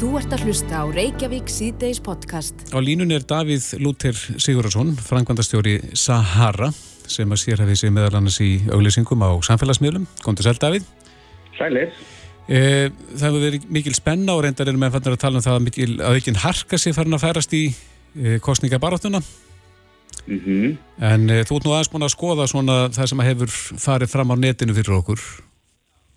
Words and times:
Þú 0.00 0.14
ert 0.16 0.32
að 0.32 0.46
hlusta 0.48 0.78
á 0.80 0.84
Reykjavík 0.88 1.50
síðdeis 1.52 1.98
podcast. 2.00 2.62
Á 2.72 2.80
línun 2.80 3.10
er 3.12 3.20
Davíð 3.28 3.66
Lúter 3.84 4.16
Sigurðarsson, 4.16 4.94
frangvandastjóri 4.96 5.74
Sahara, 5.92 6.70
sem 7.04 7.28
að 7.28 7.40
sér 7.42 7.60
hafið 7.60 7.76
sig 7.82 7.92
meðal 7.92 8.16
annars 8.16 8.38
í 8.40 8.48
auglýsingum 8.72 9.20
á 9.20 9.36
samfélagsmiðlum. 9.44 10.06
Góndur 10.24 10.46
sæl, 10.48 10.56
Davíð. 10.62 10.86
Sælir. 11.58 11.92
Eh, 12.48 12.88
það 13.10 13.26
hefur 13.26 13.44
verið 13.44 13.66
mikil 13.76 13.92
spenna 13.98 14.38
og 14.38 14.40
reyndar 14.46 14.72
erum 14.72 14.86
við 14.86 14.96
að 15.02 15.20
tala 15.20 15.36
um 15.36 15.44
það 15.44 15.58
að, 15.58 15.66
mikil, 15.68 15.90
að 16.00 16.18
ekki 16.22 16.36
harka 16.46 16.80
sig 16.80 16.96
farin 16.96 17.18
að 17.18 17.24
færast 17.26 17.58
í 17.60 17.62
eh, 17.68 18.40
kostningabaráttuna. 18.40 19.20
Mm 20.24 20.40
-hmm. 20.40 20.76
En 21.12 21.28
eh, 21.28 21.44
þú 21.44 21.60
ert 21.60 21.68
nú 21.68 21.76
aðeins 21.76 21.92
búin 21.92 22.08
að 22.08 22.16
skoða 22.16 22.48
svona 22.48 22.88
það 22.88 23.06
sem 23.06 23.20
hefur 23.20 23.52
farið 23.76 24.08
fram 24.16 24.32
á 24.32 24.36
netinu 24.40 24.72
fyrir 24.72 24.96
okkur. 24.96 25.20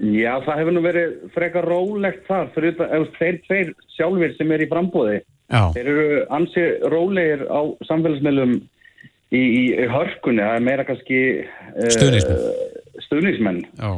Já, 0.02 0.34
það 0.42 0.58
hefur 0.60 0.74
nú 0.74 0.82
verið 0.84 1.12
frekar 1.36 1.68
rólegt 1.70 2.24
þar 2.28 2.50
fyrir 2.56 2.74
það, 2.80 3.04
þeir 3.20 3.36
tveir 3.46 3.74
sjálfur 3.94 4.34
sem 4.38 4.54
er 4.56 4.64
í 4.66 4.70
frambóði. 4.72 5.20
Já. 5.54 5.62
Þeir 5.76 5.90
eru 5.92 6.22
ansi 6.34 6.64
rólegir 6.90 7.44
á 7.46 7.62
samfélagsmiðlum 7.86 8.56
í, 8.58 9.42
í, 9.44 9.62
hörkunni, 9.92 10.42
það 10.42 10.58
er 10.58 10.66
meira 10.66 10.88
kannski 10.88 11.20
Stuðningsmenn. 11.94 12.42
uh, 12.42 12.98
stuðnismenn. 13.06 13.62
Já. 13.78 13.92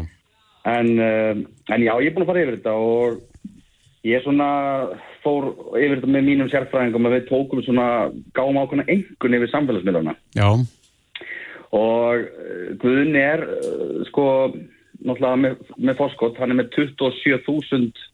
En, 0.76 0.92
uh, 1.00 1.42
en 1.72 1.88
já, 1.88 1.94
ég 2.04 2.12
er 2.12 2.16
búin 2.18 2.26
að 2.26 2.32
fara 2.34 2.44
yfir 2.44 2.60
þetta 2.60 2.76
og 2.76 3.50
ég 4.06 4.24
svona 4.26 4.50
fór 5.24 5.52
yfir 5.80 6.00
þetta 6.00 6.14
með 6.14 6.28
mínum 6.28 6.52
sérfræðingum 6.52 7.08
að 7.08 7.18
við 7.18 7.28
tókum 7.32 7.64
svona 7.66 7.90
gáum 8.38 8.60
ákveðna 8.60 8.90
engun 8.92 9.40
yfir 9.40 9.54
samfélagsmiðluna. 9.54 10.18
Já. 10.38 10.50
Og 11.76 12.26
uh, 12.28 12.72
Guðni 12.84 13.24
er 13.24 13.48
uh, 13.48 14.02
sko 14.12 14.28
náttúrulega 15.02 15.42
með, 15.42 15.74
með 15.78 16.00
fórskott, 16.00 16.38
hann 16.40 16.54
er 16.54 16.62
með 16.62 16.72
27.000 16.78 18.06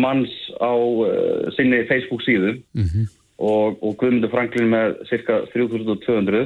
manns 0.00 0.34
á 0.62 0.72
uh, 0.74 1.48
sinni 1.56 1.82
Facebook 1.88 2.22
síðu. 2.26 2.58
Mm 2.76 3.08
og, 3.40 3.78
og 3.82 3.96
Guðmundur 4.00 4.32
Franklin 4.32 4.70
með 4.72 4.96
cirka 5.08 5.40
3.200 5.54 6.40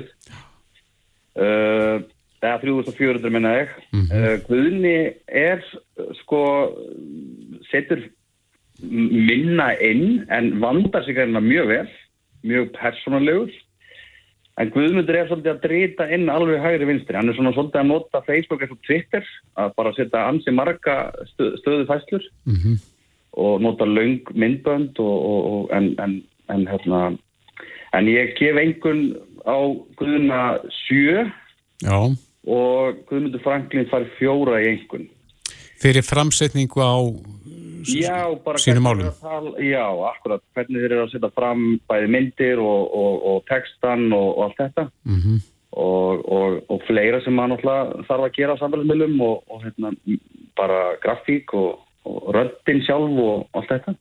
uh, 1.35 2.03
eða 2.45 2.59
3.400 2.63 3.33
minna 3.35 3.55
ég. 3.59 3.73
Uh, 3.95 4.37
Guðni 4.47 4.97
er 5.27 5.65
sko 6.21 6.43
setur 7.71 8.05
minna 8.85 9.73
inn 9.83 10.25
en 10.35 10.55
vandar 10.63 11.07
sig 11.07 11.19
hérna 11.19 11.43
mjög 11.43 11.71
vel 11.71 11.91
mjög 12.45 12.73
persónulegur 12.77 13.53
En 14.63 14.71
Guðmundur 14.71 15.17
er 15.19 15.27
svolítið 15.27 15.51
að 15.51 15.63
drita 15.65 16.05
inn 16.15 16.29
alveg 16.31 16.63
hægri 16.63 16.87
vinstri. 16.87 17.17
Hann 17.19 17.31
er 17.31 17.35
svona 17.35 17.51
svolítið 17.57 17.81
að 17.81 17.89
nota 17.91 18.21
Facebook 18.27 18.63
eins 18.63 18.75
og 18.75 18.83
Twitter, 18.87 19.31
að 19.59 19.73
bara 19.81 19.95
setja 19.97 20.27
ansi 20.31 20.55
marga 20.55 20.99
stöð, 21.33 21.57
stöðu 21.63 21.87
fæslur 21.91 22.29
Mm 22.47 22.83
og 23.37 23.63
nota 23.63 23.85
laung 23.85 24.23
myndbönd 24.35 24.99
og, 24.99 25.17
og, 25.31 25.41
og 25.53 25.77
en, 25.77 25.95
en, 26.01 26.23
en, 26.49 26.67
hérna, 26.71 27.01
en 27.95 28.11
ég 28.11 28.35
gef 28.39 28.59
einhvern 28.61 29.15
á 29.43 29.59
Guðuna 29.99 30.43
sjö 30.87 31.27
Já. 31.83 31.99
og 32.47 33.01
Guðmundur 33.09 33.43
Franklin 33.43 33.91
fær 33.91 34.07
fjóra 34.19 34.61
í 34.63 34.71
einhvern. 34.75 35.09
Fyrir 35.83 36.07
framsetningu 36.07 36.81
á 36.81 36.95
Já, 37.89 38.21
hvernig 38.45 38.83
málum. 38.85 39.09
að 39.11 39.21
tala- 39.21 39.65
Já, 39.65 39.85
akkurat. 40.11 40.43
Hvernig 40.55 40.81
þeir 40.85 40.93
eru 40.93 41.03
að 41.07 41.13
setja 41.13 41.31
fram 41.35 41.67
bæði 41.91 42.09
myndir 42.15 42.63
og, 42.63 42.95
og, 43.03 43.19
og 43.33 43.43
textan 43.51 44.07
og, 44.13 44.31
og 44.39 44.45
allt 44.49 44.63
þetta. 44.63 44.89
Mm 45.05 45.43
og, 45.75 46.21
og, 46.31 46.59
og 46.71 46.83
fleira 46.87 47.19
sem 47.25 47.35
maður 47.35 47.65
þarf 48.07 48.27
að 48.29 48.35
gera 48.37 48.55
á 48.55 48.61
samfélagsmiðlum 48.61 49.21
og, 49.27 49.41
og 49.51 49.65
hérna, 49.65 49.91
bara 50.55 50.95
grafík 51.03 51.55
og, 51.59 51.81
og 52.07 52.29
röddin 52.37 52.83
sjálf 52.87 53.17
og 53.25 53.49
allt 53.59 53.73
þetta. 53.73 53.97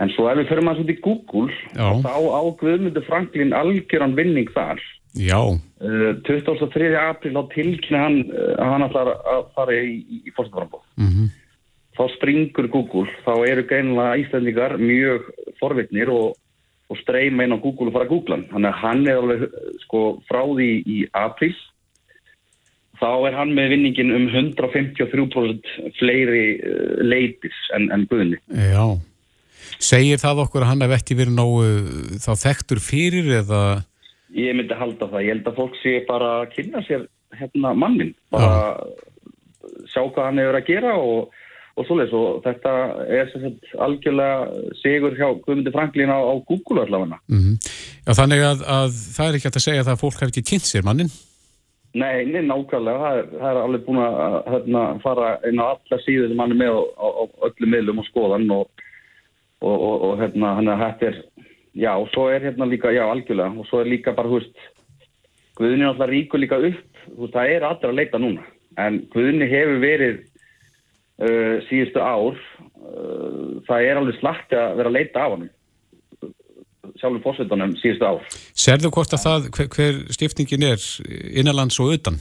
En 0.00 0.12
svo 0.14 0.28
ef 0.30 0.38
við 0.44 0.62
maður 0.64 0.84
út 0.84 0.92
í 0.92 0.98
Google, 1.00 1.48
þá 1.74 2.12
á 2.12 2.40
Guðmundur 2.60 3.06
Franklin 3.08 3.54
algjöran 3.56 4.14
vinning 4.18 4.52
þar. 4.54 4.80
Já. 5.18 5.40
Uh, 5.80 6.12
23. 6.28 6.92
april 6.94 7.34
á 7.40 7.42
tilkynna 7.50 8.02
hann 8.04 8.20
uh, 8.30 8.52
að 8.62 8.68
hann 8.74 8.84
ætlar 8.86 9.08
að 9.16 9.40
fara 9.56 9.74
í, 9.80 9.96
í, 10.20 10.20
fórstaframbóð. 10.36 10.84
Mm 11.00 11.30
Þá 12.00 12.04
springur 12.14 12.70
Google, 12.72 13.10
þá 13.26 13.34
eru 13.44 13.66
greinilega 13.68 14.20
Íslandingar 14.22 14.78
mjög 14.80 15.26
forvitnir 15.60 16.08
og, 16.08 16.38
og 16.88 17.00
streyma 17.02 17.44
inn 17.44 17.52
á 17.52 17.60
Google 17.60 17.90
og 17.90 17.98
fara 17.98 18.06
að 18.08 18.14
googla 18.14 18.38
hann. 18.38 18.46
Þannig 18.48 18.70
að 18.70 18.78
hann 18.80 19.02
er 19.04 19.20
alveg 19.20 19.44
sko 19.82 20.00
frá 20.30 20.40
því 20.46 20.70
í 20.80 21.02
april 21.20 21.52
þá 23.00 23.10
er 23.28 23.36
hann 23.36 23.52
með 23.56 23.74
vinningin 23.74 24.14
um 24.16 24.26
153% 24.32 25.70
fleiri 25.98 26.46
uh, 26.56 27.04
leitis 27.04 27.60
en, 27.76 27.90
en 27.92 28.08
Guðni. 28.08 28.40
Já. 28.48 28.96
Segir 29.80 30.20
það 30.20 30.44
okkur 30.46 30.64
að 30.64 30.72
hann 30.72 30.84
hef 30.86 30.96
ekki 30.96 31.16
verið 31.20 31.36
nógu 31.36 31.68
þá 32.20 32.32
þekktur 32.46 32.82
fyrir 32.84 33.30
eða 33.42 33.62
Ég 34.30 34.54
myndi 34.54 34.76
halda 34.78 35.08
það. 35.10 35.24
Ég 35.26 35.32
held 35.34 35.48
að 35.50 35.56
fólk 35.56 35.78
sé 35.80 35.92
bara 36.06 36.34
að 36.40 36.52
kynna 36.54 36.80
sér 36.86 37.06
hérna 37.34 37.72
mannin. 37.74 38.12
Bara 38.30 38.84
sjá 39.90 40.04
hvað 40.04 40.26
hann 40.28 40.38
hefur 40.38 40.58
að 40.60 40.68
gera 40.68 40.92
og, 40.98 41.39
og 41.80 41.88
svoleiðis. 41.88 42.12
Og 42.16 42.42
þetta 42.44 42.74
er 43.08 43.32
algjörlega 43.86 44.74
sigur 44.82 45.16
hjá 45.18 45.26
Guðmundi 45.40 45.72
Franklín 45.74 46.12
á, 46.12 46.20
á 46.20 46.34
Google 46.48 46.84
allavega. 46.86 47.20
mm 47.32 47.58
Já, 48.06 48.14
þannig 48.16 48.44
að, 48.44 48.62
að 48.64 48.94
það 49.16 49.26
er 49.26 49.36
ekki 49.36 49.48
hægt 49.48 49.58
að 49.60 49.66
segja 49.66 49.82
það 49.84 49.96
að 49.96 50.00
fólk 50.04 50.22
hef 50.22 50.30
ekki 50.32 50.46
kynnt 50.52 50.68
sér 50.68 50.86
mannin 50.86 51.10
Nei, 51.90 52.22
nei, 52.24 52.42
nákvæmlega. 52.46 52.98
Það 53.02 53.18
er, 53.18 53.30
það 53.40 53.48
er 53.50 53.60
alveg 53.64 53.86
búin 53.86 54.00
að 54.04 54.36
hérna, 54.52 54.82
fara 55.02 55.30
inn 55.48 55.58
á 55.58 55.64
alla 55.72 55.98
síður 56.04 56.28
sem 56.30 56.42
hann 56.42 56.54
er 56.54 56.60
með 56.60 56.76
á, 56.78 57.06
á, 57.10 57.22
öllum 57.48 57.72
miðlum 57.74 58.02
og 58.02 58.06
skoðan 58.06 58.46
og, 58.54 58.84
og, 59.58 59.74
og, 59.74 59.96
og 60.06 60.12
hérna, 60.20 60.52
hann 60.60 60.70
er 60.70 60.78
hættir, 60.84 61.18
já, 61.74 61.90
og 61.96 62.06
svo 62.14 62.28
er 62.30 62.46
hérna 62.46 62.68
líka, 62.70 62.92
já, 62.94 63.02
algjörlega, 63.08 63.58
og 63.58 63.66
svo 63.66 63.82
er 63.82 63.90
líka 63.90 64.14
bara, 64.14 64.30
hú 64.30 64.38
veist, 64.38 64.68
Guðni 65.58 65.82
er 65.82 65.90
alltaf 65.90 66.08
ríkur 66.08 66.40
líka 66.40 66.60
upp, 66.70 67.02
þú 67.08 67.24
veist, 67.24 67.34
það 67.34 67.54
er 67.56 67.66
allir 67.72 67.90
að 67.90 67.98
leita 67.98 68.22
núna, 68.22 68.46
en 68.86 69.02
Guðni 69.10 69.50
hefur 69.50 69.82
verið 69.82 70.22
uh, 71.20 71.56
síðustu 71.68 72.02
ár, 72.02 72.40
uh, 72.80 73.60
það 73.68 73.86
er 73.86 74.00
alveg 74.00 74.18
slagt 74.20 74.56
að 74.56 74.76
vera 74.80 74.92
að 74.92 74.98
leita 74.98 75.24
af 75.24 75.36
hann, 75.36 75.48
sjálfur 77.00 77.22
fórsetunum 77.24 77.76
síðustu 77.80 78.08
ár. 78.08 78.26
Serðu 78.52 78.92
hvort 78.96 79.14
að 79.16 79.24
það, 79.26 79.48
hver, 79.56 79.70
hver 79.76 80.02
stiftingin 80.16 80.66
er 80.72 80.84
innanlands 81.30 81.80
og 81.80 81.94
utan? 81.96 82.20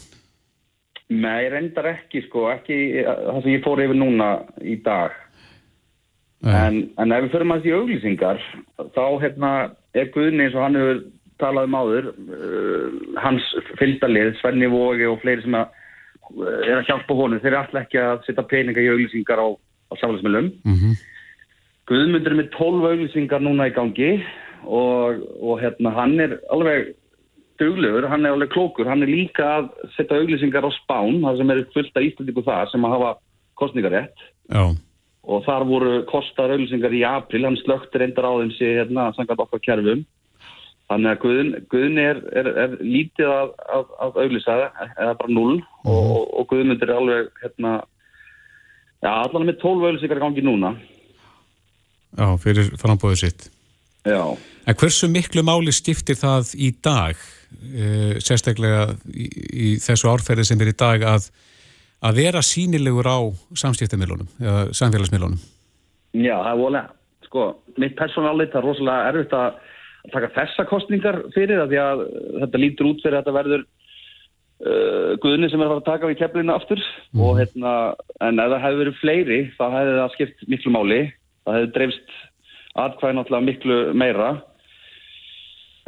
Nei, 1.09 1.49
reyndar 1.49 1.87
ekki 1.95 2.21
sko, 2.27 2.51
ekki 2.53 2.77
það 3.01 3.41
sem 3.41 3.55
ég 3.55 3.63
fór 3.65 3.81
yfir 3.81 3.97
núna 3.97 4.29
í 4.61 4.75
dag. 4.85 5.15
En, 6.45 6.83
en 7.01 7.11
ef 7.11 7.25
við 7.25 7.33
förum 7.33 7.51
að 7.51 7.65
því 7.65 7.71
auglýsingar, 7.75 8.43
þá 8.95 9.05
hérna 9.19 9.49
er 9.97 10.11
Guðni 10.13 10.45
eins 10.45 10.53
og 10.55 10.63
hann 10.63 10.77
hefur 10.79 11.01
talað 11.41 11.67
um 11.67 11.75
áður, 11.79 12.07
uh, 12.35 12.85
hans 13.19 13.47
fylgdalið, 13.79 14.35
Svenni 14.39 14.69
Vógi 14.71 15.07
og 15.09 15.19
fleiri 15.23 15.43
sem 15.43 15.57
að, 15.59 15.73
er 16.37 16.75
að 16.79 16.87
hjálpa 16.89 17.17
honum, 17.17 17.39
þeir 17.41 17.53
eru 17.53 17.61
alltaf 17.61 17.81
ekki 17.83 18.01
að 18.01 18.25
setja 18.27 18.45
peninga 18.49 18.83
í 18.83 18.91
auglýsingar 18.93 19.41
á, 19.41 19.47
á 19.49 19.93
samfélagsmiðlum. 19.99 20.51
Mm 20.65 20.97
Guðmundur 21.89 22.35
er 22.35 22.37
með 22.37 22.51
12 22.53 22.83
auglýsingar 22.85 23.41
núna 23.41 23.65
í 23.65 23.73
gangi 23.73 24.09
og, 24.61 25.23
og 25.41 25.55
hérna 25.57 25.93
hann 25.95 26.19
er 26.21 26.35
alveg 26.53 26.91
duglegur, 27.59 28.05
hann 28.11 28.27
er 28.27 28.35
alveg 28.35 28.51
klókur, 28.53 28.87
hann 28.87 29.01
er 29.03 29.09
líka 29.09 29.47
að 29.57 29.71
setja 29.95 30.19
auglýsingar 30.21 30.67
á 30.69 30.71
spán, 30.77 31.17
það 31.23 31.41
sem 31.41 31.53
er 31.53 31.63
fullt 31.73 31.97
af 31.97 32.05
íslendingu 32.05 32.43
þar 32.45 32.69
sem 32.69 32.85
að 32.85 32.93
hafa 32.93 33.09
kostningarétt 33.59 34.23
Já. 34.53 34.63
og 35.33 35.43
þar 35.47 35.65
voru 35.71 35.95
kostar 36.11 36.53
auglýsingar 36.53 36.93
í 36.93 37.01
april, 37.09 37.47
hann 37.47 37.57
slökti 37.63 38.03
reyndar 38.03 38.29
á 38.29 38.37
þeim 38.37 38.53
sér 38.59 38.83
hérna 38.83 39.09
sangat 39.17 39.41
okkar 39.47 39.65
kerfum 39.65 40.05
þannig 40.89 41.11
að 41.11 41.21
Guðn, 41.23 41.49
Guðn 41.69 42.01
er, 42.01 42.19
er, 42.41 42.51
er 42.63 42.75
lítið 42.81 43.29
að, 43.29 43.51
að, 43.77 43.89
að 44.05 44.19
auglýsa 44.23 44.57
eða 44.89 45.15
bara 45.21 45.33
null 45.33 45.57
og, 45.59 45.99
og, 45.99 46.23
og 46.41 46.47
Guðmundur 46.49 46.89
er 46.89 46.97
alveg 46.97 47.43
hérna 47.43 47.73
já, 49.03 49.11
allan 49.11 49.47
með 49.49 49.59
12 49.61 49.89
auglýsingar 49.89 50.21
í 50.21 50.25
gangi 50.25 50.45
núna 50.45 50.73
Já, 52.17 52.25
fyrir 52.41 52.71
frambóðu 52.81 53.19
sitt. 53.21 53.51
já 54.07 54.23
En 54.69 54.77
hversu 54.77 55.07
miklu 55.09 55.41
máli 55.45 55.71
skiptir 55.73 56.17
það 56.19 56.51
í 56.61 56.67
dag, 56.85 57.17
e, 57.73 58.17
sérstaklega 58.21 58.91
í, 59.09 59.29
í 59.49 59.69
þessu 59.81 60.09
árferði 60.11 60.45
sem 60.45 60.61
er 60.61 60.69
í 60.69 60.75
dag, 60.77 61.05
að, 61.09 61.29
að 62.05 62.19
vera 62.21 62.43
sínilegur 62.45 63.09
á 63.09 63.17
samskiptamilunum, 63.57 64.29
eða 64.37 64.67
samfélagsmilunum? 64.77 65.39
Já, 66.13 66.35
það 66.35 66.51
er 66.51 66.61
volega, 66.61 66.93
sko, 67.25 67.47
mitt 67.81 67.97
persónalit 67.97 68.53
er 68.53 68.65
rosalega 68.67 69.09
erfitt 69.09 69.33
að 69.39 69.57
að 70.05 70.13
taka 70.15 70.31
þessa 70.37 70.65
kostningar 70.69 71.21
fyrir 71.35 71.65
því 71.67 71.81
að 71.83 72.05
þetta 72.43 72.63
lítur 72.63 72.89
út 72.91 73.03
fyrir 73.03 73.17
að 73.17 73.23
þetta 73.23 73.37
verður 73.37 73.65
uh, 73.65 75.11
Guðni 75.23 75.49
sem 75.51 75.61
er 75.61 75.67
að 75.67 75.73
fara 75.73 75.83
að 75.83 75.89
taka 75.89 76.11
við 76.11 76.19
keflinu 76.21 76.55
aftur 76.55 76.83
og 77.19 77.39
hérna, 77.41 77.73
en 78.25 78.43
ef 78.43 78.53
það 78.53 78.63
hefði 78.65 78.83
verið 78.83 79.01
fleiri 79.01 79.41
þá 79.57 79.65
hefði 79.75 79.97
það 79.97 80.15
skipt 80.15 80.45
miklu 80.53 80.75
máli 80.75 81.01
það 81.43 81.57
hefði 81.57 81.73
dreifst 81.77 82.15
atkvæði 82.79 83.17
náttúrulega 83.17 83.49
miklu 83.49 83.81
meira 83.97 84.31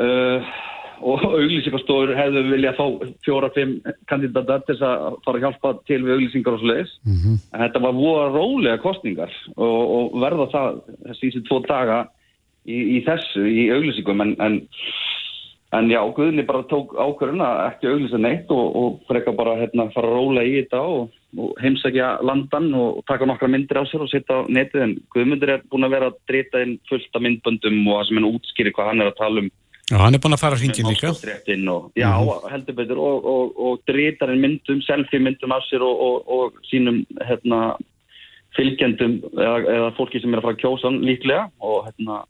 uh, 0.02 0.52
og 1.02 1.24
auglýsingarstofur 1.40 2.14
hefðu 2.18 2.44
viljað 2.52 2.78
fá 2.78 3.12
fjóra-fimm 3.26 3.78
kandidatar 4.10 4.64
til 4.68 4.78
að 4.78 5.18
fara 5.26 5.40
að 5.40 5.46
hjálpa 5.46 5.74
til 5.90 6.02
við 6.04 6.16
auglýsingar 6.16 6.58
og 6.58 6.62
svo 6.62 6.70
leiðis. 6.70 6.94
Mm 7.06 7.18
-hmm. 7.18 7.38
En 7.54 7.64
þetta 7.66 7.84
var 7.86 7.94
voða 7.98 8.28
rólega 8.36 8.78
kostningar 8.84 9.32
og, 9.56 9.82
og 9.96 10.22
verða 10.22 10.48
það 10.56 10.82
þessi 11.10 11.44
tvo 11.48 11.60
daga 11.68 12.00
í, 12.66 12.82
í 12.98 13.00
þessu, 13.06 13.46
í 13.48 13.70
auglýsingum. 13.74 14.24
En, 14.26 14.36
en, 14.44 14.60
en 15.78 15.90
já, 15.92 16.02
Guðni 16.18 16.46
bara 16.48 16.68
tók 16.70 16.94
ákvörðuna 16.98 17.50
ekki 17.70 17.90
auglýsa 17.92 18.20
neitt 18.22 18.52
og, 18.54 18.76
og 18.82 19.00
frekka 19.10 19.34
bara 19.38 19.58
hérna 19.62 19.90
fara 19.96 20.12
rólega 20.12 20.48
í 20.50 20.58
þetta 20.60 20.84
og, 20.84 21.16
og 21.38 21.56
heimsækja 21.64 22.12
landan 22.28 22.70
og 22.78 23.02
taka 23.10 23.30
nokkra 23.30 23.50
myndir 23.52 23.82
á 23.82 23.84
sér 23.90 24.06
og 24.06 24.12
setja 24.12 24.44
á 24.44 24.50
netið. 24.50 24.86
En 24.88 24.96
Guðmundur 25.16 25.56
er 25.56 25.66
búin 25.72 25.88
að 25.88 25.98
vera 25.98 26.12
að 26.12 26.22
drita 26.32 26.64
inn 26.66 26.78
fullt 26.92 27.18
af 27.18 27.26
myndböndum 27.26 27.82
og 27.88 28.00
að 28.02 28.08
sem 28.10 28.22
henn 28.22 28.32
útskýri 28.34 28.76
hvað 28.76 28.94
hann 28.94 29.06
er 29.06 29.14
að 29.14 29.20
tala 29.24 29.46
um 29.46 29.52
Já, 29.92 29.98
hann 30.00 30.16
er 30.16 30.22
búin 30.24 30.32
að 30.32 30.40
fara 30.40 30.56
hringin 30.56 30.88
líka. 30.88 31.10
Og, 31.12 31.92
já, 32.00 32.08
mm 32.08 32.28
-hmm. 32.28 32.50
heldur 32.52 32.76
betur 32.76 32.98
og, 32.98 33.26
og, 33.26 33.60
og 33.60 33.80
dritar 33.88 34.30
en 34.32 34.40
myndum, 34.40 34.80
selfie 34.82 35.20
myndum 35.20 35.52
af 35.52 35.64
sér 35.68 35.84
og 35.84 36.54
sínum 36.64 37.04
hérna, 37.20 37.76
fylgjendum 38.56 39.20
eða, 39.36 39.58
eða 39.76 39.90
fólki 39.98 40.22
sem 40.22 40.34
er 40.34 40.40
að 40.40 40.46
fara 40.46 40.56
að 40.56 40.64
kjósa 40.64 40.88
hann 40.88 41.02
líklega 41.08 41.44
og 41.60 41.86
hérna 41.88 42.24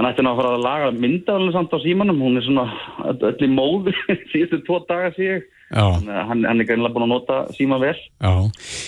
hann 0.00 0.08
ætti 0.08 0.24
ná 0.24 0.30
að 0.32 0.38
fara 0.38 0.50
að 0.56 0.62
laga 0.64 0.90
myndaðalinn 0.96 1.52
samt 1.52 1.74
á 1.76 1.78
símanum, 1.82 2.20
hún 2.24 2.40
er 2.40 2.44
svona 2.46 2.66
öll 3.12 3.44
í 3.44 3.48
móðu 3.52 3.92
síðustu 4.32 4.62
tvo 4.64 4.78
daga 4.88 5.10
síg 5.12 5.44
hann, 5.76 6.08
hann 6.40 6.62
er 6.62 6.66
greinlega 6.66 6.94
búin 6.94 7.04
að 7.04 7.12
nota 7.12 7.40
síma 7.54 7.76
vel. 7.82 7.96
Já, 8.16 8.32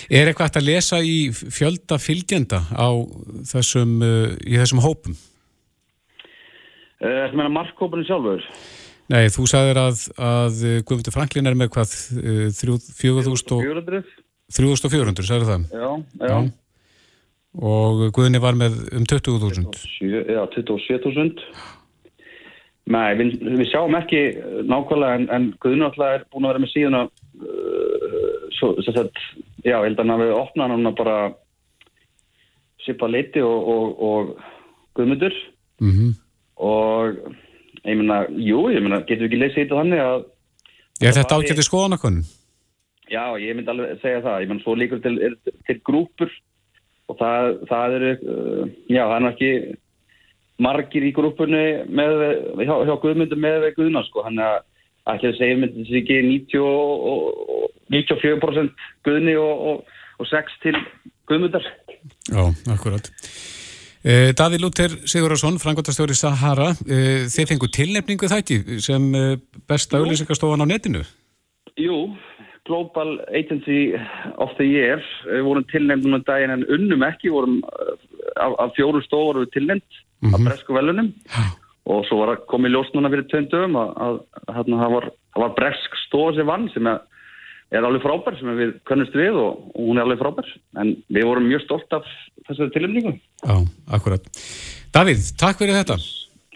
er 0.09 0.31
eitthvað 0.31 0.57
að 0.59 0.65
lesa 0.71 0.99
í 1.05 1.17
fjölda 1.31 1.99
fylgjenda 2.01 2.63
á 2.73 2.89
þessum, 3.51 3.93
uh, 4.01 4.33
í 4.41 4.57
þessum 4.57 4.81
hópum? 4.83 5.19
Það 7.03 7.37
meina 7.37 7.51
markkópunni 7.51 8.07
sjálfur? 8.07 8.43
Nei, 9.11 9.27
þú 9.29 9.45
sagðir 9.51 9.77
að, 9.81 10.05
að 10.23 10.59
Guðmundur 10.87 11.13
Franklin 11.13 11.49
er 11.51 11.57
með 11.59 11.73
hvað, 11.75 11.95
3400? 12.57 14.03
3400, 14.55 15.27
sagður 15.27 15.49
það? 15.51 15.65
Já, 15.69 15.89
já. 16.23 16.29
já. 16.31 16.62
Og 17.53 18.07
Guðni 18.15 18.41
var 18.41 18.57
með 18.57 18.79
um 18.97 19.05
20.000? 19.05 19.83
Já, 20.01 20.41
27.000. 20.55 21.43
Nei, 22.93 23.13
við, 23.19 23.35
við 23.45 23.69
sjáum 23.69 23.95
ekki 23.95 24.23
nákvæmlega 24.67 25.19
en, 25.19 25.29
en 25.31 25.45
Guðni 25.63 25.87
alltaf 25.87 26.17
er 26.17 26.25
búin 26.33 26.47
að 26.47 26.53
vera 26.53 26.63
með 26.63 26.73
síðan 26.73 26.99
að, 26.99 27.13
uh, 27.45 28.49
svo, 28.57 28.73
sagt, 28.87 29.21
já, 29.63 29.77
ég 29.77 29.85
held 29.85 30.01
að 30.01 30.03
hann 30.03 30.15
hafi 30.17 30.33
opnað 30.39 30.75
hann 30.75 30.91
bara 30.97 31.17
Sipa 32.83 33.07
Leiti 33.07 33.39
og, 33.45 33.69
og, 33.75 34.03
og 34.03 34.35
Guðmundur. 34.97 35.37
Mhm. 35.79 36.11
Mm 36.11 36.19
og 36.63 37.17
ég 37.83 37.97
meina, 37.97 38.23
jú, 38.29 38.67
ég 38.71 38.83
meina, 38.83 39.01
getur 39.07 39.25
við 39.25 39.31
ekki 39.31 39.41
leysið 39.41 39.59
þetta 39.63 39.81
þannig 39.81 40.03
að 40.03 40.29
Er 41.03 41.15
þetta 41.17 41.37
ágætið 41.39 41.65
skoðanakon? 41.67 42.19
Já, 43.11 43.23
ég 43.41 43.57
myndi 43.57 43.71
alveg 43.73 43.99
segja 44.01 44.21
það, 44.23 44.41
ég 44.43 44.51
menn 44.51 44.61
svo 44.63 44.75
líkur 44.77 45.01
til, 45.03 45.15
til 45.67 45.79
grúpur 45.83 46.31
og 47.11 47.17
það, 47.19 47.49
það 47.69 47.95
eru, 47.99 48.11
uh, 48.33 48.67
já, 48.87 49.01
það 49.01 49.15
er 49.17 49.29
ekki 49.31 49.53
margir 50.63 51.07
í 51.07 51.13
grúpunni 51.15 51.63
með, 51.89 52.21
hjá, 52.61 52.75
hjá 52.87 52.93
Guðmundur 53.01 53.41
með 53.41 53.69
Guðna, 53.77 54.03
sko, 54.07 54.23
hann 54.27 54.39
er 54.41 54.61
að 55.09 55.25
segja 55.39 55.57
myndi 55.59 55.83
þessi 55.83 55.99
ekki 56.03 56.19
90 56.29 56.63
og, 56.63 57.71
94% 57.93 58.85
Guðni 59.05 59.35
og, 59.39 59.65
og, 59.71 59.97
og 60.21 60.29
6 60.29 60.61
til 60.63 60.77
Guðmundar. 61.29 61.65
Já, 62.29 62.45
akkurat. 62.71 63.09
Eh, 64.03 64.33
Davíð 64.35 64.59
Lúter 64.65 64.91
Sigurðarsson, 65.07 65.59
frangotastjóri 65.63 66.15
Sahara, 66.17 66.73
eh, 66.91 67.23
þið 67.31 67.51
fengu 67.53 67.69
tilnefningu 67.71 68.27
þætti 68.27 68.79
sem 68.83 69.05
eh, 69.15 69.37
besta 69.69 70.01
auðlýsingarstofan 70.01 70.59
á 70.59 70.67
netinu? 70.67 71.05
Jú, 71.79 72.11
Global 72.67 73.19
Agency 73.35 73.93
of 74.37 74.53
the 74.57 74.67
Year, 74.67 75.01
við 75.27 75.43
vorum 75.43 75.65
tilnefnum 75.71 76.15
um 76.19 76.23
daginn 76.23 76.53
en 76.55 76.65
unnum 76.71 77.03
ekki, 77.03 77.31
vorum 77.33 77.59
af, 78.39 78.55
af 78.59 78.71
fjóru 78.77 79.03
stofur 79.03 79.45
tilnefnd 79.51 79.83
mm 79.83 80.29
-hmm. 80.29 80.33
af 80.33 80.39
mhm. 80.39 80.47
bresku 80.47 80.73
velunum 80.73 81.13
og 81.85 82.05
svo 82.07 82.21
var 82.21 82.33
að 82.33 82.45
koma 82.47 82.69
í 82.69 82.73
ljósnuna 82.73 83.11
fyrir 83.11 83.27
töndum 83.31 83.75
að, 83.75 83.89
að, 84.05 84.19
að 84.47 84.69
það 84.71 84.93
var, 84.95 85.09
var 85.35 85.55
bresk 85.57 85.97
stof 86.05 86.35
sem 86.35 86.47
vann 86.47 86.69
sem 86.73 86.87
er 87.73 87.83
alveg 87.83 88.05
frábær 88.05 88.37
sem 88.39 88.53
við 88.57 88.73
kannast 88.89 89.15
við 89.17 89.39
og, 89.41 89.63
og 89.75 89.89
hún 89.89 89.99
er 89.99 90.05
alveg 90.05 90.21
frábær. 90.21 90.51
En 90.79 90.95
við 91.09 91.27
vorum 91.29 91.49
mjög 91.49 91.65
stolt 91.65 91.97
af 91.97 92.07
þessari 92.47 92.75
tilumningu 92.75 93.15
Já, 93.17 93.55
akkurat. 93.97 94.29
Davíð, 94.95 95.33
takk 95.41 95.59
fyrir 95.59 95.81
þetta. 95.81 95.97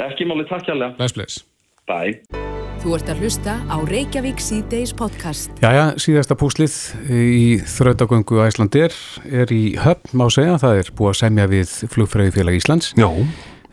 Ekki 0.07 0.29
máli, 0.29 0.45
takk 0.47 0.69
hjálpa 0.69 0.93
Bless, 1.01 1.17
bless. 1.17 1.43
Bye 1.87 2.56
Þú 2.77 2.93
ert 2.93 3.07
að 3.09 3.21
hlusta 3.23 3.53
á 3.65 3.77
Reykjavík 3.89 4.41
C-Days 4.43 4.91
podcast. 4.95 5.49
Jæja, 5.63 5.89
síðasta 5.97 6.35
púslið 6.37 6.75
í 7.09 7.57
þrautagöngu 7.65 8.37
Æslandir 8.45 8.93
er 9.25 9.49
í 9.53 9.73
höfn, 9.81 10.13
má 10.19 10.27
segja, 10.33 10.59
það 10.61 10.81
er 10.83 10.91
búið 10.97 11.09
að 11.09 11.17
semja 11.23 11.47
við 11.49 11.73
flugfröðufélag 11.95 12.59
Íslands. 12.59 12.91
Já. 12.99 13.09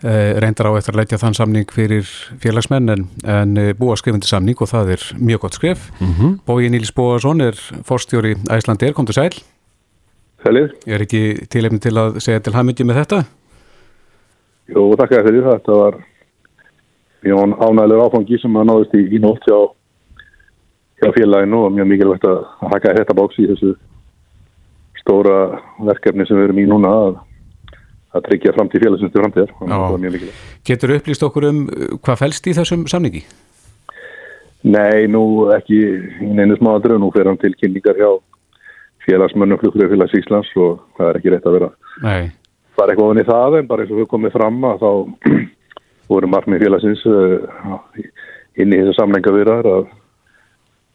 Eh, 0.04 0.32
reyndar 0.40 0.70
á 0.72 0.76
eftir 0.80 0.96
að 0.96 1.02
leggja 1.02 1.18
þann 1.20 1.36
samning 1.36 1.70
fyrir 1.72 2.08
félagsmenn 2.40 2.94
en, 2.94 3.04
en 3.28 3.52
eh, 3.60 3.70
búa 3.76 3.98
skrifandi 4.00 4.28
samning 4.28 4.58
og 4.60 4.72
það 4.72 4.94
er 4.96 5.04
mjög 5.20 5.44
gott 5.44 5.56
skrif 5.56 5.86
mm 6.00 6.10
-hmm. 6.12 6.32
Bói 6.44 6.68
Níls 6.68 6.92
Bóarsson 6.92 7.40
er 7.40 7.56
forstjóri 7.84 8.34
Æslandir, 8.50 8.92
kom 8.92 9.06
til 9.06 9.14
sæl. 9.14 9.32
Sælið 10.44 10.72
Er 10.86 11.00
ekki 11.00 11.46
tilefni 11.48 11.78
til 11.78 11.96
að 11.96 12.20
segja 12.20 12.38
til 12.38 12.52
hafmyndi 12.52 12.84
með 12.84 13.04
þetta? 13.04 13.24
Jú, 14.68 14.96
takk 14.96 15.08
fyrir 15.08 15.44
það. 15.44 15.56
Þetta 15.60 15.72
var 15.72 15.94
mjög 17.24 17.56
ánægilegur 17.58 18.04
áfangi 18.06 18.38
sem 18.40 18.56
að 18.60 18.68
náðist 18.70 18.96
í, 18.98 19.02
í 19.16 19.20
nótt 19.22 19.46
hjá, 19.48 19.58
hjá 21.02 21.08
félaginu 21.16 21.64
og 21.66 21.76
mjög 21.76 21.90
mikilvægt 21.90 22.26
að 22.28 22.42
haka 22.72 22.96
þetta 22.98 23.16
bóks 23.18 23.40
í 23.40 23.48
þessu 23.50 23.74
stóra 25.00 25.38
verkefni 25.84 26.26
sem 26.28 26.38
við 26.38 26.48
erum 26.48 26.60
í 26.62 26.66
núna 26.68 26.92
að 27.04 27.22
að 28.14 28.28
tryggja 28.28 28.52
félagsins 28.54 29.10
til 29.10 29.22
framtíðar 29.24 30.28
Getur 30.64 30.94
upplýst 30.94 31.24
okkur 31.26 31.48
um 31.48 31.64
uh, 31.66 31.96
hvað 31.98 32.20
fælst 32.20 32.46
í 32.46 32.54
þessum 32.54 32.86
samningi? 32.90 33.24
Nei, 34.64 35.04
nú 35.10 35.50
ekki 35.52 35.80
í 36.22 36.28
neinu 36.30 36.56
smáadröð, 36.56 37.02
nú 37.02 37.10
fer 37.12 37.28
hann 37.28 37.40
til 37.42 37.52
kynningar 37.58 37.98
hjá 37.98 38.08
félagsmönnum 39.04 39.60
flugfélags 39.60 40.14
Íslands 40.16 40.52
og 40.56 40.80
það 40.96 41.10
er 41.10 41.18
ekki 41.18 41.34
rétt 41.34 41.48
að 41.48 41.58
vera 41.58 41.70
Nei. 42.04 42.30
það 42.76 42.84
er 42.84 42.92
eitthvað 42.92 43.10
ofin 43.10 43.22
í 43.22 43.26
það 43.28 43.58
en 43.58 43.68
bara 43.68 43.84
eins 43.84 43.92
og 43.92 44.00
við 44.00 44.08
komum 44.14 44.34
fram 44.34 44.64
að 44.70 44.84
þá 44.84 44.90
voru 46.08 46.30
margmið 46.30 46.64
félagsins 46.66 47.04
uh, 47.08 47.78
inn 48.60 48.72
í 48.72 48.80
þessu 48.80 48.96
samlenga 48.98 49.32
viðrar 49.34 49.68
að 49.70 49.86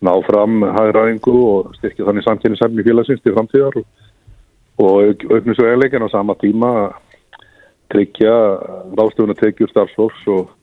ná 0.05 0.13
fram 0.27 0.61
hægræðingu 0.63 1.35
og 1.49 1.73
styrkja 1.79 2.07
þannig 2.07 2.25
samkynningsefni 2.27 2.85
félagsins 2.87 3.23
til 3.23 3.35
framtíðar 3.35 3.81
og, 3.81 3.89
og 4.79 5.25
auknum 5.27 5.57
svo 5.57 5.67
eiginleikin 5.67 6.07
á 6.07 6.09
sama 6.13 6.37
tíma 6.39 6.71
tryggja 7.89 8.31
ráðstöfun 8.95 9.33
að 9.33 9.41
tekja 9.43 9.65
úr 9.65 9.73
starfsfólks 9.73 10.23
og, 10.35 10.55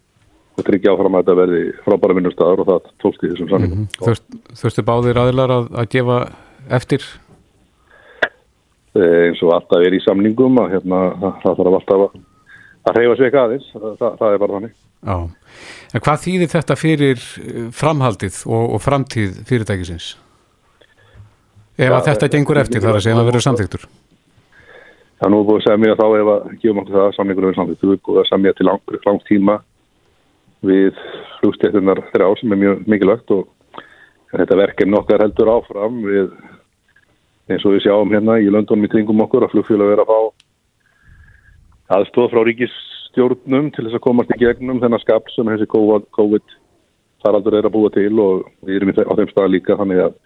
tryggja 0.64 0.94
áfram 0.94 1.18
að 1.18 1.26
þetta 1.26 1.38
verði 1.42 1.62
frábæra 1.84 2.16
vinnustæðar 2.16 2.62
og 2.62 2.68
það 2.70 2.90
tókst 3.02 3.24
í 3.26 3.30
þessum 3.32 3.48
sanningum. 3.50 3.82
Mm 3.82 3.88
-hmm. 3.92 4.54
Þurftu 4.62 4.84
báðir 4.86 5.20
aðilar 5.20 5.52
að, 5.52 5.66
að 5.76 5.88
gefa 5.92 6.18
eftir? 6.78 7.04
Eh, 8.96 9.26
eins 9.26 9.42
og 9.44 9.52
alltaf 9.52 9.84
er 9.84 9.92
í 9.92 10.00
samningum 10.00 10.56
að 10.62 10.76
hérna, 10.76 11.00
það 11.42 11.58
þarf 11.58 11.78
alltaf 11.80 12.04
að, 12.06 12.14
að 12.86 12.98
reyfa 13.00 13.16
sig 13.16 13.28
ekki 13.28 13.40
aðeins, 13.42 13.68
það, 13.74 14.16
það 14.20 14.28
er 14.28 14.42
bara 14.42 14.56
þannig. 14.56 14.74
Já, 15.06 15.16
en 15.92 16.04
hvað 16.06 16.22
þýðir 16.24 16.52
þetta 16.54 16.78
fyrir 16.80 17.26
eh, 17.42 17.60
framhaldið 17.76 18.40
og, 18.46 18.64
og 18.76 18.82
framtíð 18.84 19.38
fyrirtækisins? 19.48 20.08
Ef 21.76 21.90
ja, 21.90 21.94
að 21.98 22.08
þetta 22.08 22.32
gengur 22.32 22.60
eftir 22.62 22.84
þar 22.84 22.98
að 22.98 23.04
segja 23.04 23.20
að 23.20 23.30
verður 23.30 23.46
samþygtur? 23.46 23.86
Er 25.16 25.32
nú 25.32 25.42
búið 25.48 25.62
að 25.62 25.66
segja 25.66 25.80
mér 25.80 25.94
að 25.94 26.00
þá 26.00 26.06
ef 26.20 26.30
að 26.32 26.46
gefum 26.62 26.82
okkur 26.82 26.98
það 26.98 27.14
samlingur 27.16 27.48
við 27.48 27.58
samþýttu 27.58 27.90
við 27.90 28.00
búið 28.06 28.22
að 28.22 28.42
mér 28.44 28.56
til 28.56 28.68
lang, 28.68 28.94
langt 29.06 29.26
tíma 29.28 29.58
við 30.66 30.98
flugstættunar 31.40 32.02
þeirra 32.10 32.30
ár 32.30 32.40
sem 32.40 32.52
er 32.52 32.60
mjög 32.60 32.82
mikilvægt 32.90 33.32
og 33.36 33.84
þetta 34.32 34.58
verkefni 34.60 34.98
okkar 34.98 35.24
heldur 35.24 35.52
áfram 35.52 36.00
við 36.04 36.30
eins 37.46 37.64
og 37.64 37.76
við 37.76 37.84
sjáum 37.86 38.12
hérna 38.12 38.38
í 38.42 38.50
löndunum 38.50 38.88
í 38.88 38.90
kringum 38.90 39.22
okkur 39.24 39.46
að 39.46 39.54
flugfélag 39.54 39.94
er 39.94 40.02
að 40.02 40.10
fá 40.10 40.18
aðstóð 41.92 42.30
frá 42.32 42.42
ríkisstjórnum 42.46 43.70
til 43.74 43.86
þess 43.86 43.98
að 43.98 44.04
komast 44.06 44.32
í 44.34 44.40
gegnum 44.40 44.80
þennan 44.82 45.02
skap 45.02 45.28
sem 45.34 45.48
þessi 45.52 45.68
COVID 45.70 46.56
faraldur 47.24 47.58
er 47.58 47.68
að 47.68 47.74
búa 47.76 47.92
til 47.94 48.12
og 48.22 48.48
við 48.66 48.80
erum 48.80 48.92
á 48.94 49.12
þeim 49.18 49.30
stað 49.32 49.52
líka 49.54 49.78
þannig 49.78 50.02
að 50.06 50.16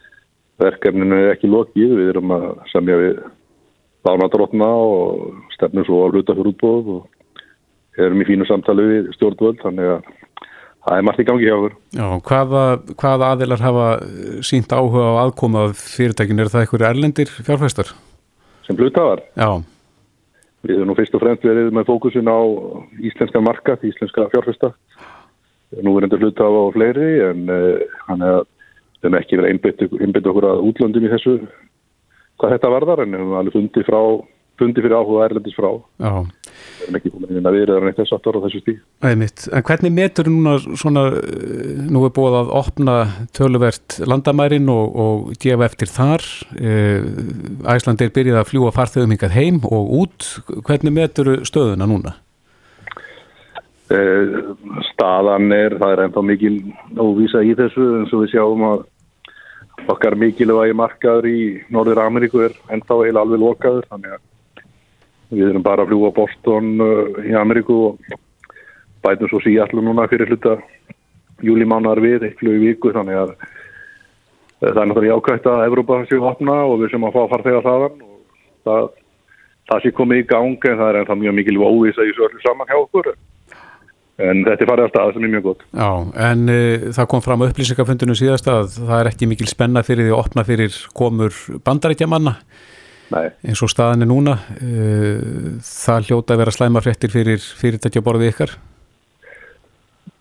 verkefninu 0.60 1.16
er 1.16 1.34
ekki 1.34 1.48
lokið, 1.48 1.94
við 1.96 2.10
erum 2.12 2.34
að 2.36 2.48
semja 2.72 2.98
við 3.00 3.20
lánadrótna 4.04 4.68
og 4.68 5.52
stefnum 5.54 5.86
svo 5.86 6.02
að 6.04 6.18
hluta 6.18 6.36
fyrir 6.36 6.52
útbóð 6.52 6.90
og 6.96 8.00
erum 8.00 8.22
í 8.22 8.28
fínu 8.28 8.48
samtali 8.48 8.86
við 8.88 9.10
stjórnvöld 9.16 9.60
þannig 9.64 9.94
að 9.94 10.10
það 10.80 10.96
er 10.96 11.06
margt 11.06 11.22
í 11.22 11.26
gangi 11.28 11.48
hjá 11.48 11.56
okkur. 11.56 11.74
Já, 11.96 12.06
hvaða, 12.28 12.62
hvaða 13.02 13.32
aðilar 13.34 13.64
hafa 13.64 13.88
sínt 14.46 14.72
áhuga 14.72 15.10
á 15.12 15.20
aðkomað 15.26 15.74
fyrirtækin? 15.80 16.40
Er 16.40 16.52
það 16.52 16.64
eitthvað 16.64 16.86
erlendir 16.90 17.34
fjárfæstar? 17.36 17.92
Sem 18.66 18.78
hlutafar? 18.80 19.24
Já. 19.36 19.50
Við 20.66 20.76
erum 20.76 20.90
nú 20.90 20.94
fyrst 20.98 21.14
og 21.16 21.22
fremst 21.22 21.44
verið 21.46 21.70
með 21.72 21.86
fókusin 21.88 22.28
á 22.28 22.36
íslenska 23.08 23.40
marka, 23.40 23.78
íslenska 23.88 24.26
fjárfæsta 24.32 24.72
nú 25.86 25.94
er 25.96 26.04
endur 26.04 26.20
hluta 26.20 26.44
á 26.44 26.52
fleiri 26.74 27.06
en 27.30 27.46
hann 28.08 28.24
er 28.26 28.42
hefum 29.00 29.16
ekki 29.22 29.38
verið 29.40 29.52
einbytt 30.04 30.26
okkur 30.28 30.48
að 30.50 30.64
útlöndum 30.68 31.06
í 31.06 31.12
þessu 31.14 31.36
hvað 32.40 32.56
þetta 32.56 32.72
varðar 32.74 33.04
en 33.06 33.14
við 33.14 33.22
hefum 33.22 33.38
alveg 33.40 33.56
fundið 33.56 33.88
frá 33.88 34.00
fundið 34.60 34.86
fyrir 34.86 34.96
áhuga 35.00 35.26
erlendis 35.26 35.56
frá. 35.56 35.70
Við 36.00 36.84
erum 36.84 36.98
ekki 36.98 37.12
búin 37.14 37.48
að 37.48 37.58
vera 37.58 37.80
neitt 37.84 37.98
þess 38.00 38.14
aftur 38.16 38.38
á 38.38 38.44
þessu 38.44 38.62
stíð 38.62 38.78
En 39.56 39.64
hvernig 39.66 39.94
metur 39.96 40.30
núna 40.30 40.56
svona, 40.60 41.04
eh, 41.16 41.74
nú 41.88 42.04
er 42.06 42.14
búið 42.16 42.38
að 42.40 42.54
opna 42.60 42.96
töluvert 43.36 43.98
landamærin 44.04 44.68
og, 44.72 44.96
og 45.04 45.34
gefa 45.40 45.68
eftir 45.68 45.90
þar? 45.90 46.24
Eh, 46.56 47.04
Æsland 47.74 48.02
er 48.04 48.14
byrjað 48.14 48.42
að 48.42 48.50
fljúa 48.52 48.74
farþöðum 48.76 49.16
hingað 49.16 49.36
heim 49.36 49.62
og 49.64 49.94
út. 50.04 50.28
Hvernig 50.68 50.96
metur 50.96 51.32
stöðuna 51.48 51.88
núna? 51.88 52.16
Eh, 53.90 54.38
staðan 54.92 55.50
er, 55.50 55.74
það 55.80 55.92
er 55.92 56.00
ennþá 56.04 56.22
mikil 56.22 56.56
óvísa 56.94 57.40
í 57.42 57.56
þessu 57.58 57.86
eins 57.98 58.12
og 58.14 58.22
við 58.22 58.36
sjáum 58.36 58.66
að 58.68 58.84
okkar 59.90 60.14
mikilvægi 60.18 60.76
markaður 60.78 61.26
í 61.26 61.40
Norður 61.74 62.02
Ameríku 62.04 62.44
er 62.44 62.54
ennþá 62.70 63.00
heila 63.00 63.24
alveg 63.24 63.42
lokaður 63.42 63.88
þannig 63.90 64.14
að 64.14 64.22
við 65.30 65.46
erum 65.50 65.64
bara 65.64 65.84
að 65.84 65.92
fljúa 65.92 66.12
Boston 66.16 66.74
uh, 66.82 67.22
í 67.24 67.34
Ameríku 67.38 67.78
og 67.90 68.18
bætum 69.04 69.30
svo 69.30 69.40
síallu 69.44 69.82
núna 69.84 70.08
fyrir 70.10 70.30
hluta 70.30 70.58
júlimánar 71.44 72.00
við, 72.02 72.26
eitt 72.28 72.38
fljói 72.40 72.58
viku 72.60 72.92
þannig 72.94 73.16
að 73.16 73.34
það 74.60 74.82
er 74.82 74.90
náttúrulega 74.90 75.14
jákvæmt 75.14 75.48
að 75.48 75.66
Evrópa 75.68 76.00
séu 76.10 76.24
opna 76.28 76.56
og 76.68 76.82
við 76.82 76.92
sem 76.92 77.06
að 77.08 77.16
fá 77.16 77.22
farþega 77.32 77.62
þaðan 77.64 78.02
og 78.04 78.16
það, 78.68 78.88
það 79.70 79.82
sé 79.84 79.92
komið 79.96 80.20
í 80.20 80.26
gang 80.34 80.68
en 80.68 80.80
það 80.82 80.90
er 80.90 81.00
ennþá 81.00 81.18
mjög 81.22 81.36
mikil 81.38 81.58
óvísa 81.64 82.04
í 82.04 82.12
svo 82.16 82.28
öllu 82.28 82.42
saman 82.44 82.68
hjá 82.68 82.78
okkur 82.82 83.12
en 84.20 84.42
þetta 84.44 84.66
er 84.66 84.68
farið 84.68 84.84
að 84.84 84.92
staða 84.92 85.14
sem 85.14 85.24
er 85.24 85.32
mjög 85.32 85.46
gott. 85.46 85.62
Já, 85.72 85.90
en 86.28 86.42
uh, 86.52 86.88
það 86.98 87.08
kom 87.12 87.24
fram 87.24 87.46
upplýsingafundinu 87.46 88.16
síðast 88.18 88.50
að 88.52 88.74
það 88.76 88.98
er 88.98 89.10
ekki 89.14 89.30
mikil 89.30 89.48
spenna 89.48 89.84
fyrir 89.86 90.08
því 90.08 90.12
að 90.12 90.20
opna 90.20 90.44
fyrir 90.48 90.76
komur 90.98 91.40
bandarækja 91.64 92.10
manna 93.10 93.32
eins 93.44 93.62
og 93.62 93.70
staðan 93.72 94.04
er 94.04 94.10
núna 94.10 94.36
uh, 94.38 95.58
það 95.66 96.10
hljóta 96.10 96.34
að 96.34 96.42
vera 96.44 96.54
slæma 96.54 96.82
fréttir 96.84 97.12
fyrir 97.12 97.42
fyrirtækja 97.60 98.04
borðið 98.06 98.32
ykkar? 98.34 98.54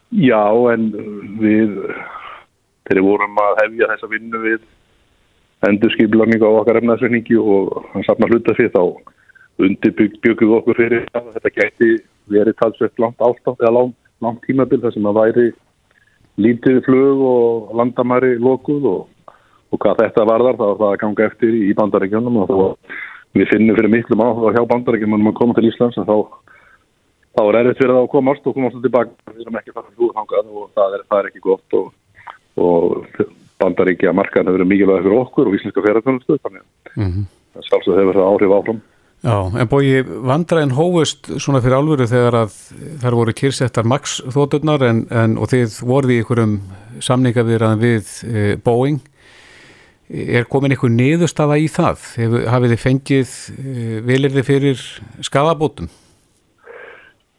Já, 0.10 0.42
en 0.74 0.90
við 1.38 1.76
þegar 2.90 3.06
vorum 3.06 3.42
að 3.44 3.60
hefja 3.64 3.90
þessa 3.94 4.10
vinnu 4.10 4.42
við 4.42 4.68
endurskiplarning 5.68 6.42
á 6.42 6.50
okkar 6.50 6.80
efnaðsveikningi 6.80 7.38
og 7.38 7.74
hann 7.94 8.06
sapna 8.08 8.30
hluta 8.32 8.56
fyrir 8.58 8.74
þá 8.74 8.84
undirbyggjuð 9.60 10.56
okkur 10.60 10.80
fyrir 10.80 11.08
að 11.14 11.34
þetta 11.36 11.56
gæti 11.58 11.90
verið 12.32 12.58
talsveit 12.62 13.02
langt 13.02 13.20
ástaf 13.22 13.60
eða 13.60 13.76
langt, 13.76 13.98
langt 14.24 14.42
tímabil 14.48 14.80
þar 14.82 14.96
sem 14.96 15.10
að 15.10 15.20
væri 15.20 15.48
lítið 16.40 16.80
flög 16.86 17.24
og 17.28 17.74
landamæri 17.76 18.38
lokuð 18.40 18.88
og, 18.88 19.02
og 19.70 19.82
hvað 19.82 20.04
þetta 20.04 20.28
varðar 20.30 20.60
þá 20.60 20.66
er 20.68 20.78
það 20.82 20.90
að 20.90 21.00
ganga 21.04 21.26
eftir 21.30 21.56
í 21.56 21.72
bandaríkjunum 21.78 22.38
og 22.42 22.52
þá 22.52 22.58
við 23.38 23.52
finnum 23.52 23.78
fyrir 23.78 23.94
miklum 23.94 24.24
áhuga 24.26 24.54
hjá 24.56 24.70
bandaríkjunum 24.74 25.32
að 25.32 25.38
koma 25.40 25.58
til 25.58 25.70
Íslands 25.70 26.00
þá, 26.00 26.16
þá 27.38 27.42
er 27.44 27.60
erfitt 27.62 27.82
fyrir 27.82 27.96
það 27.96 28.04
að 28.04 28.12
komast 28.16 28.48
og 28.50 28.58
komast 28.58 28.80
tilbaka 28.84 29.34
við 29.34 29.44
erum 29.46 29.60
ekki 29.62 29.76
farið 29.76 30.00
hlúðhangað 30.02 30.54
og 30.54 30.70
það 30.78 30.96
er, 30.98 31.04
það 31.10 31.20
er 31.22 31.32
ekki 31.32 31.44
gott 31.46 31.80
og, 31.80 31.92
og 32.60 33.26
bandaríkja 33.60 34.16
markaðin 34.16 34.50
hefur 34.50 34.60
verið 34.60 34.72
mikilvæg 34.74 35.04
fyrir 35.06 35.24
okkur 35.24 35.50
og 35.50 35.60
íslenska 35.60 35.86
ferðartöndustöð 35.86 36.42
þannig 36.46 36.64
að 36.64 37.04
mm 37.04 37.12
-hmm. 37.12 37.28
sjálfsög 37.70 38.02
hefur 38.02 38.20
það 38.20 38.32
áhrif 38.34 38.58
áfram 38.60 38.82
Já, 39.20 39.52
en 39.52 39.68
bói 39.68 40.00
vandraðin 40.00 40.78
hófust 40.78 41.28
svona 41.44 41.60
fyrir 41.60 41.76
alvöru 41.76 42.06
þegar 42.08 42.38
að 42.46 42.54
þar 43.02 43.18
voru 43.20 43.34
kyrsettar 43.36 43.84
Max 43.84 44.22
en, 44.24 45.34
og 45.36 45.50
þið 45.52 45.76
voruð 45.84 46.14
í 46.14 46.20
einhverjum 46.22 46.54
samningavirðan 47.04 47.82
við 47.82 48.14
e, 48.24 48.56
Boeing. 48.64 49.02
Er 50.10 50.48
komin 50.50 50.74
einhver 50.74 50.90
niðurstaða 50.90 51.60
í 51.62 51.68
það? 51.70 52.06
Hafið 52.50 52.72
þið 52.74 52.80
fengið 52.82 53.34
e, 53.54 54.00
velirði 54.08 54.44
fyrir 54.48 54.86
skadabótum? 55.26 55.90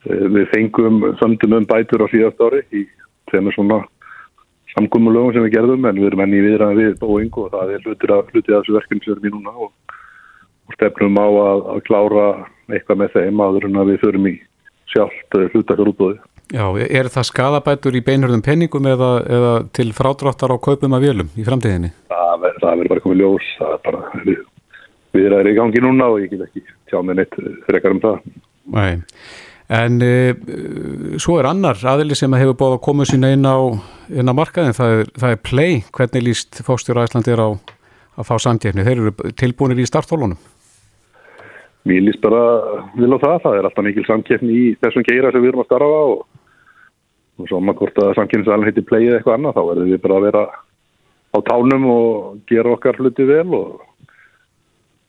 E, 0.06 0.18
við 0.36 0.46
fengum 0.52 1.00
sömdum 1.18 1.56
um 1.58 1.66
bætur 1.66 2.06
á 2.06 2.12
síðast 2.12 2.38
ári 2.38 2.62
í 2.70 2.84
þennar 3.32 3.56
svona 3.56 3.80
samgómulögum 4.76 5.34
sem 5.34 5.46
við 5.48 5.56
gerðum 5.56 5.88
en 5.90 5.98
við 5.98 6.12
erum 6.12 6.22
enni 6.24 6.44
viðraðan 6.44 6.78
við 6.78 6.94
Boeing 7.00 7.40
og 7.42 7.50
það 7.56 7.74
er 7.74 7.88
hlutið 7.88 8.14
af 8.14 8.30
þessu 8.30 8.76
verkefni 8.76 9.02
sem 9.02 9.16
erum 9.16 9.26
í 9.26 9.34
núna 9.34 9.56
og 9.66 9.96
stefnum 10.76 11.18
á 11.18 11.26
að, 11.26 11.64
að 11.74 11.82
klára 11.88 12.26
eitthvað 12.70 13.02
með 13.02 13.16
þeim 13.16 13.42
aður 13.42 13.66
en 13.66 13.80
að 13.82 13.90
við 13.90 14.02
förum 14.04 14.30
í 14.30 14.34
sjálft 14.90 15.38
eh, 15.38 15.48
hlutakjörútbóði. 15.50 16.20
Já, 16.50 16.64
er 16.82 17.06
það 17.12 17.26
skadabætur 17.28 17.94
í 17.94 18.02
beinhörðum 18.02 18.42
penningum 18.42 18.86
eða, 18.90 19.10
eða 19.22 19.52
til 19.76 19.92
frádráttar 19.94 20.50
á 20.50 20.58
kaupum 20.58 20.96
af 20.96 21.04
vélum 21.04 21.28
í 21.38 21.44
framtíðinni? 21.46 21.92
Það 22.10 22.64
verður 22.64 22.90
bara 22.90 23.04
komið 23.04 23.22
ljós, 23.22 23.50
það 23.60 23.74
er 23.76 23.84
bara, 23.84 24.00
við, 24.24 24.40
við 25.14 25.28
erum 25.28 25.50
í 25.50 25.54
gangi 25.60 25.84
núna 25.84 26.08
og 26.10 26.24
ég 26.24 26.32
get 26.32 26.42
ekki 26.48 26.64
tjá 26.90 26.98
með 27.06 27.20
neitt 27.20 27.38
frekar 27.68 27.94
um 27.94 28.02
það. 28.02 28.18
Nei, 28.74 28.90
en 29.78 30.02
e, 30.02 30.12
svo 31.22 31.38
er 31.38 31.50
annar 31.52 31.78
aðili 31.92 32.18
sem 32.18 32.34
hefur 32.34 32.58
bóð 32.58 32.78
að 32.80 32.84
koma 32.88 33.06
sín 33.06 33.28
einn 33.28 33.46
á, 33.46 33.58
á 33.70 34.32
markaðin, 34.34 34.74
það 34.74 34.96
er, 34.96 35.12
það 35.22 35.36
er 35.36 35.44
Play, 35.46 35.82
hvernig 35.94 36.26
líst 36.26 36.64
fóstjóra 36.66 37.06
Æslandi 37.06 37.36
er 37.36 37.44
á 37.46 37.48
að 38.18 38.26
fá 38.26 38.34
samtjefni, 38.42 38.86
þeir 38.86 39.04
eru 39.04 39.34
tilbúinir 39.38 39.78
í 39.78 39.86
startfólunum? 39.86 40.40
Mér 41.88 42.02
líst 42.04 42.20
bara 42.20 42.42
vil 42.98 43.14
á 43.14 43.18
það, 43.22 43.38
það 43.46 43.56
er 43.56 43.66
alltaf 43.68 43.86
mikil 43.86 44.04
samkeppni 44.04 44.52
í 44.52 44.64
þessum 44.82 45.06
geira 45.06 45.30
sem 45.32 45.40
við 45.40 45.54
erum 45.54 45.62
að 45.62 45.70
starfa 45.70 46.00
og, 46.10 46.26
og 47.40 47.48
svo 47.48 47.60
maður 47.60 47.84
hvort 47.84 48.02
að 48.02 48.16
samkeppnisalinn 48.18 48.68
heitir 48.68 48.86
playið 48.88 49.16
eitthvað 49.16 49.38
annað 49.38 49.56
þá 49.56 49.62
verður 49.70 49.90
við 49.90 50.02
bara 50.04 50.18
að 50.18 50.26
vera 50.28 50.44
á 51.30 51.38
tánum 51.46 51.86
og 51.90 52.38
gera 52.50 52.74
okkar 52.74 52.98
hluti 53.00 53.26
vel 53.28 53.48
og, 53.56 53.82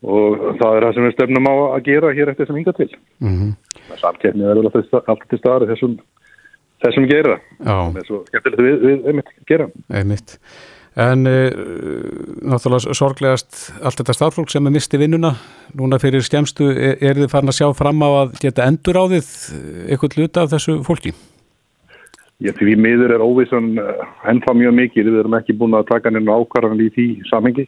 og 0.05 0.41
það 0.61 0.77
er 0.77 0.85
það 0.87 0.97
sem 0.97 1.07
við 1.07 1.15
stefnum 1.15 1.49
á 1.49 1.53
að 1.61 1.85
gera 1.89 2.13
hér 2.17 2.33
eftir 2.33 2.45
þessum 2.45 2.59
hinga 2.61 2.75
til. 2.77 2.89
Mm 3.19 3.37
-hmm. 3.37 3.95
Samkeppni 4.01 4.43
er 4.43 4.61
alltaf 4.61 5.25
til 5.29 5.39
staðar 5.39 5.67
þessum, 5.71 5.97
þessum 6.83 7.09
er 8.01 8.05
svo 8.05 8.21
skemmtilegt 8.27 8.61
við, 8.61 8.77
við 8.85 9.09
einmitt 9.09 9.33
gera. 9.47 9.67
Einmitt. 9.89 10.37
En 10.99 11.23
uh, 11.23 11.47
náttúrulega 12.43 12.93
sorglegast 12.93 13.71
allt 13.79 14.01
þetta 14.01 14.13
starffólk 14.13 14.49
sem 14.51 14.65
er 14.67 14.73
misti 14.75 14.99
vinnuna 14.99 15.37
núna 15.73 15.99
fyrir 16.03 16.21
skemstu, 16.21 16.67
er, 16.67 16.97
er 16.99 17.15
þið 17.15 17.31
farin 17.31 17.51
að 17.53 17.59
sjá 17.61 17.69
fram 17.73 18.03
á 18.03 18.09
að 18.25 18.33
geta 18.43 18.67
endur 18.67 18.99
á 18.99 19.03
þið 19.07 19.29
eitthvað 19.87 20.17
luta 20.19 20.43
af 20.43 20.51
þessu 20.51 20.83
fólki? 20.83 21.13
Já, 22.41 22.49
því 22.57 22.73
miður 22.81 23.11
er 23.13 23.21
óvissan 23.21 23.75
eh, 23.77 24.05
ennfá 24.31 24.55
mjög 24.57 24.73
mikið, 24.79 25.11
við 25.11 25.21
erum 25.21 25.37
ekki 25.37 25.53
búin 25.59 25.77
að 25.77 25.91
taka 25.91 26.09
nefnum 26.09 26.41
ákvarðan 26.41 26.81
í 26.81 26.89
því 26.95 27.07
samengi 27.29 27.67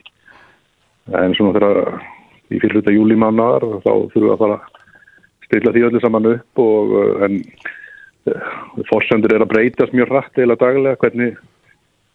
en 1.13 1.35
svona 1.37 1.53
þegar 1.57 1.99
í 2.49 2.61
fyrirluta 2.61 2.93
júlimannar 2.95 3.65
þá 3.83 3.91
þurfum 3.91 4.23
við 4.23 4.33
að 4.33 4.41
fara 4.41 4.55
að 4.57 5.45
stilla 5.45 5.73
því 5.75 5.83
öllu 5.89 6.01
saman 6.01 6.29
upp 6.31 6.61
og 6.63 6.93
eh, 6.97 7.25
en 7.27 7.35
fórsendur 8.89 9.35
er 9.35 9.43
að 9.45 9.51
breytast 9.51 9.93
mjög 9.93 10.09
rætt 10.09 10.39
eða 10.41 10.57
daglega 10.63 11.01
hvernig 11.03 11.37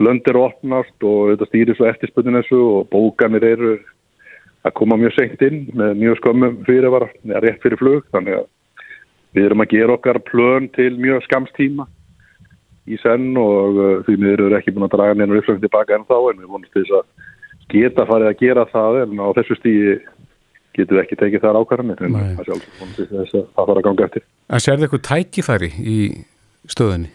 lönd 0.03 0.31
eru 0.31 0.43
opnast 0.49 1.07
og 1.07 1.33
þetta 1.33 1.49
stýrir 1.51 1.79
svo 1.79 1.87
eftirspunni 1.87 2.35
þessu 2.41 2.59
og 2.59 2.89
bókanir 2.91 3.47
eru 3.47 3.77
að 4.67 4.75
koma 4.81 4.99
mjög 4.99 5.15
senkt 5.15 5.45
inn 5.47 5.61
með 5.79 5.95
mjög 6.03 6.19
skömmum 6.21 6.59
fyrir 6.67 6.91
var 6.91 7.07
rétt 7.45 7.63
fyrir 7.63 7.79
flug. 7.81 8.07
Þannig 8.15 8.41
að 8.41 8.49
við 9.37 9.47
erum 9.47 9.63
að 9.63 9.73
gera 9.75 9.95
okkar 9.95 10.21
plön 10.27 10.69
til 10.75 10.91
mjög 10.99 11.23
skamstíma 11.29 11.87
í 12.89 13.01
senn 13.03 13.33
og 13.41 13.79
uh, 13.79 13.91
því 14.07 14.17
við 14.23 14.35
erum 14.37 14.57
ekki 14.59 14.75
búin 14.77 14.89
að 14.89 14.95
draga 14.97 15.17
neina 15.19 15.41
uppsökn 15.41 15.63
tilbaka 15.65 15.99
en 15.99 16.07
þá 16.09 16.17
en 16.19 16.41
við 16.41 16.53
vonumst 16.53 16.77
þess 16.77 16.97
að 17.01 17.29
geta 17.73 18.07
farið 18.09 18.31
að 18.31 18.41
gera 18.43 18.65
það 18.73 19.03
en 19.03 19.21
á 19.21 19.29
þessu 19.39 19.59
stígi 19.59 19.95
getum 20.79 20.97
við 20.97 21.03
ekki 21.05 21.21
tekið 21.21 21.45
þar 21.45 21.61
ákvarðanir 21.61 22.03
en 22.07 22.19
það 22.19 22.49
sjálf 22.49 22.67
vonumst 22.81 23.05
þess 23.13 23.39
að 23.39 23.47
það 23.55 23.71
fara 23.71 23.79
að 23.83 23.87
ganga 23.89 24.09
eftir. 24.09 24.27
En 24.49 24.65
sér 24.65 24.79
þið 24.79 24.87
eitthvað 24.89 25.07
tækifæri 25.09 25.71
í 25.79 25.97
stöðinni? 26.69 27.11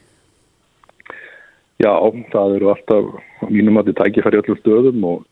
Já, 1.82 1.94
það 2.32 2.58
eru 2.58 2.70
alltaf 2.72 3.50
mínum 3.50 3.80
að 3.80 3.90
þetta 3.90 4.06
tækifæri 4.08 4.40
öllum 4.40 4.60
stöðum 4.62 5.08
og, 5.10 5.24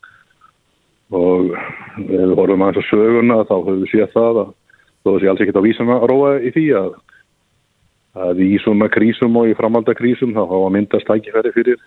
og 1.15 1.51
ef 1.53 2.09
við 2.09 2.33
horfum 2.39 2.65
aðeins 2.65 2.81
á 2.81 2.89
söguna 2.89 3.37
þá 3.45 3.55
höfum 3.59 3.83
við 3.83 3.93
séð 3.93 4.09
það 4.15 4.41
að 4.41 4.51
þó 5.01 5.09
þessi 5.11 5.31
alls 5.31 5.43
ekkert 5.45 5.61
á 5.61 5.67
vísan 5.67 5.93
að 5.93 6.07
róa 6.11 6.33
í 6.41 6.51
því 6.55 6.65
að, 6.81 6.91
að 8.15 8.41
í 8.43 8.49
svona 8.63 8.89
krísum 8.91 9.37
og 9.39 9.51
í 9.51 9.57
framaldakrísum 9.59 10.33
þá 10.35 10.41
hafa 10.43 10.71
myndast 10.75 11.07
tækifæri 11.07 11.53
fyrir 11.55 11.83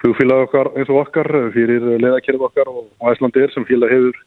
flugfélag 0.00 0.46
okkar 0.46 0.72
eins 0.76 0.92
og 0.92 1.02
okkar, 1.02 1.28
fyrir 1.52 1.84
leðakerf 2.00 2.46
okkar 2.48 2.70
og 2.72 3.10
Æslandir 3.10 3.52
sem 3.52 3.66
félag 3.68 3.92
hefur 3.92 4.22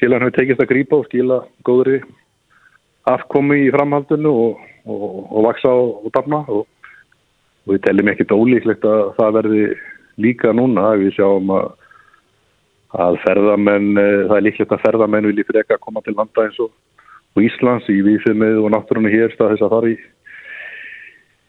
félag 0.00 0.24
hefur 0.24 0.38
tekist 0.38 0.62
að 0.62 0.70
grípa 0.72 1.00
og 1.00 1.10
skila 1.10 1.42
góðri 1.64 2.00
afkomi 3.06 3.66
í 3.66 3.74
framhaldinu 3.74 4.32
og, 4.32 4.64
og, 4.86 5.04
og 5.30 5.44
vaksa 5.46 5.70
og 5.70 6.08
dafna. 6.14 6.42
Og 6.48 6.66
og 7.66 7.74
við 7.74 7.82
teljum 7.86 8.12
ekkit 8.12 8.34
ólíklegt 8.34 8.86
að 8.86 9.02
það 9.18 9.36
verði 9.40 9.64
líka 10.22 10.52
núna 10.54 10.92
við 11.00 11.16
sjáum 11.16 11.50
að, 11.56 11.66
að 13.06 13.18
ferðamenn, 13.24 13.88
eh, 14.00 14.18
það 14.28 14.36
er 14.36 14.46
líklegt 14.46 14.74
að 14.76 14.84
ferðamenn 14.84 15.30
vilji 15.30 15.46
ekki 15.50 15.74
að 15.74 15.82
koma 15.82 16.02
til 16.06 16.14
landa 16.16 16.46
eins 16.46 16.60
og, 16.62 16.70
og 17.36 17.44
Íslands 17.44 17.88
í 17.92 18.00
viðfimmu 18.04 18.52
og 18.64 18.70
náttúrunni 18.72 19.12
hér 19.12 19.34
stað 19.34 19.54
þess 19.54 19.66
að 19.66 19.74
fara 19.74 19.92
í 19.92 19.96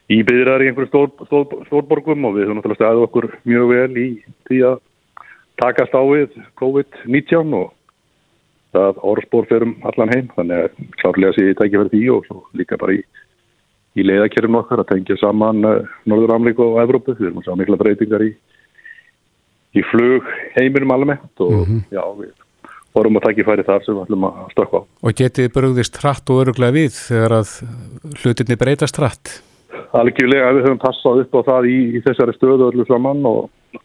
í 0.07 0.19
byðraðar 0.23 0.63
í 0.63 0.69
einhverju 0.69 0.89
stór, 0.91 1.09
stór, 1.27 1.63
stórborgum 1.67 2.27
og 2.27 2.37
við 2.37 2.47
höfum 2.47 2.59
náttúrulega 2.61 2.79
stæðið 2.79 3.05
okkur 3.07 3.27
mjög 3.47 3.71
vel 3.73 3.99
í 3.99 4.07
því 4.47 4.59
að 4.69 4.77
takast 5.59 5.95
á 5.97 6.01
við 6.07 6.37
COVID-19 6.61 7.55
og 7.57 7.73
það 8.75 9.01
orðspór 9.11 9.47
ferum 9.49 9.75
allan 9.87 10.13
heim 10.13 10.27
þannig 10.35 10.63
að 10.67 10.91
klárlega 11.01 11.35
sé 11.35 11.47
ég 11.49 11.59
tækja 11.59 11.81
verið 11.83 11.95
því 11.95 12.03
og 12.15 12.51
líka 12.59 12.79
bara 12.79 12.95
í, 12.95 13.01
í 13.99 14.05
leiðakjörðum 14.07 14.59
okkar 14.61 14.83
að 14.83 14.91
tengja 14.93 15.19
saman 15.19 15.63
eh, 15.67 15.95
Norður 16.07 16.35
Amrík 16.37 16.59
og 16.63 16.79
Evrópu, 16.83 17.15
við 17.17 17.31
erum 17.31 17.41
að 17.41 17.49
sjá 17.49 17.59
mikla 17.59 17.79
breytingar 17.81 18.27
í 18.27 18.33
í 19.75 19.83
flug 19.91 20.27
heiminum 20.55 20.93
almennt 20.95 21.43
og 21.43 21.51
mm 21.51 21.65
-hmm. 21.65 21.81
já, 21.91 22.03
við 22.19 22.46
vorum 22.97 23.19
að 23.19 23.27
tækja 23.27 23.47
færi 23.47 23.65
þar 23.67 23.85
sem 23.85 23.95
við 23.95 24.03
ætlum 24.05 24.27
að 24.27 24.39
stökka 24.53 24.81
á. 24.81 24.81
Og 25.05 25.17
getið 25.21 25.51
brugðist 25.55 25.99
hratt 26.01 26.31
og 26.33 26.41
öruglega 26.43 26.75
við 26.75 26.95
þegar 26.97 27.37
að 27.39 27.53
hlutinni 28.23 28.59
breytast 28.59 29.01
hratt? 29.01 29.35
Algjörlega, 29.97 30.53
við 30.57 30.65
höfum 30.67 30.81
passað 30.81 31.21
upp 31.23 31.37
á 31.37 31.41
það 31.51 31.69
í, 31.71 31.77
í 31.97 32.03
þessari 32.05 32.35
stöðu 32.35 32.71
öllu 32.71 32.85
saman 32.89 33.21
og 33.29 33.77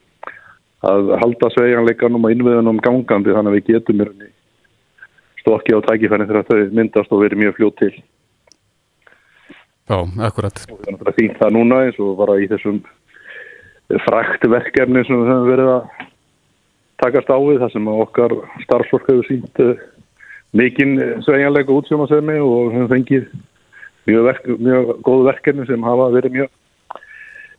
að 0.83 1.13
halda 1.23 1.51
sveigjanleikanum 1.55 2.25
og 2.27 2.33
innviðunum 2.35 2.81
gangandi 2.83 3.35
þannig 3.37 3.53
að 3.53 3.59
við 3.59 3.69
getum 3.71 4.03
stokki 5.43 5.77
á 5.77 5.85
tækifærin 5.87 6.29
þegar 6.31 6.49
þau 6.49 6.75
myndast 6.75 7.15
og 7.15 7.23
verið 7.23 7.43
mjög 7.43 7.59
fljótt 7.59 7.79
til. 7.83 7.93
Já, 9.91 9.99
akkurat. 10.27 10.65
Og 10.71 10.83
það 10.87 11.11
er 11.11 11.17
fínt 11.19 11.39
það 11.41 11.55
núna 11.59 11.81
eins 11.87 11.99
og 12.03 12.15
bara 12.19 12.39
í 12.41 12.49
þessum 12.51 12.81
fraktverkefni 14.07 15.05
sem 15.07 15.19
við 15.19 15.31
höfum 15.33 15.49
verið 15.51 15.71
að 15.75 16.09
takast 17.03 17.31
á 17.31 17.39
við 17.43 17.61
þar 17.63 17.75
sem 17.75 17.91
okkar 17.93 18.37
starfsfólk 18.65 19.11
hefur 19.11 19.29
sínt 19.29 19.63
uh, 19.65 19.75
mikinn 20.57 20.97
sveigjanleika 21.27 21.75
útsjómasefni 21.75 22.39
og 22.43 22.75
höfum 22.77 22.91
fengið 22.93 23.29
mjög, 24.09 24.25
verk, 24.31 24.51
mjög 24.59 24.93
góð 25.07 25.29
verkefni 25.31 25.69
sem 25.69 25.89
hafa 25.91 26.11
verið 26.15 26.39
mjög 26.41 26.59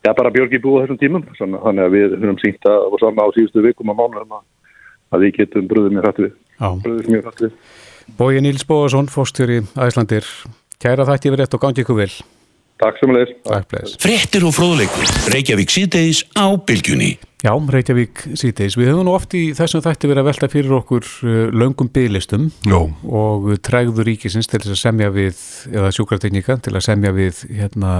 Já, 0.04 0.10
bara 0.12 0.28
björgi 0.28 0.58
búið 0.60 0.82
þessum 0.82 0.98
tímum, 1.00 1.22
þannig 1.38 1.80
að 1.80 1.94
við 1.94 2.16
höfum 2.18 2.36
sínt 2.42 2.66
að 2.68 2.82
og 2.90 2.98
saman 3.00 3.24
á 3.24 3.32
síðustu 3.32 3.62
vikum 3.64 3.88
að 3.88 4.02
mánu 4.02 4.40
að 5.14 5.24
við 5.24 5.32
getum 5.38 5.70
bröðið 5.70 5.96
mjög 5.96 6.04
hrætt 6.04 6.20
við. 6.20 6.34
Bröðið 6.84 7.10
mjög 7.14 7.24
hrætt 7.24 7.42
við. 7.46 7.56
Bói 8.18 8.44
Níls 8.44 8.68
Bóðarsson, 8.68 9.08
fórstjóri 9.08 9.62
Æslandir. 9.80 10.28
Kæra 10.82 11.08
þætti 11.08 11.32
verið 11.32 11.46
þetta 11.46 11.60
og 11.60 11.64
gangi 11.64 11.84
ykkur 11.86 12.00
vel. 12.02 12.12
Takk 12.82 12.98
sem 12.98 13.12
leis. 13.14 13.30
Takk 13.46 13.68
bleis. 13.70 13.94
Frettir 14.02 14.44
og 14.48 14.54
fróðleikur. 14.56 15.06
Reykjavík 15.30 15.70
síðdeis 15.70 16.24
á 16.34 16.50
bylgjunni. 16.58 17.12
Já, 17.44 17.52
Reykjavík 17.52 18.22
síðdeis. 18.40 18.74
Við 18.80 18.88
höfum 18.90 19.06
nú 19.06 19.12
oft 19.14 19.34
í 19.36 19.42
þessum 19.54 19.82
þætti 19.84 20.08
verið 20.10 20.22
að 20.22 20.28
velta 20.30 20.48
fyrir 20.50 20.74
okkur 20.78 21.04
uh, 21.06 21.36
löngum 21.52 21.90
bygglistum 21.92 22.48
og 23.04 23.50
trægður 23.64 24.08
ríkisins 24.08 24.48
til 24.50 24.62
þess 24.62 24.74
að 24.74 24.80
semja 24.80 25.12
við, 25.14 25.44
eða 25.70 25.92
sjúkrateknika 25.94 26.58
til 26.64 26.74
að 26.74 26.86
semja 26.88 27.12
við 27.14 27.44
hérna, 27.52 27.92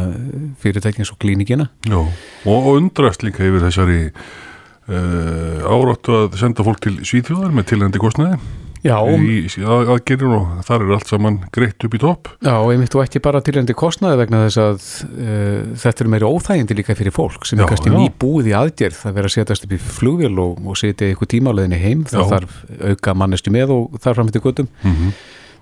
fyrirtækins 0.64 1.12
og 1.12 1.21
klínikina. 1.23 1.69
Já, 1.85 2.00
og 2.49 2.73
undrast 2.75 3.23
líka 3.26 3.45
yfir 3.45 3.66
þessari 3.69 4.00
uh, 4.09 5.71
áráttu 5.71 6.19
að 6.25 6.40
senda 6.40 6.66
fólk 6.66 6.83
til 6.88 6.97
Svíþjóðar 7.04 7.54
með 7.54 7.75
tilhendi 7.75 8.02
kostnaði. 8.02 8.40
Já, 8.85 8.99
í 9.09 9.38
aðgerðin 9.64 10.33
og 10.37 10.49
þar 10.67 10.83
er 10.85 10.91
allt 10.99 11.09
saman 11.09 11.38
greitt 11.55 11.85
upp 11.87 11.95
í 11.97 12.00
topp. 12.03 12.29
Já, 12.45 12.53
og 12.59 12.69
ég 12.75 12.81
mitt 12.83 12.95
og 12.99 13.05
ekki 13.07 13.23
bara 13.25 13.41
tilhengdi 13.45 13.73
kostnaði 13.81 14.19
vegna 14.21 14.43
þess 14.43 14.61
að 14.61 14.88
uh, 15.09 15.71
þetta 15.81 16.05
er 16.05 16.11
meiri 16.12 16.29
óþægindi 16.29 16.76
líka 16.76 16.97
fyrir 16.99 17.14
fólk 17.17 17.47
sem 17.49 17.57
já, 17.57 17.64
er 17.64 17.71
kannski 17.71 17.93
nýbúið 17.95 18.50
í 18.50 18.57
aðgerð 18.59 18.99
það 19.00 19.14
verður 19.17 19.31
að 19.31 19.37
setjast 19.38 19.64
upp 19.64 19.73
í 19.73 19.79
flugvél 19.81 20.35
og, 20.43 20.59
og 20.61 20.76
setja 20.76 21.09
ykkur 21.14 21.31
tímáleðinni 21.33 21.79
heim, 21.81 22.03
það 22.11 22.35
þarf 22.35 22.59
auka 22.91 23.14
manneski 23.23 23.53
með 23.55 23.73
og 23.73 23.97
þarf 24.05 24.21
fram 24.21 24.33
til 24.35 24.43
guttum. 24.45 24.69
Mm 24.83 24.97
-hmm. 24.99 25.14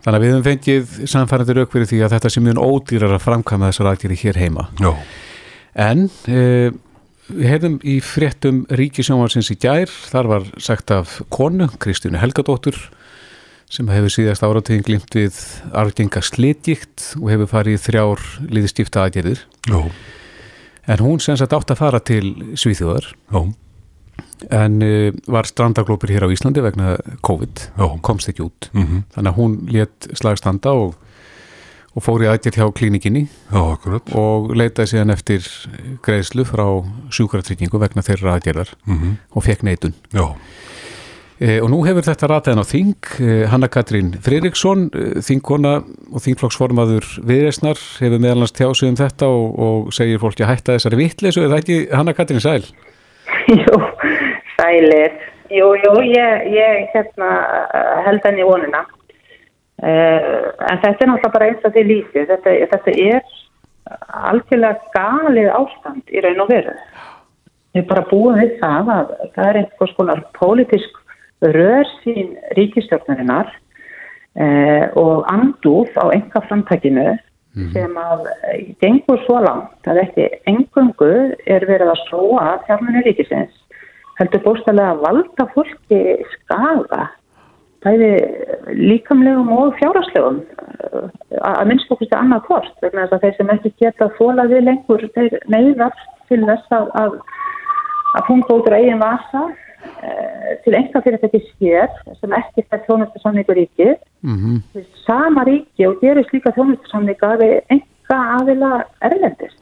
Þannig 0.02 0.18
að 0.18 0.24
við 0.24 0.32
höfum 0.32 0.46
fengið 0.48 0.96
samfærandi 1.12 1.54
rauk 1.54 1.76
fyrir 1.76 1.86
því 1.86 2.00
að 2.02 2.14
þetta 2.16 2.30
sé 2.34 2.40
mjög 2.42 2.58
ódýrar 2.58 3.14
að 3.14 3.22
framkama 3.22 3.68
þessar 3.70 3.90
aðgerði 3.92 4.16
hér 4.24 4.40
heima. 4.42 4.64
Já. 4.82 4.90
En 5.78 6.08
uh, 6.26 6.74
við 7.30 7.46
hefðum 7.46 7.78
í 7.86 8.00
fréttum 8.02 8.64
Ríkisjónvarsins 8.66 9.52
í 9.54 9.56
gær, 9.62 9.86
þar 10.10 10.30
var 10.32 10.50
sagt 10.58 10.90
af 10.90 11.20
konu, 11.30 11.70
Kristjúni 11.78 12.18
Helgadóttur 12.18 12.80
sem 13.72 13.88
hefur 13.88 14.12
síðast 14.12 14.44
árategin 14.44 14.84
glimt 14.84 15.14
við 15.16 15.38
argenga 15.72 16.20
slitjikt 16.24 17.12
og 17.20 17.30
hefur 17.32 17.50
farið 17.54 17.80
þrjár 17.86 18.24
liðstífta 18.52 19.06
aðgerðir. 19.06 19.44
Jó. 19.70 19.86
En 20.92 21.00
hún 21.00 21.22
sem 21.22 21.38
sagt 21.38 21.54
átt 21.56 21.72
að 21.72 21.80
fara 21.80 22.00
til 22.04 22.34
Svíþjóðar. 22.58 23.12
Jó. 23.32 23.46
En 24.52 24.82
uh, 24.82 25.14
var 25.30 25.48
strandaglópur 25.48 26.10
hér 26.10 26.26
á 26.26 26.32
Íslandi 26.34 26.64
vegna 26.64 26.96
COVID. 27.24 27.62
Jó. 27.78 27.86
Komst 28.04 28.28
ekki 28.28 28.44
út. 28.44 28.68
Mm 28.74 28.84
-hmm. 28.84 29.06
Þannig 29.14 29.32
að 29.32 29.38
hún 29.38 29.56
létt 29.70 30.08
slagstanda 30.18 30.74
og, 30.74 30.96
og 31.94 32.02
fór 32.02 32.26
í 32.26 32.28
aðgerð 32.28 32.58
hjá 32.58 32.66
klínikinni. 32.74 33.28
Og 34.12 34.52
leitaði 34.52 34.92
síðan 34.92 35.14
eftir 35.14 35.48
greiðslu 36.02 36.44
frá 36.44 36.66
sjúkratryggingu 37.08 37.78
vegna 37.78 38.02
þeirra 38.02 38.36
aðgerðar 38.36 38.74
mm 38.84 38.98
-hmm. 38.98 39.16
og 39.30 39.44
fekk 39.44 39.62
neitun. 39.62 39.94
Já. 40.12 40.36
E, 41.42 41.56
og 41.58 41.72
nú 41.72 41.80
hefur 41.82 42.04
þetta 42.06 42.28
rataðin 42.30 42.62
á 42.62 42.66
Þing, 42.70 43.06
e, 43.18 43.36
Hanna 43.50 43.66
Katrín 43.72 44.12
Fririkson, 44.22 44.84
e, 44.94 45.22
Þingkona 45.26 45.72
og 45.82 46.22
Þingflokksformaður 46.22 47.08
viðresnar 47.26 47.80
hefur 47.98 48.22
meðalans 48.22 48.54
tjásið 48.54 48.92
um 48.92 48.98
þetta 49.00 49.26
og, 49.26 49.48
og 49.66 49.88
segir 49.96 50.22
fólki 50.22 50.46
að 50.46 50.52
hætta 50.52 50.76
þessari 50.76 51.00
vittleysu, 51.00 51.42
er 51.42 51.50
það 51.50 51.64
ekki 51.64 51.80
Hanna 51.90 52.14
Katrín 52.14 52.44
Sæl? 52.44 52.62
Jú, 53.58 53.80
Sælir, 54.54 55.18
jú, 55.50 55.72
jú, 55.82 55.92
ég, 56.12 56.46
ég 56.54 56.94
hérna, 56.94 57.32
held 58.06 58.22
henni 58.28 58.46
vonina, 58.46 58.84
en 59.82 60.78
þetta 60.84 60.92
er 60.92 61.10
náttúrulega 61.10 61.34
bara 61.34 61.50
eins 61.50 61.66
og 61.66 61.74
því 61.74 61.86
lítið, 61.88 62.30
þetta, 62.30 62.56
þetta 62.70 62.98
er 63.02 63.22
algjörlega 64.30 64.92
galið 64.94 65.50
ástand 65.58 66.14
í 66.14 66.22
raun 66.22 66.44
og 66.46 66.54
veru. 66.54 66.78
Við 67.72 67.86
bara 67.88 68.06
búin 68.06 68.38
við 68.38 68.58
það 68.60 68.90
að 68.94 69.14
það 69.32 69.46
er 69.48 69.62
einhvers 69.62 69.94
konar 69.96 70.26
pólitísk 70.36 71.01
rör 71.42 71.86
sín 72.02 72.36
ríkistjórnarinnar 72.56 73.50
eh, 74.34 74.86
og 74.94 75.26
andúð 75.30 75.90
á 75.98 76.14
enga 76.14 76.42
framtækinu 76.48 77.08
mm. 77.10 77.72
sem 77.74 77.96
að 77.98 78.28
gengur 78.82 79.22
svo 79.26 79.40
langt 79.42 79.88
að 79.90 80.04
ekki 80.04 80.28
engungu 80.50 81.10
er 81.46 81.66
verið 81.68 81.92
að 81.92 82.04
slóa 82.06 82.60
fjármenni 82.68 83.02
ríkisins 83.06 83.58
heldur 84.20 84.44
bóstalega 84.44 84.94
að 84.94 85.02
valda 85.06 85.48
fólki 85.56 86.00
skaga 86.36 87.08
bæði 87.82 88.12
líkamlegum 88.78 89.50
og 89.56 89.74
fjáraslegum 89.80 90.38
eh, 90.38 91.10
að 91.42 91.66
minnst 91.72 91.90
okkur 91.90 92.06
til 92.06 92.20
annað 92.20 92.46
hvort 92.50 92.86
vegna 92.86 93.08
þess 93.08 93.18
að 93.18 93.26
þeir 93.26 93.38
sem 93.40 93.54
ekki 93.56 93.74
geta 93.82 94.12
þólaði 94.20 94.62
lengur 94.68 95.08
þeir 95.16 95.40
neyðast 95.50 96.06
til 96.30 96.44
þess 96.46 96.78
að 96.78 96.94
að, 97.02 97.18
út 98.22 98.70
á 98.70 98.78
eigin 98.78 99.02
vasa 99.02 99.42
Eh, 99.50 99.71
til 100.64 100.74
einhver 100.78 101.02
fyrir 101.04 101.20
þetta 101.22 101.40
sér 101.58 101.90
sem 102.20 102.34
ekki 102.38 102.64
fær 102.68 102.84
þjónustasamningu 102.86 103.56
ríki 103.58 103.88
mm 104.22 104.36
-hmm. 104.38 104.86
sama 105.06 105.44
ríki 105.48 105.86
og 105.88 106.00
gerir 106.00 106.26
slíka 106.28 106.54
þjónustasamninga 106.56 107.36
við 107.42 107.60
enga 107.76 108.18
aðila 108.38 108.72
erlendist 109.00 109.58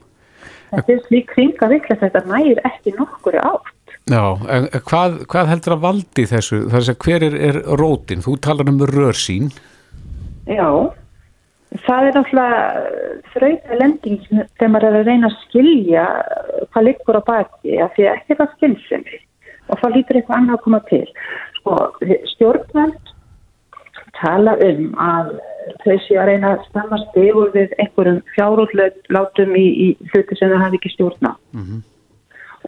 þetta 0.70 0.92
er 0.92 1.02
slík 1.08 1.34
kringa 1.34 1.68
vikla 1.68 1.96
þetta 1.96 2.24
nægir 2.26 2.60
ekki 2.64 2.94
nokkuri 2.98 3.38
átt. 3.38 3.76
Já, 4.10 4.38
en 4.48 4.68
hvað, 4.88 5.26
hvað 5.30 5.50
heldur 5.52 5.72
að 5.76 5.84
valdi 5.84 6.24
þessu? 6.26 6.62
Þess 6.70 6.88
að 6.88 6.98
hver 7.04 7.22
er, 7.22 7.34
er 7.48 7.56
rótin? 7.78 8.22
Þú 8.24 8.36
talar 8.40 8.68
um 8.68 8.80
rörsín 8.80 9.52
Já 10.46 10.90
það 11.86 12.06
er 12.06 12.16
náttúrulega 12.16 12.60
þrauta 13.34 13.78
lending 13.78 14.22
þegar 14.26 14.72
maður 14.72 14.88
er 14.88 14.96
að 15.00 15.10
reyna 15.10 15.28
að 15.30 15.36
skilja 15.44 16.06
hvað 16.72 16.86
liggur 16.88 17.18
á 17.20 17.22
baki 17.28 17.76
af 17.84 17.92
því 17.94 18.06
að 18.06 18.16
ekki 18.16 18.38
það 18.40 18.54
skilsemi 18.56 19.20
og 19.70 19.80
þá 19.80 19.86
lítur 19.94 20.20
eitthvað 20.20 20.38
annað 20.38 20.58
að 20.58 20.64
koma 20.66 20.80
til. 20.90 21.06
Sko, 21.60 21.76
stjórnveld 22.34 23.14
tala 24.18 24.56
um 24.64 24.90
að 25.00 25.30
þau 25.84 25.96
séu 26.06 26.18
að 26.20 26.28
reyna 26.30 26.54
að 26.54 26.66
stammast 26.70 27.16
yfir 27.20 27.52
við 27.54 27.74
einhverjum 27.82 28.20
fjárúrlátum 28.34 29.54
í, 29.58 29.66
í 29.84 29.86
hluti 30.12 30.38
sem 30.38 30.50
það 30.50 30.64
hafi 30.64 30.80
ekki 30.80 30.92
stjórna. 30.94 31.34
Mm 31.54 31.64
-hmm. 31.66 31.82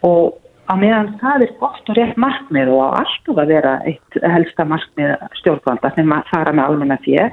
Og 0.08 0.38
á 0.70 0.74
meðan 0.78 1.14
það 1.20 1.46
er 1.46 1.54
gott 1.60 1.88
og 1.90 1.98
rétt 1.98 2.16
markmið 2.16 2.72
og 2.72 2.80
á 2.86 2.88
alltaf 3.02 3.42
að 3.42 3.52
vera 3.54 3.72
eitt 3.88 4.20
helsta 4.34 4.64
markmið 4.64 5.14
stjórnvalda 5.40 5.92
sem 5.94 6.12
að 6.12 6.30
fara 6.30 6.52
með 6.52 6.68
almenna 6.68 6.98
fér, 7.04 7.32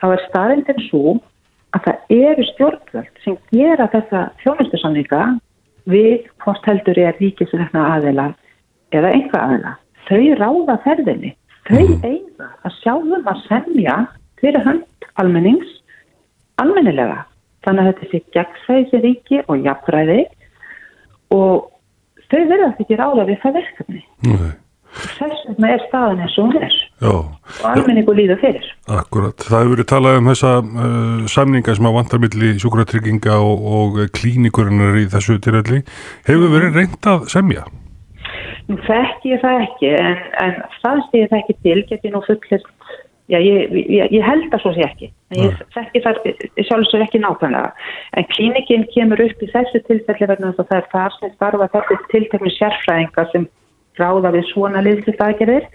þá 0.00 0.06
er 0.12 0.24
staðindin 0.28 0.84
svo 0.88 1.18
að 1.76 1.84
það 1.84 1.96
eru 2.08 2.44
stjórnvöld 2.52 3.22
sem 3.24 3.36
gera 3.52 3.88
þessa 3.92 4.30
þjónustusamlinga 4.42 5.22
við 5.88 6.28
hvort 6.44 6.64
heldur 6.68 6.98
er 6.98 7.16
ríkisverkna 7.20 7.84
aðeila 7.96 8.32
eða 8.94 9.12
einhvað 9.14 9.44
aðeina. 9.44 9.74
Þau 10.08 10.22
ráða 10.40 10.78
ferðinni. 10.84 11.32
Þau 11.68 11.82
mm. 11.82 11.98
eiga 12.04 12.52
að 12.64 12.76
sjáum 12.80 13.16
að 13.18 13.42
semja 13.46 13.96
fyrir 14.40 14.64
hönd 14.64 15.08
almennings 15.20 15.74
almennilega. 16.62 17.24
Þannig 17.66 17.82
að 17.82 17.90
þetta 17.90 18.10
sé 18.12 18.22
gegnsæðis 18.36 19.02
ríki 19.04 19.42
og 19.46 19.66
jafnræði 19.66 20.22
og 21.34 21.68
þau 22.30 22.40
verða 22.48 22.72
ekki 22.72 22.98
ráða 22.98 23.28
við 23.28 23.44
það 23.44 23.60
verkefni. 23.60 24.02
Nei. 24.28 24.56
Þess 24.98 25.42
vegna 25.44 25.70
er 25.74 25.82
staðan 25.84 26.22
eins 26.24 26.36
og 26.40 26.46
hún 26.48 26.62
er 26.64 26.76
Já, 26.98 27.10
og 27.12 27.66
almenningu 27.68 28.14
líður 28.16 28.40
fyrir. 28.40 28.64
akkurat. 28.88 29.36
Það 29.44 29.58
hefur 29.58 29.74
verið 29.74 29.88
talað 29.92 30.16
um 30.18 30.30
þessa 30.30 30.52
uh, 30.62 31.26
samninga 31.28 31.74
sem 31.76 31.88
að 31.90 31.98
vantar 31.98 32.22
milli 32.22 32.54
sjúkratrygginga 32.62 33.36
og, 33.36 33.66
og 33.78 34.00
klínikurinnar 34.16 34.96
í 34.98 35.04
þessu 35.12 35.36
tilfelli. 35.44 35.82
Hefur 36.26 36.54
verið 36.56 36.80
reynd 36.80 37.10
að 37.12 37.28
semja? 37.34 37.66
Nú 38.68 38.76
þekki 38.84 39.32
ég 39.32 39.44
það 39.44 39.62
ekki 39.64 39.92
en, 39.96 40.24
en 40.44 40.56
staðst 40.78 41.14
ég 41.16 41.30
það 41.30 41.38
ekki 41.42 41.54
til 41.64 41.78
get 41.88 42.04
ég 42.04 42.12
nú 42.12 42.20
fullir 42.26 42.64
Já, 43.28 43.36
ég, 43.44 43.74
ég, 43.92 44.12
ég 44.16 44.22
held 44.24 44.54
að 44.56 44.62
svo 44.62 44.70
sé 44.72 44.84
ekki, 44.86 45.10
en 45.34 45.42
ég 45.42 45.56
þekki 45.74 46.00
það 46.00 46.20
sjálfsögur 46.64 47.02
ekki 47.04 47.18
nákvæmlega. 47.20 47.74
En 48.16 48.26
klínikinn 48.32 48.86
kemur 48.94 49.20
upp 49.20 49.42
í 49.44 49.48
þessu 49.52 49.82
tilfelli 49.84 50.28
vegna 50.30 50.54
þess 50.54 50.62
að 50.62 50.70
það 50.70 50.78
er 50.78 50.86
þar 50.94 51.16
sem 51.18 51.34
starfa 51.34 51.66
þessi 51.74 51.98
tilteknu 52.14 52.52
sérfræðingar 52.54 53.28
sem 53.34 53.44
ráða 54.00 54.32
við 54.32 54.48
svona 54.48 54.80
liðslift 54.86 55.20
aðgerðir. 55.26 55.68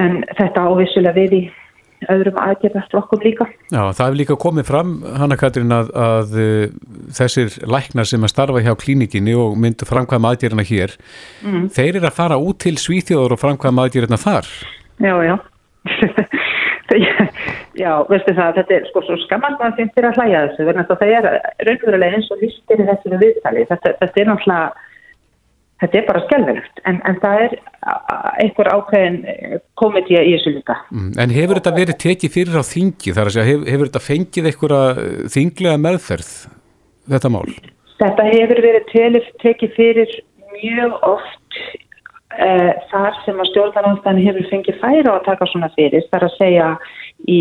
En 0.00 0.22
þetta 0.38 0.64
ávissulega 0.72 1.18
við 1.20 1.36
í 1.36 1.42
öðrum 2.12 2.38
aðgerðarflokkum 2.42 3.22
líka. 3.24 3.48
Já, 3.72 3.80
það 3.90 4.02
hefur 4.04 4.18
líka 4.20 4.38
komið 4.44 4.68
fram, 4.68 4.94
Hanna 5.18 5.38
Katrín, 5.40 5.74
að, 5.74 5.90
að 5.98 6.36
uh, 6.38 6.64
þessir 7.18 7.58
læknar 7.66 8.08
sem 8.10 8.24
að 8.26 8.34
starfa 8.34 8.64
hjá 8.64 8.72
klínikinni 8.78 9.34
og 9.38 9.58
myndu 9.60 9.88
framkvæma 9.88 10.34
aðgerðina 10.34 10.66
hér, 10.68 10.96
þeir 11.74 11.98
eru 11.98 12.08
að 12.10 12.18
fara 12.20 12.40
út 12.40 12.60
til 12.64 12.76
Svíþjóður 12.80 13.36
og 13.36 13.42
framkvæma 13.42 13.88
aðgerðina 13.88 14.20
þar. 14.22 14.50
Já, 15.02 15.14
já. 15.26 15.36
já, 17.82 17.92
veistu 18.08 18.34
það, 18.34 18.58
þetta 18.58 18.76
er 18.76 18.86
sko 18.88 19.02
svo 19.04 19.16
skammast 19.24 19.62
að 19.62 19.76
finnst 19.78 19.96
þér 19.96 20.08
að 20.10 20.20
hlæja 20.20 20.42
þessu, 20.46 20.68
að 20.72 20.92
það 20.92 21.14
er 21.16 21.28
raunverulega 21.68 22.18
eins 22.18 22.30
og 22.32 22.42
listir 22.42 22.82
í 22.82 22.86
þessu 22.88 23.20
viðtali. 23.22 23.66
Þetta, 23.68 23.94
þetta 24.02 24.22
er 24.22 24.30
náttúrulega, 24.30 24.87
þetta 25.82 25.98
er 26.00 26.06
bara 26.08 26.22
skelvelegt, 26.26 26.82
en, 26.90 27.00
en 27.08 27.18
það 27.22 27.42
er 27.46 27.56
einhver 28.42 28.70
ákveðin 28.74 29.18
komedía 29.78 30.22
í 30.26 30.34
þessu 30.36 30.54
líka. 30.56 30.78
Mm, 30.92 31.10
En 31.22 31.34
hefur 31.34 31.60
þetta 31.60 31.74
verið 31.76 32.00
tekið 32.04 32.34
fyrir 32.34 32.60
á 32.60 32.64
þingi, 32.66 33.16
þar 33.16 33.30
að 33.30 33.36
segja, 33.36 33.48
hefur, 33.52 33.66
hefur 33.72 33.90
þetta 33.90 34.06
fengið 34.06 34.48
einhverja 34.50 35.10
þinglega 35.34 35.82
meðferð, 35.86 36.32
þetta 37.14 37.34
mál? 37.34 37.44
Þetta 37.98 38.30
hefur 38.30 38.64
verið 38.68 38.88
telif, 38.92 39.28
tekið 39.42 39.76
fyrir 39.76 40.16
mjög 40.58 40.96
oft 41.06 41.60
uh, 42.34 42.72
þar 42.90 43.20
sem 43.24 43.38
að 43.38 43.50
stjórnarnáðstæðan 43.52 44.24
hefur 44.26 44.48
fengið 44.52 44.80
færa 44.82 45.14
að 45.14 45.26
taka 45.28 45.48
svona 45.50 45.70
fyrir, 45.76 46.06
þar 46.12 46.26
að 46.28 46.38
segja 46.38 46.72
í 47.28 47.40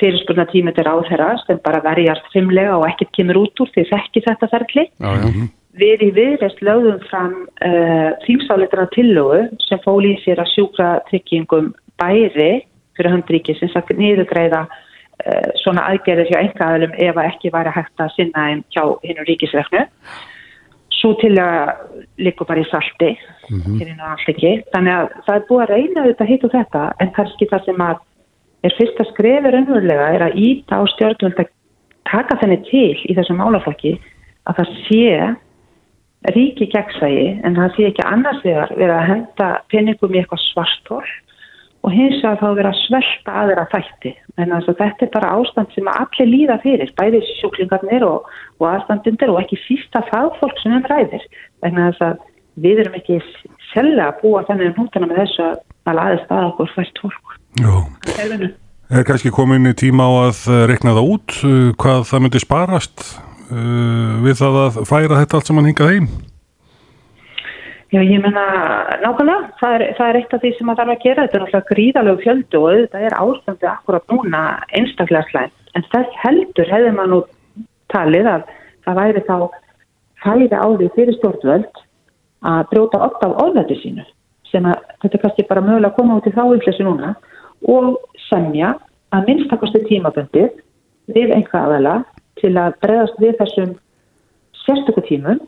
fyrirspurna 0.00 0.46
tími 0.50 0.74
til 0.74 0.86
áþherra 0.88 1.34
sem 1.44 1.58
bara 1.62 1.82
verjast 1.84 2.26
fimmlega 2.34 2.74
og 2.78 2.86
ekkert 2.88 3.12
kemur 3.18 3.44
út 3.44 3.62
úr 3.62 3.70
því 3.74 3.86
þekki 3.90 4.24
þetta 4.26 4.48
ferli. 4.50 4.86
Já, 4.98 5.12
já. 5.18 5.50
Við 5.80 6.04
í 6.04 6.10
viðreist 6.12 6.60
lögðum 6.60 7.00
fram 7.08 7.36
uh, 7.64 8.10
þýmsáleitra 8.26 8.88
tillögu 8.92 9.46
sem 9.64 9.80
fól 9.84 10.02
í 10.04 10.18
sér 10.20 10.42
að 10.42 10.50
sjúkra 10.52 10.88
tryggingum 11.08 11.70
bæri 12.00 12.66
fyrir 12.96 13.14
höndríkisins 13.14 13.76
að 13.78 13.94
niðurgreiða 13.96 14.66
uh, 14.68 15.48
svona 15.62 15.86
aðgerðir 15.88 16.28
hjá 16.28 16.42
engaðalum 16.42 16.92
ef 16.92 17.16
að 17.16 17.30
ekki 17.30 17.54
væri 17.54 17.72
hægt 17.72 18.04
að 18.04 18.12
sinna 18.18 18.46
þeim 18.50 18.62
hjá 18.74 18.84
hinnum 19.06 19.28
ríkisreknu. 19.30 19.86
Svo 20.92 21.14
til 21.18 21.32
að 21.40 21.72
líka 22.20 22.44
bara 22.46 22.62
í 22.62 22.68
salti, 22.68 23.16
mm 23.48 23.60
-hmm. 23.64 24.62
Þannig 24.74 24.92
að 24.92 25.08
það 25.26 25.36
er 25.36 25.46
búið 25.48 25.62
að 25.62 25.72
reyna 25.72 26.04
þetta 26.06 26.24
hitt 26.24 26.44
og 26.44 26.52
þetta 26.52 26.82
en 27.00 27.12
kannski 27.16 27.48
það 27.50 27.64
sem 27.64 27.80
að 27.80 27.96
er 28.62 28.74
fyrsta 28.78 29.04
skrefur 29.10 29.56
önverulega 29.58 30.10
er 30.14 30.22
að 30.28 30.36
íta 30.38 30.78
á 30.78 30.82
stjórnvöld 30.94 31.40
að 31.40 31.48
taka 32.06 32.36
þenni 32.40 32.58
til 32.68 32.98
í 33.08 33.16
þessum 33.16 33.40
málaflokki 33.40 33.96
að 34.46 34.60
það 34.60 34.68
sé 34.86 35.08
ríki 36.30 36.68
gegnsægi 36.70 37.26
en 37.42 37.58
það 37.58 37.76
sé 37.76 37.88
ekki 37.90 38.06
annars 38.06 38.40
vegar 38.46 38.72
verið 38.76 38.94
að 38.96 39.08
henda 39.10 39.50
penningum 39.72 40.14
í 40.14 40.20
eitthvað 40.22 40.44
svartól 40.46 41.04
og 41.82 41.94
hins 41.94 42.20
vegar 42.22 42.38
þá 42.38 42.48
verið 42.58 42.70
að 42.70 42.82
svelta 42.82 43.38
aðra 43.42 43.64
þætti. 43.72 44.12
En 44.38 44.54
að 44.54 44.68
þetta 44.70 45.06
er 45.06 45.12
bara 45.16 45.32
ástand 45.38 45.72
sem 45.74 45.90
allir 45.90 46.30
líða 46.30 46.58
fyrir, 46.62 46.92
bæði 46.98 47.22
sjúklingarnir 47.40 48.06
og, 48.06 48.28
og 48.62 48.68
aðstandundir 48.70 49.32
og 49.32 49.40
ekki 49.42 49.58
fyrsta 49.64 50.04
fagfólk 50.12 50.62
sem 50.62 50.76
þeim 50.76 50.86
ræðir. 50.92 51.26
Þannig 51.64 52.02
að 52.06 52.22
við 52.62 52.84
erum 52.84 52.98
ekki 53.00 53.18
selga 53.72 54.10
að 54.10 54.22
búa 54.22 54.44
þennig 54.46 54.76
nútana 54.78 55.08
með 55.10 55.22
þessu 55.24 55.48
að 55.88 55.98
laðist 55.98 56.32
að 56.32 56.48
okkur 56.52 56.74
fært 56.76 57.02
fólk. 57.02 57.36
Kerfinu. 58.12 58.52
Er 58.92 59.06
kannski 59.08 59.32
komin 59.32 59.70
í 59.70 59.72
tíma 59.78 60.04
á 60.04 60.12
að 60.28 60.40
eh, 60.52 60.64
reikna 60.68 60.92
það 60.92 61.10
út 61.14 61.36
uh, 61.48 61.68
hvað 61.80 62.02
það 62.10 62.24
myndi 62.26 62.40
sparast 62.42 63.04
uh, 63.52 64.20
við 64.24 64.38
það 64.40 64.60
að 64.64 64.78
færa 64.88 65.22
þetta 65.22 65.38
allt 65.38 65.50
sem 65.50 65.60
hann 65.60 65.70
hingað 65.70 65.92
heim? 65.92 66.12
Já, 67.92 68.00
ég 68.00 68.22
menna 68.24 68.42
nákvæmlega, 69.02 69.50
það 69.60 69.74
er, 69.76 69.82
það 69.98 70.08
er 70.08 70.18
eitt 70.18 70.32
af 70.32 70.40
því 70.40 70.52
sem 70.56 70.68
maður 70.68 70.80
þarf 70.80 70.92
að 70.94 71.02
gera, 71.02 71.24
þetta 71.26 71.36
er 71.36 71.42
náttúrulega 71.42 71.70
gríðalegu 71.70 72.22
fjöldu 72.22 72.60
og 72.60 72.68
auðvitað 72.70 73.06
er 73.08 73.18
ástandi 73.20 73.68
akkurat 73.68 74.14
núna 74.14 74.40
einstaklega 74.78 75.28
slæmt, 75.28 75.58
en 75.76 75.84
þess 75.92 76.20
heldur 76.22 76.72
hefði 76.72 76.94
maður 76.96 77.12
nú 77.12 77.66
talið 77.92 78.30
að 78.32 78.46
það 78.86 78.98
væri 79.02 79.24
þá 79.26 79.36
færi 80.22 80.48
á 80.54 80.66
því 80.66 80.88
fyrir 80.96 81.18
stjórnvöld 81.18 81.82
að 82.52 82.64
brjóta 82.70 83.02
oft 83.06 83.24
af 83.26 83.36
orðvætti 83.42 83.78
sínu 83.82 84.06
sem 84.50 84.66
að 84.68 84.80
þetta 85.02 85.20
kannski 85.22 85.46
bara 85.48 85.64
mögulega 85.64 85.96
koma 85.96 86.18
út 86.18 86.28
í 86.28 86.34
þá 86.34 86.42
yflessu 86.56 86.86
núna 86.86 87.14
og 87.68 88.00
semja 88.28 88.74
að 89.14 89.28
minnstakosti 89.28 89.82
tímaböndið 89.88 90.50
við 91.12 91.34
einhvað 91.36 91.68
aðeila 91.68 91.94
til 92.42 92.52
að 92.60 92.76
bregðast 92.84 93.22
við 93.22 93.38
þessum 93.40 93.72
sérstöku 94.64 95.04
tímum 95.08 95.40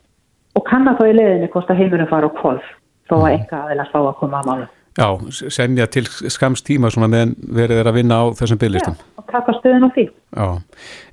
og 0.55 0.65
kanna 0.67 0.95
þá 0.97 1.05
í 1.09 1.13
leiðinni 1.19 1.51
hvort 1.53 1.69
að 1.71 1.83
heimurum 1.83 2.09
fara 2.09 2.31
á 2.31 2.37
kvolf 2.39 2.73
þó 3.09 3.15
að 3.19 3.29
einhvað 3.33 3.61
aðeila 3.61 3.87
fá 3.91 3.99
að 4.01 4.17
koma 4.21 4.41
að 4.41 4.49
málu. 4.49 4.67
Já, 4.95 5.07
semja 5.51 5.85
til 5.91 6.05
skams 6.07 6.63
tíma 6.63 6.87
svona 6.93 7.09
meðan 7.11 7.33
verið 7.57 7.81
er 7.81 7.89
að 7.91 7.97
vinna 7.97 8.19
á 8.23 8.25
þessum 8.39 8.59
byrlistum. 8.61 8.95
Já, 8.95 9.19
og 9.19 9.25
taka 9.27 9.55
stöðun 9.57 9.87
á 9.87 9.89
því. 9.91 10.05
Já, 10.31 10.45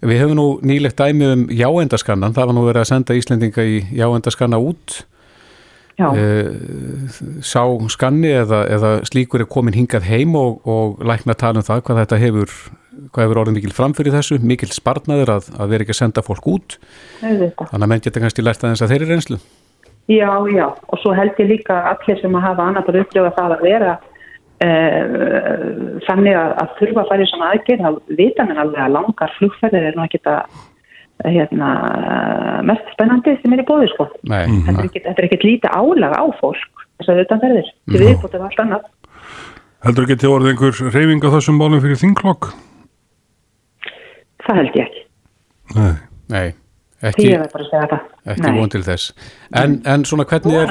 við 0.07 0.21
hefum 0.23 0.39
nú 0.39 0.45
nýlegt 0.63 1.01
dæmi 1.03 1.31
um 1.35 1.43
jáendaskannan, 1.51 2.37
það 2.37 2.47
var 2.49 2.57
nú 2.57 2.67
verið 2.69 2.85
að 2.85 2.93
senda 2.93 3.17
Íslendinga 3.19 3.67
í 3.67 3.81
jáendaskanna 3.99 4.63
út 4.63 5.03
Já, 5.99 6.09
Eh, 6.17 6.49
sá 7.45 7.63
skanni 7.93 8.31
eða, 8.33 8.63
eða 8.73 8.93
slíkur 9.05 9.45
er 9.45 9.49
komin 9.51 9.77
hingað 9.77 10.07
heim 10.09 10.35
og, 10.37 10.63
og 10.65 11.03
lækna 11.05 11.37
tala 11.37 11.61
um 11.61 11.67
það 11.67 11.83
hvað 11.85 12.01
þetta 12.01 12.21
hefur 12.23 12.55
hvað 13.13 13.25
hefur 13.27 13.41
orðið 13.43 13.57
mikil 13.59 13.75
framfyrir 13.77 14.15
þessu 14.17 14.39
mikil 14.43 14.69
sparnaður 14.75 15.35
að, 15.39 15.51
að 15.59 15.69
vera 15.73 15.87
ekki 15.87 15.95
að 15.97 16.01
senda 16.03 16.23
fólk 16.27 16.47
út 16.53 16.79
auðvitað. 17.23 17.69
þannig 17.73 17.87
að 17.87 17.93
menn 17.95 18.05
geta 18.07 18.23
kannski 18.25 18.45
lært 18.47 18.65
aðeins 18.65 18.83
að 18.85 18.93
þeirri 18.95 19.11
reynslu 19.13 19.39
Já, 20.11 20.33
já, 20.51 20.67
og 20.91 20.99
svo 20.99 21.13
held 21.15 21.37
ég 21.39 21.47
líka 21.53 21.77
allir 21.93 22.19
sem 22.21 22.35
að 22.35 22.43
hafa 22.49 22.65
annað 22.67 22.89
bara 22.89 23.03
upplifa 23.05 23.31
það 23.37 23.53
að 23.55 23.63
vera 23.69 23.93
uh, 24.67 26.01
þannig 26.09 26.37
að, 26.39 26.51
að 26.63 26.73
þurfa 26.81 27.05
að 27.05 27.09
fara 27.13 27.23
í 27.25 27.31
svona 27.31 27.51
aðgerð 27.55 27.87
þá 27.87 28.17
vita 28.19 28.47
mér 28.49 28.61
alveg 28.65 28.83
að 28.87 28.95
langar 28.97 29.35
flugferðir 29.39 29.87
er 29.91 29.97
nú 29.99 30.05
ekki 30.07 30.21
þetta 30.21 31.31
hérna, 31.33 31.69
mest 32.67 32.89
spennandi 32.97 33.37
sem 33.39 33.53
er 33.55 33.61
í 33.63 33.67
bóði 33.69 33.87
sko. 33.93 34.09
Nei, 34.27 34.43
Þetta 34.67 34.73
er 34.83 34.87
ekkit- 34.89 35.05
þetta 35.07 35.23
er 35.23 35.27
ekkert 35.29 35.45
lítið 35.47 35.77
álag 35.79 36.17
á 36.19 36.25
fólk 36.41 36.83
þess 36.99 37.13
að 37.13 37.21
utanferðir, 37.23 37.69
til 37.93 38.01
viðbútið 38.03 38.47
allt 38.49 38.63
annað. 38.65 38.89
Heldur 39.87 40.07
ekki 40.09 40.17
til 40.23 40.33
orðið 40.33 40.51
einhver 40.57 40.81
reyfing 40.97 41.23
á 41.23 41.31
þessum 41.37 41.59
málum 41.63 41.83
fyrir 41.85 42.01
þinglokk? 42.03 42.51
Það 44.47 44.61
held 44.63 44.77
ég 44.81 44.85
ekki. 44.89 45.07
Nei. 45.77 45.95
nei 46.33 46.49
Því 47.03 47.33
ekki, 47.35 47.97
ekki 48.31 48.51
von 48.55 48.71
til 48.71 48.85
þess 48.87 49.11
en, 49.59 49.81
en 49.91 50.05
svona 50.07 50.23
hvernig 50.31 50.55
er 50.55 50.71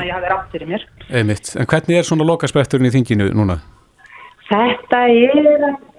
einmitt, 1.11 1.49
en 1.59 1.67
hvernig 1.67 1.97
er 1.99 2.07
svona 2.07 2.23
lokaspretturinn 2.23 2.87
í 2.87 2.91
þinginu 2.93 3.27
núna? 3.35 3.57
Þetta 4.47 5.01
er 5.11 5.35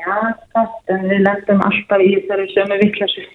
jakast 0.01 0.93
en 0.93 1.05
við 1.11 1.23
lendum 1.27 1.61
alltaf 1.67 2.05
í 2.05 2.15
þeirri 2.25 2.49
sömu 2.53 2.81
viklasu. 2.81 3.27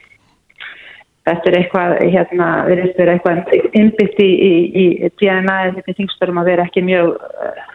Þetta 1.27 1.49
er 1.51 1.57
eitthvað, 1.59 1.95
hérna, 2.15 2.49
við 2.65 2.81
erum 3.03 3.13
eitthvað 3.13 3.71
innbyggt 3.77 4.21
í, 4.23 4.29
í, 4.49 4.53
í 4.81 5.09
DNA 5.19 5.57
eða 5.69 5.95
þingstörum 5.97 6.41
að 6.41 6.51
vera 6.53 6.67
ekki 6.69 6.85
mjög 6.87 7.13
uh, 7.17 7.65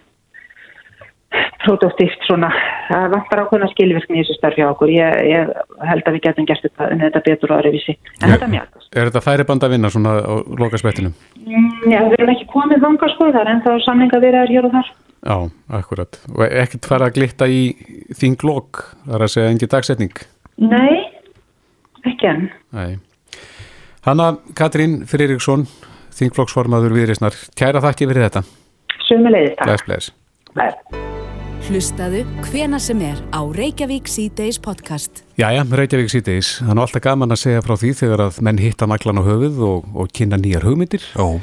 produktíft 1.64 2.24
svona. 2.26 2.50
Það 2.88 3.06
vantar 3.14 3.42
ákveðna 3.44 3.68
skilvirkni 3.72 4.18
í 4.18 4.24
þessu 4.24 4.38
starfi 4.38 4.64
á 4.64 4.68
okkur. 4.72 4.92
Ég, 4.92 5.20
ég 5.30 5.52
held 5.90 6.08
að 6.08 6.16
við 6.16 6.24
getum 6.26 6.48
gert 6.48 6.66
þetta, 6.66 6.90
þetta 7.04 7.22
betur 7.28 7.52
og 7.52 7.60
aðri 7.60 7.74
vísi. 7.76 7.96
En 8.20 8.34
þetta 8.34 8.48
er 8.48 8.52
mjög 8.54 8.64
jakast. 8.64 8.88
Er 8.92 9.08
þetta 9.10 9.24
færiband 9.24 9.66
að 9.66 9.74
vinna 9.76 9.92
svona 9.94 10.16
á 10.20 10.34
lokasprettinum? 10.62 11.14
Mm, 11.44 11.70
Já, 11.92 12.00
við 12.10 12.18
erum 12.18 12.34
ekki 12.34 12.50
komið 12.52 12.84
þanga 12.86 13.12
sko, 13.14 13.30
það 13.30 13.40
er 13.44 13.52
ennþá 13.54 13.78
samlinga 13.86 14.22
verið 14.22 14.52
hér 14.56 14.68
og 14.68 14.76
þar. 14.76 14.92
Já, 15.22 15.36
akkurat 15.78 16.18
og 16.34 16.40
ekkert 16.48 16.88
fara 16.90 17.06
að 17.06 17.20
glitta 17.20 17.46
í 17.46 17.60
þinglok 18.18 18.80
þar 19.06 19.22
að 19.22 19.30
segja 19.30 19.52
engi 19.52 19.68
dagsetning 19.70 20.24
Nei, 20.58 20.98
ekki 22.02 22.26
enn. 22.26 22.48
Nei. 22.74 22.98
Hanna 24.02 24.32
Katrín 24.58 25.04
Friðriksson, 25.06 25.64
þingflokksformaður 26.18 26.96
viðrisnar, 26.98 27.38
kæra 27.58 27.82
þakki 27.86 28.10
fyrir 28.10 28.26
þetta. 28.28 28.44
Sömu 29.06 29.32
leiðist 29.32 29.62
Hlustaðu 31.62 32.24
hvena 32.48 32.78
sem 32.82 32.98
er 33.06 33.20
á 33.30 33.38
Reykjavík 33.46 34.08
C-Days 34.10 34.56
podcast. 34.58 35.20
Jæja, 35.38 35.62
Reykjavík 35.62 36.10
síðdeis. 36.10 36.56
Það 36.58 36.72
er 36.72 36.80
alltaf 36.82 37.02
gaman 37.04 37.34
að 37.34 37.38
segja 37.44 37.62
frá 37.62 37.76
því 37.78 37.90
þegar 38.00 38.22
að 38.24 38.40
menn 38.42 38.58
hitta 38.58 38.88
naglan 38.90 39.20
á 39.20 39.28
höfuð 39.28 39.60
og, 39.68 39.86
og 39.94 40.10
kynna 40.10 40.40
nýjar 40.42 40.66
hugmyndir. 40.66 41.04
Já. 41.14 41.38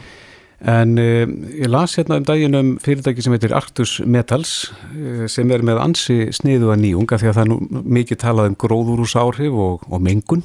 En 0.60 0.99
uh, 0.99 1.23
ég 1.55 1.71
las 1.71 1.95
hérna 1.95 2.17
um 2.19 2.27
daginn 2.27 2.60
um 2.60 2.73
fyrirtæki 2.84 3.23
sem 3.23 3.38
heitir 3.38 3.55
Arctus 3.55 3.95
Metals 4.03 4.73
uh, 4.91 5.23
sem 5.32 5.55
er 5.55 5.63
með 5.63 5.79
ansi 5.86 6.19
sniðu 6.36 6.73
að 6.73 6.84
nýjunga 6.84 7.21
því 7.21 7.32
að 7.32 7.39
það 7.39 7.45
er 7.45 7.51
nú 7.53 7.88
mikið 7.99 8.21
talað 8.25 8.51
um 8.51 8.60
gróðurús 8.60 9.15
áhrif 9.23 9.55
og, 9.55 9.88
og 9.88 10.03
mengun. 10.03 10.43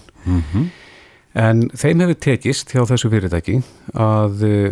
En 1.34 1.66
þeim 1.74 2.06
hefur 2.06 2.20
tekist 2.30 2.70
hjá 2.70 2.84
þessu 2.87 3.10
fyrirtæki 3.10 3.58
að 3.98 4.46
uh, 4.46 4.70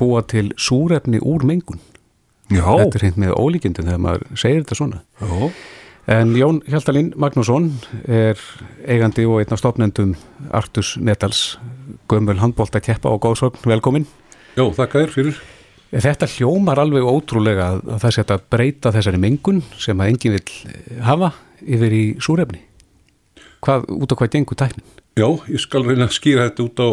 búa 0.00 0.24
til 0.24 0.54
súrefni 0.56 1.20
úr 1.20 1.44
mengun. 1.44 1.84
Já, 2.50 2.64
Þetta 2.66 2.96
er 2.98 3.04
hreint 3.04 3.20
með 3.22 3.34
ólíkindin 3.38 3.86
þegar 3.86 4.02
maður 4.02 4.24
segir 4.40 4.64
þetta 4.64 4.78
svona. 4.80 5.02
já, 5.20 5.50
En 6.10 6.32
Jón 6.34 6.56
Hjaltalín 6.66 7.12
Magnússon 7.20 7.68
er 8.10 8.38
eigandi 8.88 9.22
og 9.28 9.38
einn 9.42 9.52
af 9.54 9.60
stopnendum 9.60 10.16
Arctus 10.56 10.96
Metals, 10.98 11.58
gömul 12.10 12.40
handbólta 12.40 12.80
keppa 12.82 13.12
og 13.12 13.20
góðsvögn, 13.22 13.60
velkomin. 13.70 14.06
Já, 14.56 14.64
þakka 14.74 15.04
þér 15.04 15.12
fyrir. 15.14 15.38
Þetta 15.90 16.26
hljómar 16.32 16.78
alveg 16.82 17.06
ótrúlega 17.06 17.68
að, 17.76 17.80
að 17.94 18.02
það 18.02 18.16
setja 18.16 18.36
að 18.38 18.44
breyta 18.54 18.92
þessari 18.94 19.20
mengun 19.22 19.62
sem 19.78 20.02
að 20.02 20.10
enginn 20.12 20.34
vil 20.38 21.00
hafa 21.06 21.30
yfir 21.62 21.94
í 21.94 22.02
súrefni. 22.22 22.60
Hvað, 23.62 23.86
út 24.00 24.10
á 24.10 24.18
hvað 24.18 24.32
gengur 24.34 24.58
tæknin? 24.58 24.86
Já, 25.20 25.28
ég 25.50 25.60
skal 25.62 25.84
reyna 25.86 26.06
að 26.08 26.14
skýra 26.16 26.46
þetta 26.48 26.66
út 26.66 26.82
á, 26.82 26.88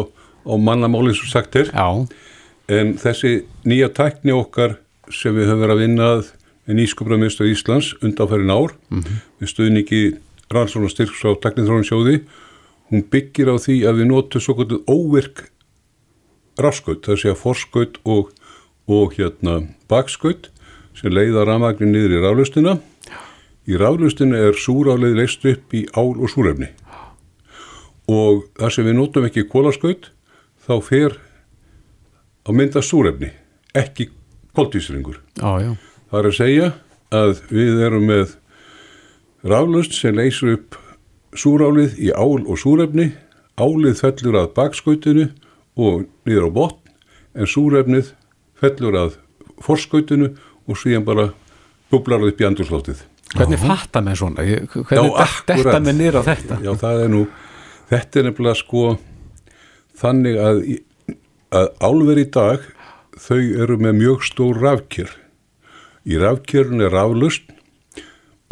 á 0.46 0.52
mannamáli 0.58 1.14
eins 1.14 1.22
og 1.24 1.30
sagt 1.32 1.56
er. 1.58 1.70
Já, 1.74 2.06
En 2.68 2.90
þessi 3.00 3.46
nýja 3.64 3.88
tækni 3.96 4.34
okkar 4.36 4.74
sem 5.14 5.34
við 5.36 5.50
höfum 5.50 5.62
verið 5.64 5.74
að 5.74 5.82
vinna 5.84 6.10
að 6.16 6.32
nýsköpunarmiðstöð 6.78 7.52
Íslands 7.52 7.94
undanfærin 8.04 8.52
ár. 8.52 8.74
Við 9.40 9.52
stuðningi 9.52 10.02
rannsóna 10.52 10.90
styrks 10.92 11.24
á 11.24 11.32
teknithrónarsjóði 11.40 12.20
hún 12.88 13.04
byggir 13.12 13.52
á 13.52 13.56
því 13.60 13.78
að 13.88 14.00
við 14.00 14.10
notum 14.10 14.42
svo 14.42 14.56
kvöldu 14.56 14.80
óvirk 14.88 15.48
rafskaut, 16.58 17.04
það 17.04 17.20
sé 17.20 17.32
að 17.32 17.42
forskaut 17.42 17.98
og, 18.08 18.30
og 18.88 19.14
hérna 19.18 19.60
bakskaut 19.90 20.48
sem 20.96 21.12
leiða 21.12 21.46
rafmagnin 21.46 21.92
niður 21.94 22.16
í 22.16 22.22
raflustina 22.24 22.78
í 23.68 23.78
raflustina 23.78 24.40
er 24.48 24.56
súrálið 24.56 25.18
leist 25.20 25.44
upp 25.46 25.76
í 25.76 25.84
ál 25.92 26.16
og 26.16 26.28
súrefni. 26.32 26.70
Og 28.08 28.46
þar 28.56 28.72
sem 28.72 28.88
við 28.88 28.96
notum 28.96 29.26
ekki 29.28 29.44
kólaskaut 29.52 30.08
þá 30.64 30.74
fer 30.84 31.18
að 32.48 32.56
mynda 32.56 32.80
súrefni, 32.84 33.28
ekki 33.76 34.08
já. 35.62 35.70
Það 36.08 36.20
er 36.20 36.28
að 36.28 36.36
segja 36.38 36.68
að 37.14 37.42
við 37.52 37.82
erum 37.86 38.06
með 38.08 38.36
raflust 39.48 39.96
sem 39.96 40.16
leysur 40.16 40.56
upp 40.56 40.78
súrálið 41.38 41.98
í 42.00 42.10
ál 42.12 42.44
og 42.44 42.56
súrefni, 42.60 43.10
álið 43.58 44.00
fellur 44.00 44.40
að 44.42 44.52
bakskautinu 44.56 45.28
og 45.78 46.06
niður 46.26 46.48
á 46.48 46.50
botn, 46.58 46.94
en 47.38 47.48
súrefnið 47.48 48.12
fellur 48.58 48.96
að 48.98 49.18
forskautinu 49.62 50.32
og 50.68 50.78
síðan 50.78 51.06
bara 51.06 51.28
bublar 51.92 52.24
upp 52.26 52.40
í 52.40 52.46
andurslóttið. 52.48 53.04
Hvernig 53.36 53.60
fatta 53.60 54.00
með 54.04 54.20
svona? 54.22 54.44
Hvernig 54.44 55.14
detta 55.48 55.80
með 55.84 55.98
nýra 56.00 56.22
á 56.24 56.28
þetta? 56.30 56.58
Já, 56.64 56.72
það 56.80 57.02
er 57.04 57.10
nú, 57.12 57.22
þetta 57.90 58.20
er 58.20 58.28
nefnilega 58.28 58.58
sko 58.58 58.84
þannig 59.98 60.38
að, 60.40 60.62
að 61.60 61.68
álver 61.84 62.22
í 62.22 62.26
dag, 62.32 62.64
þau 63.18 63.40
eru 63.64 63.78
með 63.80 63.98
mjög 64.00 64.26
stór 64.28 64.60
rafkjör. 64.62 65.10
Í 66.08 66.18
rafkjörun 66.22 66.84
er 66.86 66.94
raflust 66.94 67.50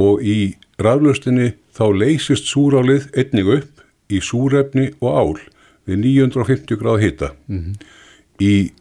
og 0.03 0.23
í 0.23 0.57
raflustinni 0.83 1.55
þá 1.77 1.85
leysist 1.97 2.51
súrálið 2.51 3.09
einnig 3.17 3.53
upp 3.59 3.85
í 4.13 4.21
súrefni 4.23 4.91
og 5.01 5.11
ál 5.13 5.37
við 5.87 6.03
950 6.03 6.81
gráð 6.81 7.05
hita. 7.05 7.31
Í 8.43 8.73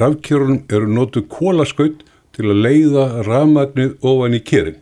rafkjörunum 0.00 0.64
eru 0.72 0.88
notuð 0.88 1.28
kólaskaut 1.30 2.02
til 2.32 2.48
að 2.48 2.62
leiða 2.64 3.06
rafmagnið 3.26 3.98
ofan 4.00 4.38
í 4.38 4.40
kjerin 4.40 4.80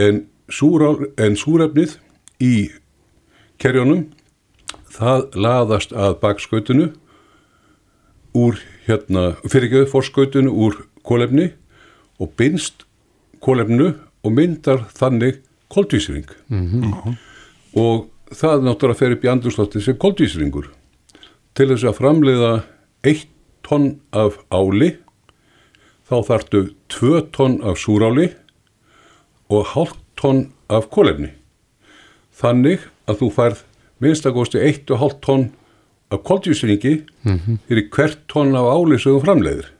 en, 0.00 0.24
en 1.20 1.36
súrefnið 1.36 1.98
í 2.40 2.54
kerjónum 3.60 4.06
það 4.92 5.26
laðast 5.36 5.92
að 5.92 6.16
bakskautinu 6.22 6.88
úr 8.34 8.60
hérna, 8.86 9.34
fyrirgjöðu 9.44 9.90
fórskautinu 9.92 10.52
úr 10.52 10.78
kólefni 11.06 11.50
og 12.20 12.32
binst 12.38 12.86
kólefninu 13.42 13.92
og 14.22 14.34
myndar 14.36 14.86
þannig 14.96 15.42
koldvísring 15.72 16.28
og 17.76 18.08
það 18.32 18.64
náttúrulega 18.66 19.00
fer 19.00 19.16
upp 19.16 19.24
í 19.26 19.32
andurslótti 19.32 19.82
sem 19.84 19.98
koldvísringur 20.00 20.70
til 21.56 21.68
þess 21.72 21.88
að 21.88 21.98
framleiða 21.98 22.52
eitt 23.04 23.28
tonn 23.66 23.96
af 24.12 24.38
áli 24.52 24.94
þá 26.08 26.16
þartu 26.28 26.62
tvö 26.92 27.22
tonn 27.32 27.60
af 27.64 27.80
súráli 27.80 28.30
og 29.52 29.66
hálft 29.72 30.00
tonn 30.16 30.50
af 30.72 30.88
kólefni. 30.92 31.30
Þannig 32.32 32.84
að 33.08 33.22
þú 33.22 33.28
færð 33.36 33.62
minnstakosti 34.02 34.60
1,5 34.60 35.18
tonn 35.24 35.50
af 36.12 36.22
koldjúsringi 36.28 36.94
fyrir 37.68 37.88
hvert 37.94 38.20
tonn 38.28 38.54
af 38.58 38.68
áli 38.68 38.98
sem 39.00 39.14
þú 39.14 39.22
framleiðir. 39.24 39.70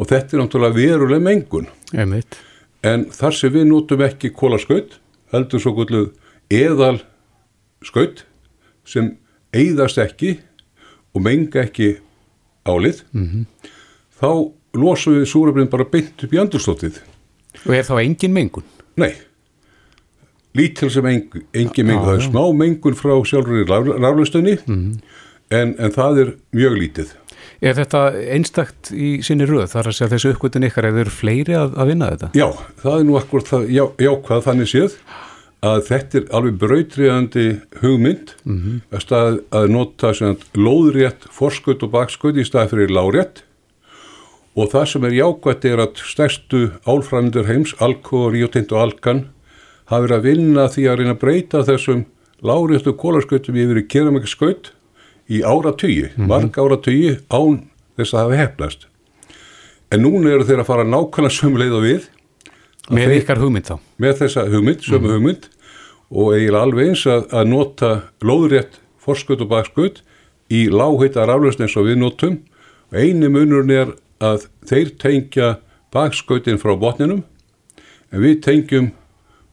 Og 0.00 0.08
þetta 0.08 0.36
er 0.36 0.42
náttúrulega 0.42 0.76
veruleg 0.76 1.22
mengun. 1.24 1.68
Einmitt. 1.92 2.38
En 2.84 3.06
þar 3.12 3.36
sem 3.36 3.52
við 3.52 3.66
notum 3.68 4.00
ekki 4.04 4.30
kólaskaut, 4.32 4.98
heldur 5.32 5.60
svo 5.60 5.74
kvölduð 5.76 6.12
eðal 6.50 7.02
skaut 7.84 8.24
sem 8.88 9.14
eigðast 9.52 10.00
ekki 10.00 10.38
og 11.14 11.24
menga 11.26 11.64
ekki 11.66 11.98
álið, 12.64 13.02
þá 14.20 14.30
losum 14.78 15.18
við 15.18 15.26
súrafnin 15.28 15.70
bara 15.70 15.88
beint 15.88 16.24
upp 16.24 16.32
í 16.32 16.40
andurslóttið. 16.40 17.00
Og 17.66 17.74
er 17.74 17.84
þá 17.84 17.96
engin 18.00 18.32
mengun? 18.32 18.64
Nei, 19.00 19.12
lítil 20.58 20.90
sem 20.90 21.06
engin, 21.06 21.46
engin 21.54 21.90
mengun, 21.90 22.06
það 22.08 22.18
er 22.18 22.26
smá 22.26 22.42
mengun 22.56 22.98
frá 22.98 23.14
sjálfur 23.26 23.62
í 23.62 23.66
raflustunni 23.70 24.56
en, 24.58 25.74
en 25.78 25.94
það 25.94 26.22
er 26.24 26.36
mjög 26.56 26.78
lítið. 26.80 27.16
Er 27.60 27.76
þetta 27.76 28.06
einstakt 28.32 28.90
í 28.96 29.18
sinni 29.24 29.44
röð? 29.48 29.66
Þar 29.74 29.90
að 29.90 29.96
segja 29.98 30.12
þessu 30.14 30.30
uppgötun 30.34 30.64
ykkar 30.64 30.88
ef 30.88 30.94
þeir 30.96 31.10
fleiri 31.12 31.56
að, 31.58 31.74
að 31.76 31.90
vinna 31.92 32.12
þetta? 32.14 32.30
Já, 32.38 32.46
það 32.80 32.94
er 32.94 33.04
nú 33.08 33.18
akkur 33.20 33.44
það, 33.44 33.66
já, 33.74 33.82
jákvæð 34.00 34.46
þannig 34.46 34.70
séð 34.70 34.96
að 35.60 35.82
þetta 35.90 36.16
er 36.16 36.30
alveg 36.38 36.56
brautriðandi 36.62 37.46
hugmynd 37.82 38.32
að, 38.48 39.00
stað, 39.04 39.40
að 39.52 39.66
nota 39.74 40.12
lóðrétt, 40.56 41.26
forskut 41.36 41.84
og 41.84 41.92
bakskut 41.92 42.40
í 42.40 42.46
stað 42.48 42.72
fyrir 42.72 42.94
lárétt. 42.96 43.44
Og 44.56 44.72
það 44.72 44.86
sem 44.88 45.04
er 45.06 45.18
jákvætt 45.18 45.66
er 45.68 45.84
að 45.84 46.00
stærstu 46.00 46.62
álfræmyndur 46.88 47.46
heims, 47.46 47.76
Alko, 47.78 48.30
Rio 48.32 48.48
Tinto 48.48 48.80
og 48.80 48.88
Alkan 48.88 49.26
hafa 49.90 50.04
verið 50.04 50.16
að 50.16 50.26
vinna 50.28 50.66
því 50.70 50.86
að 50.86 51.00
reyna 51.00 51.14
að 51.16 51.22
breyta 51.24 51.64
þessum 51.66 52.04
láréttu 52.46 52.94
kólaskutum 52.96 53.58
yfir 53.58 53.82
í 53.82 53.88
keramikaskaut 53.90 54.70
í 55.30 55.42
áratugi, 55.46 56.10
marg 56.16 56.56
áratugi 56.58 57.18
án 57.30 57.60
þess 57.98 58.14
að 58.14 58.22
hafa 58.24 58.40
hefnast. 58.40 58.86
En 59.90 60.04
núna 60.06 60.30
eru 60.30 60.46
þeir 60.46 60.62
að 60.62 60.68
fara 60.70 60.86
nákvæmlega 60.86 61.34
sömu 61.34 61.60
leið 61.60 61.76
og 61.76 61.86
við. 61.86 62.04
Með 62.90 63.16
ykkar 63.20 63.40
hugmynd 63.42 63.66
þá? 63.66 63.76
með 64.02 64.22
þessa 64.22 64.44
hugmynd, 64.50 64.84
sömu 64.86 65.10
hugmynd. 65.14 65.48
Og 66.10 66.32
eiginlega 66.34 66.62
alveg 66.66 66.90
eins 66.90 67.02
að, 67.06 67.26
að 67.34 67.50
nota 67.50 67.90
lóðrétt 68.26 68.78
forskut 69.02 69.42
og 69.44 69.50
bakskut 69.50 70.00
í 70.50 70.64
láheita 70.70 71.26
raflösn 71.28 71.66
eins 71.66 71.76
og 71.78 71.86
við 71.86 72.00
notum. 72.00 72.38
Og 72.90 72.98
eini 72.98 73.30
munurinn 73.30 73.74
er 73.74 73.92
að 74.22 74.48
þeir 74.66 74.94
tengja 75.02 75.50
bakskutin 75.94 76.58
frá 76.62 76.74
botninum 76.78 77.22
en 78.10 78.22
við 78.22 78.40
tengjum 78.46 78.90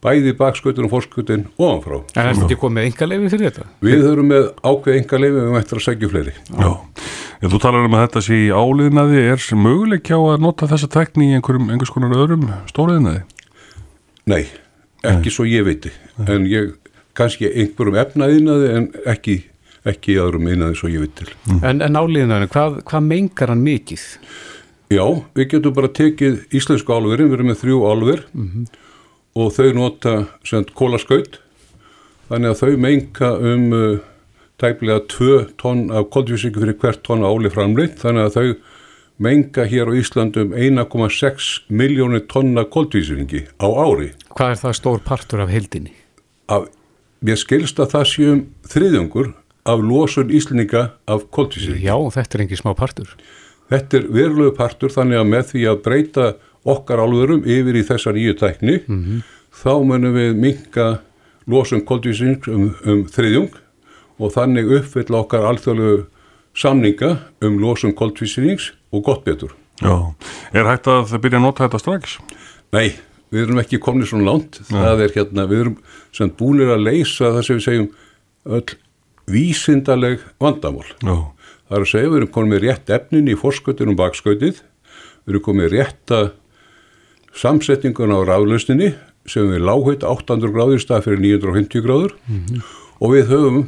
bæði 0.04 0.34
bakskutin 0.38 0.86
og 0.86 0.92
forskutin 0.92 1.46
ofanfrá. 1.58 2.00
En 2.14 2.22
er 2.22 2.36
þetta 2.36 2.46
ekki 2.46 2.58
komið 2.62 2.88
engaleifi 2.88 3.30
fyrir 3.32 3.50
þetta? 3.50 3.66
Við 3.84 4.04
höfum 4.06 4.30
með 4.30 4.46
ákveð 4.62 4.98
enga 5.00 5.20
leifum 5.22 5.48
við 5.48 5.60
ættum 5.60 5.80
að 5.80 5.84
segja 5.86 6.10
fleiri. 6.12 6.34
Já, 6.52 6.70
en 7.42 7.52
þú 7.52 7.60
talar 7.64 7.88
um 7.88 7.98
að 7.98 8.04
þetta 8.06 8.22
sé 8.28 8.38
í 8.44 8.48
áliðnaði, 8.54 9.24
er 9.32 9.46
möguleik 9.66 10.12
á 10.14 10.18
að 10.20 10.44
nota 10.46 10.70
þessa 10.70 10.90
tekni 10.94 11.30
í 11.32 11.38
einhverjum, 11.38 11.70
einhvers 11.74 11.94
konar 11.94 12.14
öðrum 12.14 12.46
stóriðnaði? 12.70 13.24
Nei, 14.28 14.42
ekki 15.08 15.34
svo 15.34 15.46
ég 15.48 15.66
veiti 15.66 15.94
en 16.28 16.46
ég 16.50 16.76
kannski 17.18 17.50
einhverjum 17.50 17.98
efnaðinaði 17.98 18.74
en 18.76 18.90
ekki, 19.10 19.40
ekki 19.88 20.14
í 20.14 20.20
öðrum 20.22 20.46
einaði 20.50 20.78
svo 20.78 20.92
ég 20.92 21.06
veit 21.06 21.16
til. 21.18 21.30
En, 21.58 21.82
en 21.82 21.98
álíðinu, 21.98 22.46
hvað, 22.52 22.82
hvað 22.86 23.08
mengar 23.08 23.50
hann 23.54 23.64
mikið? 23.66 24.04
Já, 24.94 25.04
við 25.36 25.50
getum 25.52 25.74
bara 25.76 25.90
tekið 25.92 26.44
íslensku 26.56 26.94
álverin, 26.94 27.28
við 27.28 27.40
erum 27.40 27.50
með 27.50 27.58
þrjú 27.64 27.80
álver 27.90 28.22
og 29.38 29.52
þau 29.54 29.68
nota 29.76 30.14
kólaskaut 30.74 31.38
þannig 32.28 32.52
að 32.52 32.62
þau 32.62 32.72
menga 32.84 33.30
um 33.52 33.68
uh, 33.76 34.00
tæplega 34.58 35.04
2 35.14 35.38
tonn 35.60 35.86
af 35.94 36.10
koldvísingu 36.14 36.62
fyrir 36.64 36.78
hvert 36.82 37.04
tonn 37.06 37.22
af 37.22 37.36
áli 37.36 37.52
framleitt 37.54 38.02
þannig 38.02 38.26
að 38.26 38.36
þau 38.38 38.48
menga 39.18 39.66
hér 39.70 39.90
á 39.90 39.92
Íslandum 39.98 40.54
1,6 40.54 41.50
miljónir 41.70 42.26
tonna 42.30 42.64
koldvísingi 42.66 43.46
á 43.58 43.66
ári. 43.66 44.12
Hvað 44.34 44.54
er 44.54 44.62
það 44.62 44.78
stór 44.78 45.02
partur 45.06 45.42
af 45.42 45.52
heldinni? 45.54 45.94
Af, 46.50 46.68
mér 47.22 47.38
skilst 47.38 47.80
að 47.82 47.94
það 47.94 48.08
séum 48.12 48.42
þriðjungur 48.70 49.32
af 49.68 49.82
losun 49.84 50.30
Íslendinga 50.32 50.84
af 51.06 51.26
koltvísýring. 51.34 51.82
Já, 51.82 51.96
þetta 52.14 52.38
er 52.38 52.44
engin 52.44 52.60
smá 52.60 52.72
partur. 52.78 53.10
Þetta 53.68 53.98
er 53.98 54.06
verulegu 54.08 54.54
partur 54.56 54.92
þannig 54.92 55.20
að 55.20 55.32
með 55.34 55.50
því 55.50 55.64
að 55.68 55.82
breyta 55.84 56.28
okkar 56.68 57.02
álverum 57.02 57.44
yfir 57.46 57.78
í 57.80 57.84
þessa 57.86 58.12
nýju 58.16 58.36
tækni 58.40 58.78
þá 59.58 59.72
munum 59.86 60.14
við 60.16 60.36
minka 60.36 60.88
losun 61.48 61.84
koltvísýring 61.88 62.44
um, 62.52 62.68
um 62.84 63.02
þriðjung 63.08 63.56
og 64.18 64.32
þannig 64.34 64.72
uppfylla 64.80 65.22
okkar 65.22 65.46
alþjóðlegu 65.48 66.06
samninga 66.58 67.14
um 67.44 67.58
losun 67.62 67.94
koltvísýrings 67.96 68.72
og 68.92 69.04
gott 69.06 69.24
betur. 69.24 69.54
Já, 69.78 69.94
er 70.52 70.66
hægt 70.66 70.88
að 70.90 71.14
byrja 71.22 71.38
að 71.38 71.44
nota 71.44 71.66
þetta 71.66 71.80
strax? 71.82 72.18
Nei, 72.74 72.98
við 73.30 73.46
erum 73.46 73.62
ekki 73.62 73.78
komnið 73.80 74.10
svona 74.10 74.32
langt. 74.32 74.58
Það 74.66 75.04
er 75.04 75.14
hérna, 75.14 75.46
við 75.46 75.64
erum 75.64 75.76
sem 76.16 76.32
búinir 76.34 76.74
að 76.74 76.86
leysa 76.88 77.30
það 77.36 77.46
sem 77.46 77.60
við 77.60 77.66
segjum 77.68 77.90
öll 78.58 78.78
vísindaleg 79.28 80.24
vandamál. 80.42 80.88
Já, 81.04 81.16
Það 81.68 81.76
er 81.76 81.84
að 81.84 81.90
segja, 81.90 82.08
við 82.08 82.18
erum 82.18 82.30
komið 82.32 82.62
rétt 82.64 82.90
efnin 82.96 83.26
í 83.28 83.34
forskautin 83.36 83.90
og 83.92 83.96
bakskautið, 83.98 84.60
við 85.26 85.34
erum 85.34 85.42
komið 85.44 85.74
rétta 85.74 86.20
samsetningun 87.36 88.14
á 88.14 88.18
raflausninni 88.24 88.94
sem 89.28 89.48
við 89.50 89.64
lághut 89.66 90.04
800 90.06 90.52
gráður 90.54 90.82
stað 90.82 91.04
fyrir 91.06 91.20
950 91.40 91.84
gráður 91.84 92.14
og 93.00 93.12
við 93.12 93.28
höfum 93.32 93.66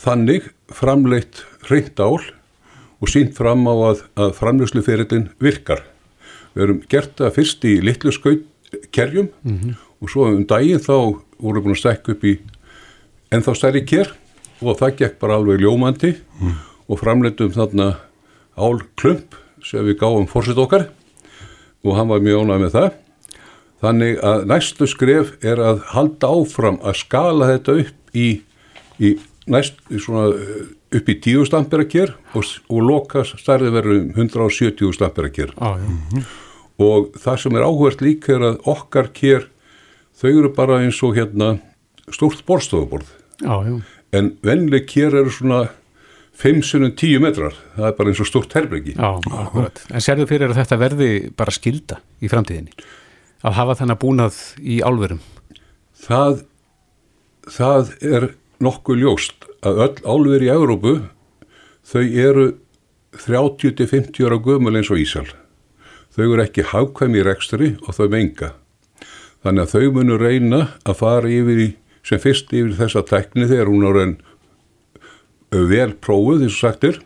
þannig 0.00 0.50
framleitt 0.74 1.44
reynd 1.70 2.00
ál 2.00 2.18
og 2.96 3.08
sínt 3.12 3.36
fram 3.36 3.66
á 3.68 3.74
að, 3.92 4.02
að 4.16 4.34
framlösluferillin 4.38 5.30
virkar. 5.38 5.84
Við 6.56 6.62
erum 6.64 6.82
gert 6.88 7.16
það 7.20 7.34
fyrst 7.36 7.64
í 7.68 7.80
litlu 7.84 8.12
skautkerjum 8.12 9.28
og 10.00 10.10
svo 10.10 10.28
um 10.32 10.44
daginn 10.48 10.80
þá 10.80 11.20
vorum 11.38 11.60
við 11.60 11.64
búin 11.64 11.76
að 11.76 11.82
stekka 11.82 12.12
upp 12.12 12.24
í 12.24 12.38
ennþá 13.30 13.54
stærri 13.54 13.84
ker 13.84 14.12
og 14.60 14.78
það 14.80 14.96
gekk 15.00 15.18
bara 15.20 15.36
alveg 15.36 15.60
ljómandi 15.60 16.16
og 16.88 17.00
framleitum 17.00 17.52
þarna 17.52 17.98
ál 18.56 18.80
klump 18.96 19.36
sem 19.62 19.84
við 19.84 19.98
gáum 20.00 20.26
fórsett 20.26 20.58
okkar 20.58 20.88
og 21.86 21.96
hann 21.98 22.10
var 22.10 22.24
mjög 22.24 22.42
ánægð 22.46 22.64
með 22.64 22.74
það. 22.76 22.88
Þannig 23.84 24.20
að 24.24 24.44
næstu 24.50 24.86
skref 24.88 25.32
er 25.44 25.60
að 25.62 25.82
halda 25.92 26.30
áfram 26.32 26.78
að 26.82 26.98
skala 27.02 27.50
þetta 27.52 27.74
upp 27.82 28.16
í, 28.16 28.28
í 28.98 29.10
næst 29.52 29.78
í 29.92 30.00
svona 30.02 30.30
eh, 30.32 30.62
upp 30.96 31.10
í 31.12 31.16
10 31.22 31.46
stampera 31.50 31.84
kér 31.88 32.14
og, 32.34 32.46
og 32.72 32.80
loka 32.82 33.24
stærði 33.28 33.72
verður 33.74 33.98
um 34.00 34.08
170 34.16 34.94
stampera 34.96 35.30
kér 35.34 35.52
Já, 35.54 35.76
já. 35.82 36.22
og 36.82 37.12
það 37.20 37.40
sem 37.42 37.58
er 37.58 37.66
áhvert 37.66 38.04
líka 38.04 38.34
er 38.36 38.46
að 38.52 38.70
okkar 38.72 39.10
kér 39.16 39.48
þau 40.16 40.30
eru 40.32 40.52
bara 40.56 40.80
eins 40.84 40.98
og 41.06 41.16
hérna 41.18 41.56
stórt 42.14 42.42
borstofuborð 42.48 43.10
Já, 43.42 43.54
já. 43.66 43.76
en 44.16 44.32
venleg 44.46 44.86
kér 44.88 45.18
eru 45.20 45.30
svona 45.34 45.66
5-10 46.36 47.22
metrar 47.22 47.56
það 47.76 47.88
er 47.88 47.96
bara 47.96 48.12
eins 48.12 48.20
og 48.20 48.28
stórt 48.28 48.52
herbergi 48.56 48.96
Já, 48.96 49.08
akkurat. 49.16 49.80
En 49.88 50.04
sérðu 50.04 50.28
fyrir 50.28 50.52
að 50.52 50.60
þetta 50.60 50.80
verði 50.80 51.10
bara 51.36 51.54
skilda 51.54 52.00
í 52.20 52.28
framtíðinni? 52.32 52.74
Að 53.46 53.56
hafa 53.60 53.78
þannig 53.80 54.00
búnað 54.02 54.42
í 54.60 54.80
álverum? 54.84 55.22
það, 56.06 56.42
það 57.50 57.90
er 58.04 58.28
nokkuð 58.62 59.02
ljóst 59.02 59.48
að 59.66 59.82
öll 59.86 59.96
álver 60.04 60.44
í 60.44 60.52
Európu 60.52 60.94
þau 61.86 62.04
eru 62.04 62.46
30-50 63.16 64.26
ára 64.26 64.38
gömul 64.42 64.76
eins 64.76 64.90
og 64.92 65.00
Ísal 65.00 65.26
þau 66.16 66.24
eru 66.28 66.44
ekki 66.44 66.66
hagkvæmi 66.72 67.20
í 67.20 67.26
rekstri 67.26 67.72
og 67.84 67.96
þau 67.96 68.06
menga 68.12 68.52
þannig 69.44 69.66
að 69.66 69.74
þau 69.74 69.96
munu 69.98 70.20
reyna 70.20 70.62
að 70.84 71.00
fara 71.02 71.32
yfir 71.32 71.62
í, 71.62 71.68
sem 72.06 72.22
fyrst 72.22 72.52
yfir 72.52 72.76
þessa 72.80 73.04
tekni 73.06 73.48
þegar 73.48 73.70
hún 73.72 73.86
er 73.90 74.00
enn 74.02 74.16
vel 75.50 75.92
prófuð 76.02 76.44
eins 76.46 76.56
og 76.56 76.62
sagtir 76.64 77.00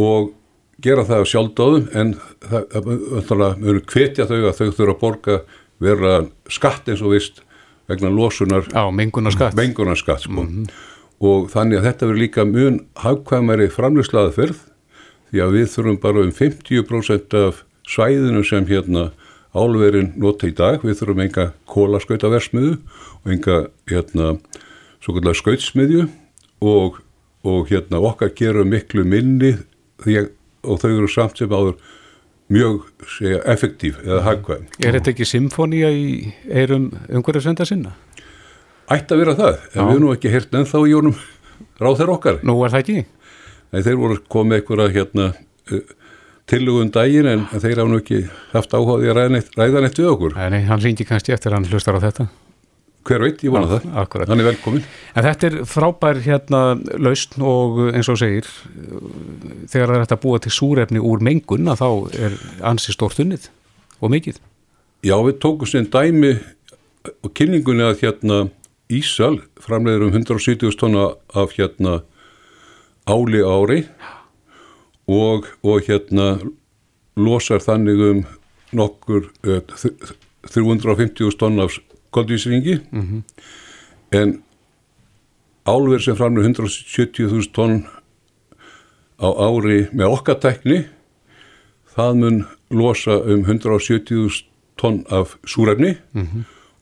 og 0.00 0.32
gera 0.82 1.04
það 1.04 1.22
á 1.22 1.30
sjálfdáðum 1.30 1.88
en 1.94 2.14
það, 2.40 3.44
munu 3.60 3.82
hvetja 3.84 4.26
þau 4.28 4.40
að 4.48 4.56
þau 4.58 4.70
þurfa 4.70 4.94
að 4.94 5.00
borga 5.00 5.38
vera 5.80 6.14
skatt 6.52 6.88
eins 6.88 7.02
og 7.04 7.14
vist 7.14 7.42
vegna 7.90 8.10
losunar 8.12 8.68
Já, 8.70 8.84
mengunar 8.94 9.34
skatt. 9.34 9.56
mengunarskatt 9.58 10.24
sko. 10.24 10.46
og 11.20 11.50
þannig 11.52 11.80
að 11.80 11.86
þetta 11.88 12.06
verður 12.08 12.22
líka 12.22 12.46
mun 12.48 12.80
hagkvæmari 13.00 13.68
framlýslaðaferð 13.72 14.60
því 15.30 15.42
að 15.44 15.56
við 15.58 15.68
þurfum 15.74 16.00
bara 16.02 16.24
um 16.24 16.32
50% 16.34 17.36
af 17.40 17.64
svæðinu 17.90 18.44
sem 18.46 18.66
hérna 18.66 19.10
álverin 19.54 20.12
nota 20.20 20.46
í 20.46 20.54
dag, 20.54 20.82
við 20.82 21.00
þurfum 21.00 21.22
enga 21.24 21.46
kólaskautaversmiðu 21.70 22.76
og 23.24 23.32
enga 23.34 23.56
hérna 23.90 24.36
skautsmiðju 25.02 26.06
og, 26.62 27.00
og 27.44 27.70
hérna 27.70 28.02
okkar 28.04 28.34
gera 28.36 28.64
miklu 28.68 29.04
minni 29.08 29.54
því 30.04 30.18
að 30.20 30.28
og 30.66 30.80
þau 30.80 30.90
eru 30.92 31.08
samt 31.10 31.40
sem 31.40 31.52
áður 31.52 31.76
mjög 32.50 32.88
segja, 33.08 33.40
effektív 33.48 34.00
eða 34.04 34.22
hagkvæm. 34.26 34.66
Er 34.82 34.96
þetta 34.98 35.12
ekki 35.14 35.28
symfónía 35.28 35.90
í 35.94 36.32
eirum 36.50 36.90
umhverjusvenda 37.08 37.66
sinna? 37.68 37.94
Ætti 38.90 39.14
að 39.14 39.22
vera 39.22 39.36
það, 39.38 39.60
en 39.70 39.78
Já. 39.78 39.84
við 39.86 39.94
erum 39.94 40.12
ekki 40.16 40.32
heyrt 40.32 40.58
ennþá 40.58 40.82
í 40.82 40.90
jónum 40.90 41.16
ráð 41.78 42.00
þeir 42.00 42.12
okkar. 42.16 42.40
Nú 42.42 42.56
er 42.66 42.74
það 42.74 42.84
ekki? 42.84 42.98
Nei, 43.70 43.80
þeir 43.86 43.98
voru 44.00 44.18
komið 44.34 44.58
einhverja 44.58 44.94
hérna 44.96 45.28
tillögum 46.50 46.90
daginn 46.90 47.30
en, 47.30 47.46
þeir 47.54 47.84
hafa 47.84 47.92
nú 47.92 48.00
ekki 48.02 48.24
haft 48.50 48.74
áhugaði 48.74 49.12
að 49.12 49.20
ræða 49.20 49.34
neitt, 49.84 50.00
við 50.00 50.10
okkur. 50.10 50.34
Nei, 50.50 50.64
hann 50.66 50.82
ringi 50.82 51.06
kannski 51.06 51.36
eftir 51.36 51.54
að 51.54 51.60
hann 51.60 51.70
hlustar 51.70 52.00
á 52.02 52.02
þetta. 52.02 52.26
Hver 53.08 53.24
veit, 53.24 53.40
ég 53.46 53.52
vona 53.54 53.68
það. 53.70 53.86
akkúrat. 54.02 54.28
Hann 54.28 54.42
er 54.42 54.48
velkomin. 54.50 54.84
En 55.16 55.24
þetta 55.24 55.48
er 55.48 55.56
frábær 55.68 56.20
hérna 56.20 56.60
lausn 57.00 57.44
og 57.48 57.80
eins 57.94 58.10
og 58.12 58.18
segir, 58.20 58.48
þegar 59.70 59.88
það 59.88 59.94
er 59.96 60.04
hægt 60.04 60.14
að 60.16 60.22
búa 60.26 60.40
til 60.44 60.52
súrefni 60.52 61.00
úr 61.00 61.24
mengun 61.24 61.72
að 61.72 61.80
þá 61.80 61.88
er 62.26 62.38
ansi 62.72 62.92
stórt 62.92 63.22
unnið 63.22 63.48
og 64.00 64.12
mikið. 64.12 64.40
Já, 65.06 65.16
við 65.24 65.38
tókum 65.40 65.70
sem 65.70 65.88
dæmi 65.88 66.34
og 67.24 67.32
kynningunni 67.32 67.86
að 67.88 68.02
hérna 68.04 68.40
Ísal 68.90 69.38
framleiður 69.62 70.08
um 70.08 70.16
170 70.18 70.76
tonna 70.76 71.12
af 71.38 71.52
hérna 71.54 72.00
áli 73.06 73.40
ári 73.46 73.84
og, 75.06 75.46
og 75.62 75.86
hérna 75.86 76.32
losar 77.16 77.62
þannig 77.62 78.02
um 78.08 78.24
nokkur 78.76 79.30
uh, 79.46 79.62
350 80.50 81.38
tonna 81.38 81.68
af 81.68 81.78
koldvísringi 82.14 82.80
en 84.12 84.42
álver 85.66 86.02
sem 86.02 86.16
framleiður 86.18 86.68
170.000 86.68 87.52
tonn 87.54 87.84
á 89.20 89.28
ári 89.28 89.88
með 89.92 90.14
okkar 90.16 90.40
tekni 90.42 90.84
það 91.94 92.14
mun 92.22 92.40
losa 92.70 93.20
um 93.26 93.44
170.000 93.44 94.46
tonn 94.80 95.04
af 95.10 95.36
súrefni 95.44 95.96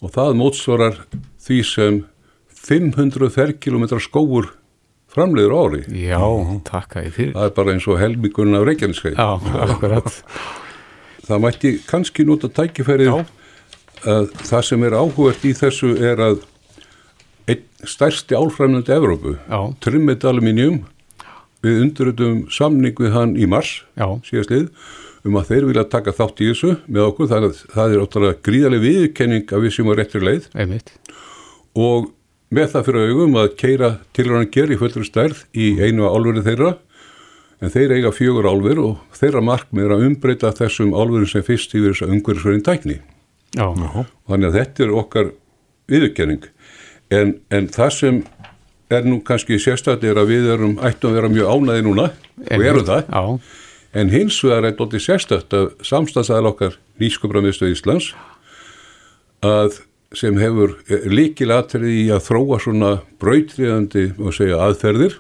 og 0.01 0.13
það 0.15 0.39
mótsvarar 0.39 1.03
því 1.43 1.59
sem 1.65 2.05
500 2.69 3.31
ferkilometra 3.33 3.99
skóur 4.03 4.53
framleiður 5.09 5.55
ári. 5.57 5.83
Já, 6.05 6.21
takk 6.69 6.99
að 6.99 7.09
ég 7.09 7.15
fyrir. 7.17 7.35
Það 7.35 7.49
er 7.49 7.55
bara 7.57 7.75
eins 7.75 7.87
og 7.89 7.99
helmingun 8.01 8.59
af 8.59 8.67
Reykjaneskaði. 8.69 9.17
Já, 9.17 9.29
akkurat. 9.65 10.19
Það 11.29 11.43
mætti 11.45 11.73
kannski 11.89 12.27
nota 12.29 12.51
tækifærið. 12.53 13.25
Að 14.07 14.31
það 14.45 14.63
sem 14.69 14.87
er 14.87 14.97
áhugert 14.99 15.45
í 15.49 15.55
þessu 15.57 15.95
er 16.05 16.23
að 16.23 16.39
einn 17.49 17.65
stærsti 17.89 18.37
álfræmnandi 18.37 18.95
Evrópu. 18.95 19.35
Trimmet 19.85 20.27
Aluminium, 20.29 20.83
við 21.65 21.83
undiröldum 21.87 22.41
samning 22.53 22.99
við 22.99 23.15
hann 23.17 23.37
í 23.39 23.49
mars 23.51 23.81
síðastlið 23.99 24.69
um 25.27 25.39
að 25.41 25.49
þeir 25.51 25.67
vilja 25.69 25.89
taka 25.91 26.15
þátt 26.15 26.43
í 26.45 26.51
þessu 26.53 26.75
með 26.87 27.09
okkur, 27.09 27.31
þannig 27.33 27.51
að 27.51 27.63
það 27.75 27.95
er 27.95 28.05
óttalega 28.05 28.39
gríðarlega 28.47 28.85
viðurkenning 28.85 29.51
að 29.53 29.65
við 29.65 29.75
séum 29.75 29.91
á 29.91 29.95
réttri 29.99 30.23
leið 30.23 30.47
Einmitt. 30.55 30.93
og 31.75 32.13
með 32.55 32.71
það 32.75 32.87
fyrir 32.87 33.11
augum 33.13 33.39
að 33.43 33.49
keira 33.61 33.91
tilhörðan 34.17 34.53
ger 34.55 34.73
í 34.73 34.79
fullur 34.81 35.09
stærð 35.09 35.43
í 35.53 35.67
einu 35.83 36.07
álverði 36.09 36.47
þeirra 36.47 36.73
en 37.59 37.75
þeir 37.75 37.97
eiga 37.99 38.15
fjögur 38.15 38.49
álver 38.49 38.81
og 38.81 39.19
þeirra 39.19 39.43
markmið 39.45 39.89
er 39.89 39.95
að 39.97 40.07
umbreyta 40.07 40.55
þessum 40.55 40.95
álverum 40.95 41.29
sem 41.29 41.45
fyrst 41.45 41.75
yfir 41.75 41.93
þess 41.93 42.07
að 42.07 42.15
umhverjusverðin 42.17 42.67
tækni 42.69 43.01
þannig 43.57 44.49
að 44.51 44.59
þetta 44.59 44.85
er 44.85 44.97
okkar 45.03 45.31
viðurkenning. 45.89 46.51
En, 47.15 47.39
en 47.55 47.71
það 47.73 47.95
sem 47.97 48.19
er 48.93 49.07
nú 49.09 49.23
kannski 49.25 49.57
sérstætt 49.61 50.05
er 50.05 50.21
að 50.21 50.35
við 50.35 50.51
erum 50.53 50.77
ættum 50.85 51.13
að 51.13 51.19
vera 51.19 51.33
mjög 51.33 51.55
ánæði 51.55 51.87
núna 51.87 52.11
og 52.45 52.69
erum 52.69 52.87
það. 52.89 53.09
Já, 53.09 53.41
En 53.97 54.11
hins 54.13 54.37
vegar 54.45 54.67
er 54.69 54.75
þetta 54.77 55.63
að 55.63 55.69
samstagsæðal 55.87 56.51
okkar 56.51 56.75
nýsköpramvistu 57.01 57.71
Íslands 57.73 58.11
að 59.41 59.79
sem 60.17 60.37
hefur 60.41 60.75
líkilatrið 60.89 61.89
í 61.89 62.05
að 62.13 62.25
þróa 62.27 62.59
svona 62.65 62.93
brautriðandi 63.21 64.11
og 64.19 64.37
segja 64.37 64.61
aðferðir 64.65 65.19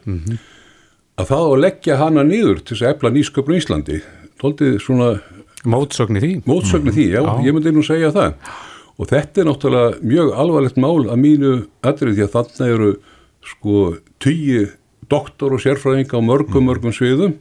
að 1.18 1.31
það 1.31 1.45
á 1.45 1.49
að 1.49 1.62
leggja 1.64 1.99
hana 2.01 2.24
niður 2.24 2.61
til 2.62 2.76
þess 2.76 2.85
að 2.85 2.95
efla 2.95 3.12
nýsköpun 3.16 3.57
í 3.57 3.61
Íslandi. 3.62 3.99
Tóltið 4.39 4.79
svona 4.85 5.11
mótsögn 5.64 6.18
í 6.18 6.22
því. 6.22 6.32
mótsögn 6.46 6.90
í 6.90 6.94
því, 6.94 7.06
já, 7.16 7.22
Já. 7.24 7.32
ég 7.46 7.54
myndi 7.56 7.72
nú 7.74 7.82
segja 7.86 8.12
það. 8.14 8.34
Og 8.98 9.06
þetta 9.11 9.40
er 9.40 9.46
náttúrulega 9.48 9.98
mjög 10.02 10.32
alvarlegt 10.34 10.76
mál 10.82 11.06
að 11.09 11.18
mínu 11.22 11.52
atrið 11.86 12.16
því 12.18 12.24
að 12.26 12.32
þarna 12.36 12.70
eru 12.74 12.92
sko 13.46 13.82
tugi 14.18 14.62
doktor 15.09 15.54
og 15.54 15.62
sérfræðing 15.62 16.11
á 16.12 16.18
mörgum, 16.20 16.66
mörgum 16.68 16.92
sviðum 16.92 17.36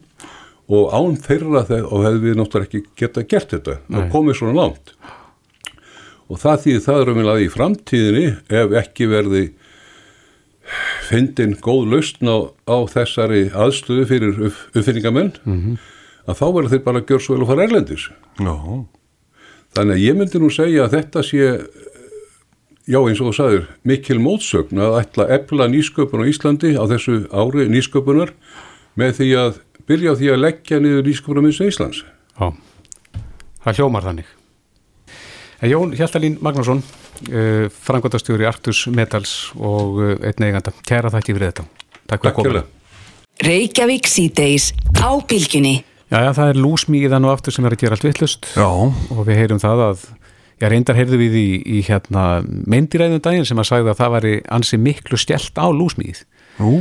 og 0.68 0.92
án 0.94 1.16
þeirra 1.24 1.64
þeir, 1.68 1.86
og 1.88 2.04
hefði 2.06 2.24
við 2.26 2.38
náttúrulega 2.40 2.68
ekki 2.68 2.82
geta 3.00 3.24
gert 3.24 3.54
þetta 3.56 3.78
Nei. 3.88 4.00
og 4.02 4.12
komið 4.12 4.40
svona 4.40 4.58
langt 4.62 4.94
og 6.28 6.42
það 6.42 6.64
því 6.64 6.74
það 6.84 7.02
er 7.02 7.12
að 7.32 7.42
í 7.44 7.50
framtíðinni 7.54 8.26
ef 8.62 8.74
ekki 8.84 9.08
verði 9.08 9.44
fyndin 11.08 11.54
góð 11.64 11.86
lausn 11.94 12.28
á, 12.28 12.38
á 12.68 12.78
þessari 12.92 13.46
aðstöðu 13.56 14.08
fyrir 14.10 14.42
upp, 14.50 14.58
uppfinningamenn 14.76 15.32
að 16.28 16.40
þá 16.40 16.46
verður 16.46 16.72
þeir 16.76 16.86
bara 16.86 17.02
að 17.02 17.12
gjör 17.12 17.24
svo 17.24 17.36
vel 17.36 17.46
og 17.46 17.52
fara 17.52 17.68
erlendis 17.68 18.08
Já, 18.38 18.56
Þannig 19.76 19.94
að 19.98 20.04
ég 20.04 20.18
myndi 20.18 20.40
nú 20.42 20.50
segja 20.54 20.86
að 20.88 20.96
þetta 20.96 21.24
sé, 21.26 21.48
já 22.88 22.98
eins 23.02 23.20
og 23.22 23.30
þú 23.30 23.34
sagðir, 23.38 23.66
mikil 23.86 24.20
mótsögn 24.24 24.80
að 24.82 24.96
ætla 25.02 25.28
að 25.28 25.34
efla 25.38 25.68
nýsköpun 25.74 26.24
á 26.24 26.30
Íslandi 26.32 26.72
á 26.74 26.84
þessu 26.90 27.18
ári 27.30 27.68
nýsköpunar 27.70 28.32
með 28.98 29.20
því 29.20 29.28
að 29.42 29.60
byrja 29.88 30.16
á 30.16 30.20
því 30.20 30.32
að 30.34 30.42
leggja 30.44 30.80
niður 30.82 31.06
nýsköpunarminns 31.08 31.62
Íslands. 31.68 32.00
Já, 32.38 32.48
það 33.66 33.82
hljómar 33.82 34.08
þannig. 34.08 34.32
En 35.58 35.72
Jón 35.72 35.94
Hjaltalín 35.98 36.40
Magnússon, 36.46 36.82
uh, 37.30 37.68
frangotastjóri 37.86 38.48
Arctus 38.50 38.86
Metals 38.94 39.36
og 39.58 40.02
uh, 40.02 40.16
einn 40.22 40.48
eiganda, 40.48 40.74
kæra 40.86 41.12
þætti 41.14 41.38
fyrir 41.38 41.52
þetta. 41.52 41.68
Takk 42.08 42.26
fyrir 42.26 42.38
komuna. 42.40 42.64
fyrir. 42.66 42.74
Reykjavík 43.48 44.10
síðdeis 44.10 44.72
á 44.98 45.14
bylgjunni. 45.22 45.76
Já, 46.08 46.22
já, 46.24 46.32
það 46.38 46.54
er 46.54 46.62
lúsmíðan 46.64 47.28
og 47.28 47.34
aftur 47.36 47.56
sem 47.56 47.68
er 47.68 47.76
að 47.76 47.84
gera 47.84 47.98
allt 47.98 48.08
vittlust 48.08 48.48
og 49.12 49.26
við 49.28 49.42
heyrum 49.42 49.60
það 49.60 49.84
að, 49.90 50.06
já, 50.62 50.70
reyndar 50.72 50.96
heyrðu 50.96 51.20
við 51.20 51.36
í, 51.42 51.50
í 51.80 51.82
hérna 51.88 52.24
myndiræðum 52.46 53.24
daginn 53.26 53.48
sem 53.50 53.60
að 53.60 53.70
sagði 53.74 53.92
að 53.92 54.00
það 54.00 54.16
væri 54.16 54.38
ansi 54.58 54.80
miklu 54.80 55.20
stjælt 55.20 55.60
á 55.60 55.68
lúsmíð. 55.68 56.24
nú, 56.64 56.80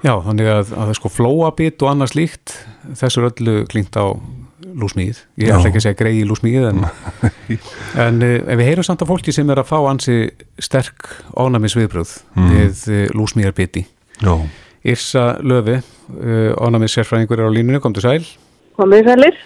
Já, 0.00 0.14
þannig 0.24 0.48
að, 0.48 0.70
að 0.80 0.94
sko 0.96 1.10
flóabit 1.12 1.82
og 1.84 1.90
annars 1.90 2.14
líkt, 2.16 2.54
þessu 2.96 3.20
er 3.20 3.26
öllu 3.28 3.56
klingt 3.68 3.96
á 4.00 4.16
lúsmíð. 4.80 5.18
Ég 5.40 5.52
ætla 5.52 5.68
ekki 5.68 5.80
að 5.80 5.84
segja 5.84 5.98
greið 5.98 6.20
í 6.22 6.26
lúsmíð, 6.28 6.68
en, 6.70 6.86
en 8.06 8.22
uh, 8.24 8.36
ef 8.40 8.60
við 8.60 8.70
heyrum 8.70 8.86
samt 8.86 9.04
af 9.04 9.10
fólki 9.10 9.34
sem 9.36 9.50
er 9.52 9.60
að 9.60 9.68
fá 9.68 9.76
ansi 9.90 10.16
sterk 10.62 11.10
ánæmisviðbröð 11.36 12.14
við 12.54 12.84
uh, 12.88 13.02
lúsmíðarbiti. 13.16 13.84
já, 14.22 14.34
Yrsa 14.88 15.24
Löfi, 15.44 15.80
uh, 16.16 16.52
ánæmis 16.56 16.96
sérfræðingur 16.96 17.42
er 17.42 17.52
á 17.52 17.56
línunni, 17.56 17.82
kom 17.84 17.96
til 17.96 18.06
sæl. 18.06 18.24
Komið 18.80 19.10
sælir? 19.10 19.40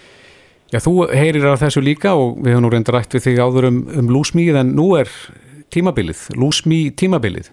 Já, 0.70 0.78
þú 0.82 0.92
heyrir 1.10 1.46
af 1.50 1.62
þessu 1.64 1.82
líka 1.82 2.12
og 2.14 2.36
við 2.38 2.54
höfum 2.54 2.64
nú 2.66 2.70
reyndar 2.70 2.98
rætt 3.00 3.16
við 3.16 3.24
þig 3.26 3.40
áður 3.42 3.66
um, 3.70 3.80
um 3.98 4.10
lúsmíð 4.14 4.60
en 4.60 4.70
nú 4.78 4.92
er 4.98 5.10
tímabilið, 5.74 6.28
lúsmí 6.38 6.86
tímabilið. 6.94 7.50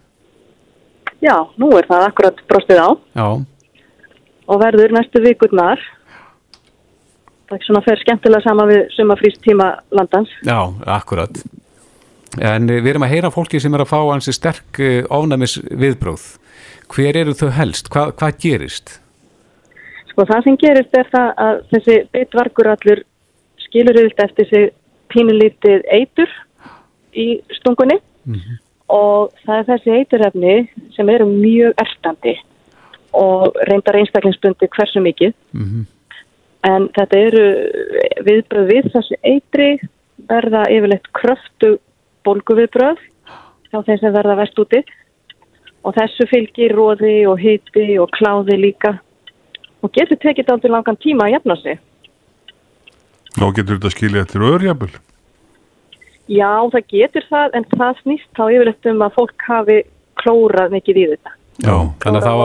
Já, 1.22 1.36
nú 1.62 1.72
er 1.78 1.90
það 1.90 2.06
akkurat 2.08 2.46
brostið 2.50 2.82
á 2.82 2.90
Já, 3.18 3.28
og 4.52 4.62
verður 4.62 4.94
næstu 4.98 5.22
vikurnar. 5.24 5.82
Það 7.50 7.58
er 7.58 7.66
svona 7.68 7.84
fer 7.86 8.02
skemmtilega 8.02 8.46
sama 8.46 8.68
við 8.70 8.86
sumafrýst 8.96 9.42
tíma 9.46 9.72
landans. 9.92 10.32
já, 10.46 10.60
akkurat. 10.86 11.42
En 12.40 12.70
við 12.70 12.94
erum 12.94 13.04
að 13.04 13.14
heyra 13.16 13.32
fólki 13.34 13.60
sem 13.60 13.74
er 13.76 13.84
að 13.84 13.92
fá 13.92 14.00
hansi 14.06 14.34
sterk 14.36 14.80
uh, 14.80 15.04
ofnæmis 15.10 15.58
viðbróð. 15.68 16.30
Hver 16.92 17.18
eru 17.26 17.34
þau 17.36 17.50
helst? 17.56 17.90
Hva, 17.92 18.12
hvað 18.16 18.38
gerist? 18.40 19.00
Sko 20.22 20.28
það 20.30 20.43
sem 20.45 20.57
gerist 20.61 20.91
er 20.93 21.07
það 21.09 21.30
að 21.41 21.59
þessi 21.72 21.93
bitvargur 22.13 22.67
allur 22.69 22.99
skilur 23.63 23.97
yfir 23.97 24.22
eftir 24.22 24.47
sig 24.51 24.67
pínulítið 25.09 25.88
eitur 25.95 26.36
í 27.17 27.26
stungunni. 27.57 27.97
Og 28.93 29.34
það 29.41 29.55
er 29.55 29.65
þessi 29.72 29.95
eiturefni 29.97 30.53
sem 30.93 31.09
eru 31.09 31.26
mjög 31.26 31.74
ertandi 31.82 32.36
og 33.17 33.57
reyndar 33.72 33.97
einstaklingsbundi 33.97 34.69
hversu 34.78 35.01
mikið. 35.01 35.34
Mhm. 35.57 35.88
en 36.69 36.89
þetta 36.93 37.17
eru 37.17 37.45
viðbröð 38.22 38.67
við 38.69 38.93
þessi 38.93 39.15
eitri 39.26 39.69
verða 40.30 40.67
yfirleitt 40.69 41.07
kröftu 41.17 41.80
bólguviðbröð 42.22 42.99
þá 43.72 43.78
þeim 43.88 43.99
sem 43.99 44.13
verða 44.13 44.38
verst 44.38 44.59
úti. 44.59 44.84
Og 45.84 45.95
þessu 45.95 46.30
fylgir 46.30 46.76
róði 46.78 47.26
og 47.26 47.39
hiti 47.39 47.97
og 47.97 48.13
kláði 48.13 48.61
líka 48.61 48.99
og 49.82 49.92
getur 49.96 50.18
tekið 50.22 50.52
aldrei 50.54 50.72
langan 50.72 50.98
tíma 51.02 51.28
að 51.28 51.34
jafna 51.38 51.56
sig. 51.62 51.80
þá 53.38 53.46
getur 53.56 53.78
þetta 53.80 53.92
skilja 53.94 54.22
eftir 54.26 54.44
öðrjafnvel. 54.44 54.92
Já, 56.32 56.52
það 56.72 56.84
getur 56.92 57.26
það 57.30 57.56
en 57.58 57.66
það 57.72 58.02
snýst 58.04 58.30
þá 58.38 58.44
yfirleitt 58.52 58.86
um 58.92 59.02
að 59.06 59.16
fólk 59.18 59.46
hafi 59.48 59.78
klórað 60.22 60.76
mikið 60.76 61.00
í 61.02 61.06
þetta. 61.14 61.32
Já, 61.62 61.76
þannig 62.04 62.28
að, 62.28 62.44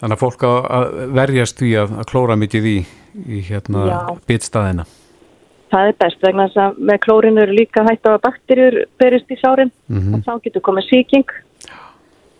að 0.00 0.14
að 0.14 0.16
fólk 0.20 0.42
að 0.48 0.86
verjast 1.18 1.58
því 1.60 1.70
að, 1.82 1.92
að 2.00 2.08
klóra 2.10 2.36
mikið 2.40 2.66
í, 2.70 2.78
í 3.26 3.40
hérna 3.50 3.84
Já. 3.90 3.98
bitstaðina. 4.30 4.86
Það 5.70 5.90
er 5.90 5.98
best 6.02 6.22
vegna 6.24 6.46
þess 6.48 6.56
að 6.64 6.78
með 6.88 6.98
klórinu 7.04 7.42
eru 7.44 7.54
líka 7.54 7.84
hægt 7.86 8.08
á 8.08 8.10
að 8.16 8.22
bakterjur 8.24 8.78
berist 8.98 9.30
í 9.30 9.36
sárin 9.38 9.70
Mhm. 9.88 10.14
og 10.14 10.20
þá 10.26 10.32
getur 10.46 10.64
komið 10.66 10.88
sýking 10.88 11.28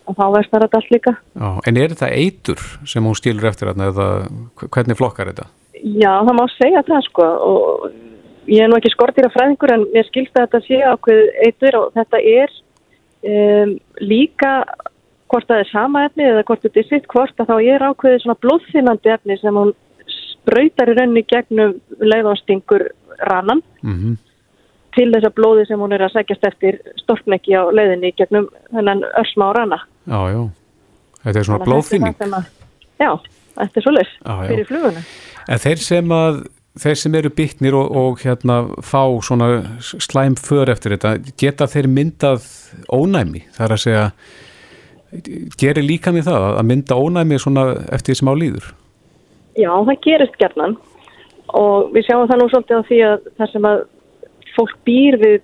og 0.09 0.17
þá 0.17 0.23
verstar 0.35 0.65
þetta 0.65 0.79
allt 0.79 0.93
líka. 0.93 1.15
Já, 1.37 1.49
en 1.67 1.79
er 1.79 1.93
þetta 1.93 2.11
eitur 2.17 2.63
sem 2.89 3.05
hún 3.05 3.17
skilur 3.17 3.49
eftir 3.51 3.69
hérna 3.69 3.89
eða 3.91 4.07
hvernig 4.67 4.99
flokkar 4.99 5.31
þetta? 5.31 5.49
Já, 5.81 6.13
það 6.27 6.37
má 6.37 6.45
segja 6.55 6.83
það 6.87 7.05
sko 7.07 7.27
og 7.47 7.85
ég 8.49 8.63
er 8.63 8.71
nú 8.71 8.77
ekki 8.79 8.93
skortýra 8.93 9.31
fræðingur 9.33 9.73
en 9.75 9.85
mér 9.93 10.07
skilst 10.09 10.35
að 10.35 10.47
þetta 10.47 10.63
sé 10.67 10.81
ákveð 10.93 11.21
eitur 11.47 11.77
og 11.79 11.93
þetta 11.97 12.23
er 12.33 12.55
um, 13.33 13.75
líka 14.01 14.55
hvort 15.31 15.47
það 15.47 15.63
er 15.63 15.71
sama 15.71 16.05
efni 16.09 16.27
eða 16.27 16.43
hvort 16.49 16.65
þetta 16.65 16.81
er 16.81 16.89
sitt 16.89 17.07
hvort 17.11 17.39
að 17.39 17.53
þá 17.53 17.55
er 17.75 17.87
ákveðið 17.87 18.25
svona 18.25 18.41
blóðfinnandi 18.43 19.13
efni 19.15 19.37
sem 19.39 19.61
hún 19.61 19.71
sprautar 20.17 20.91
í 20.91 20.97
rauninni 20.97 21.23
gegnum 21.29 21.77
leiðanstingur 22.01 22.89
rannan 23.29 23.63
Mm 23.81 24.17
til 24.95 25.07
þess 25.13 25.27
að 25.29 25.35
blóði 25.39 25.67
sem 25.69 25.81
hún 25.81 25.95
er 25.95 26.05
að 26.05 26.15
sækjast 26.15 26.47
eftir 26.51 26.79
storkn 27.01 27.35
ekki 27.37 27.55
á 27.55 27.63
leiðinni 27.71 28.13
gegnum 28.17 28.49
þennan 28.71 29.05
örsma 29.21 29.49
á 29.49 29.51
ranna. 29.59 29.79
Já, 30.05 30.19
já. 30.33 30.41
Þetta 31.21 31.39
er 31.39 31.47
svona 31.47 31.67
blóðfinning. 31.67 32.17
Já, 33.01 33.11
þetta 33.57 33.79
er 33.79 33.85
svo 33.85 33.93
leys 33.93 34.11
Já, 34.17 34.33
já. 34.33 34.49
fyrir 34.49 34.69
fluguna. 34.69 35.05
En 35.47 35.61
þeir 35.61 35.83
sem 35.85 36.15
að 36.15 36.43
þeir 36.81 36.99
sem 37.01 37.15
eru 37.19 37.31
bytnir 37.35 37.75
og, 37.75 37.89
og 38.01 38.21
hérna 38.23 38.61
fá 38.79 39.03
svona 39.25 39.49
slæm 39.81 40.37
för 40.39 40.71
eftir 40.71 40.95
þetta, 40.95 41.17
geta 41.39 41.67
þeir 41.67 41.89
myndað 41.91 42.47
ónæmi, 42.87 43.43
það 43.51 43.65
er 43.65 43.75
að 43.75 43.83
segja 43.83 44.05
gerir 45.59 45.83
líka 45.83 46.13
með 46.15 46.29
það 46.29 46.45
að 46.51 46.67
mynda 46.69 46.97
ónæmi 46.99 47.39
eftir 47.39 48.13
því 48.13 48.17
sem 48.19 48.31
á 48.31 48.35
líður 48.35 48.69
Já, 49.59 49.71
það 49.83 49.97
gerist 50.05 50.37
gerðnan 50.39 50.77
og 51.59 51.91
við 51.91 52.07
sjáum 52.07 52.29
það 52.29 52.39
nú 52.39 52.47
svolítið 52.51 52.79
á 52.79 52.87
því 52.87 52.99
að 53.09 53.25
það 53.35 53.51
sem 53.51 53.67
að 53.67 53.81
fólk 54.57 54.75
býr 54.87 55.17
við 55.21 55.39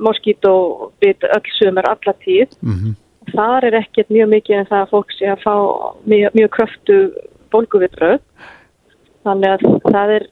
moskít 0.00 0.44
og 0.48 0.90
bit 1.02 1.24
öll 1.26 1.54
sumar 1.58 1.88
alla 1.90 2.14
tíð, 2.24 2.52
mm 2.62 2.96
þar 3.34 3.66
er 3.68 3.76
ekkert 3.80 4.10
mjög 4.12 4.30
mikið 4.34 4.60
en 4.60 4.68
það 4.70 4.84
að 4.84 4.92
fólk 4.94 5.12
sé 5.16 5.28
að 5.30 5.44
fá 5.44 5.54
mjög, 6.08 6.36
mjög 6.38 6.50
kröftu 6.56 6.98
bólguviðbröð. 7.52 8.24
Þannig 9.26 9.54
að 9.54 9.64
það 9.86 10.14
er 10.16 10.26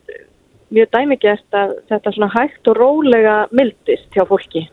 mjög 0.75 0.91
dæmigert 0.95 1.59
að 1.61 1.75
þetta 1.91 2.15
svona 2.17 2.31
hægt 2.35 2.71
og 2.71 2.79
rólega 2.79 3.37
mildist 3.55 4.17
hjá 4.17 4.25
fólki. 4.29 4.67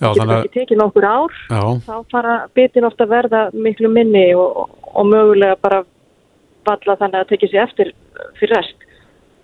Já, 0.00 0.08
Það 0.10 0.16
getur 0.18 0.36
ekki 0.36 0.54
tekið 0.58 0.80
nokkur 0.80 1.04
ár, 1.06 1.34
já, 1.54 1.60
þá 1.86 1.94
fara 2.10 2.32
bitin 2.56 2.86
ofta 2.88 3.06
að 3.06 3.12
verða 3.12 3.42
miklu 3.54 3.88
minni 3.92 4.24
og, 4.34 4.72
og 4.90 5.06
mögulega 5.06 5.54
bara 5.62 5.84
valla 6.66 6.96
þannig 6.98 7.20
að 7.20 7.30
tekið 7.30 7.52
sér 7.52 7.62
eftir 7.62 7.92
fyrir 8.40 8.56
rest. 8.56 8.83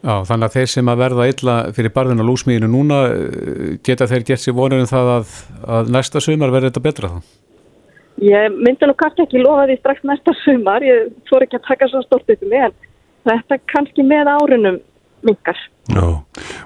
Já, 0.00 0.14
þannig 0.28 0.46
að 0.46 0.56
þeir 0.56 0.72
sem 0.74 0.92
að 0.92 1.02
verða 1.04 1.28
illa 1.32 1.58
fyrir 1.76 1.94
barðin 1.96 2.22
á 2.22 2.28
lúsmíðinu 2.28 2.70
núna 2.70 3.02
eh, 3.10 3.76
geta 3.86 4.08
þeir 4.10 4.26
gert 4.30 4.44
sér 4.44 4.56
vonur 4.56 4.82
um 4.84 4.90
það 4.90 5.12
að, 5.18 5.36
að 5.78 5.92
næsta 5.96 6.22
sumar 6.24 6.54
verður 6.54 6.72
þetta 6.72 6.86
betra 6.88 7.12
þá 7.14 7.20
Ég 8.20 8.52
myndi 8.52 8.84
nú 8.84 8.92
kannski 9.00 9.24
ekki 9.24 9.40
lofa 9.40 9.64
því 9.68 9.76
strax 9.78 10.02
næsta 10.04 10.32
sumar, 10.42 10.84
ég 10.84 11.08
þór 11.30 11.46
ekki 11.46 11.56
að 11.56 11.68
taka 11.70 11.86
svo 11.88 12.02
stort 12.04 12.28
upp 12.28 12.42
með 12.44 12.66
en 12.68 13.30
þetta 13.30 13.58
kannski 13.72 14.04
með 14.04 14.28
árunum 14.28 14.76
minkar. 15.24 15.60
Já, 15.88 16.04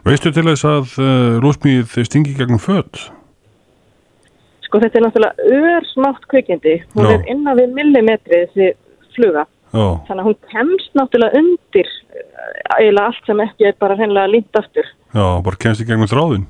veistu 0.07 0.33
til 0.35 0.47
þess 0.49 0.67
að 0.67 0.97
uh, 0.99 1.37
lúsmíð 1.45 1.95
stingi 2.09 2.35
gegnum 2.35 2.59
fött? 2.63 3.05
Sko 4.67 4.81
þetta 4.83 4.99
er 4.99 5.07
náttúrulega 5.07 5.77
örsmátt 5.79 6.27
kvikindi, 6.33 6.75
hún 6.97 7.07
Já. 7.07 7.13
er 7.15 7.29
innan 7.31 7.59
við 7.61 7.77
millimetri 7.79 8.43
þessi 8.49 8.73
fluga, 9.15 9.47
Já, 9.71 9.87
þannig 10.09 10.25
að 10.25 10.29
hún 10.29 10.39
kemst 10.51 10.99
náttúrulega 10.99 11.43
undir 11.43 11.93
eh, 12.19 12.34
eiginlega 12.79 13.07
allt 13.11 13.27
sem 13.29 13.41
ekki 13.45 13.69
er 13.71 13.77
bara 13.81 13.97
hennilega 13.99 14.31
línt 14.33 14.59
aftur. 14.61 14.87
já, 15.15 15.27
bara 15.45 15.57
kemst 15.61 15.81
í 15.81 15.87
gegnum 15.89 16.11
þráðin. 16.11 16.45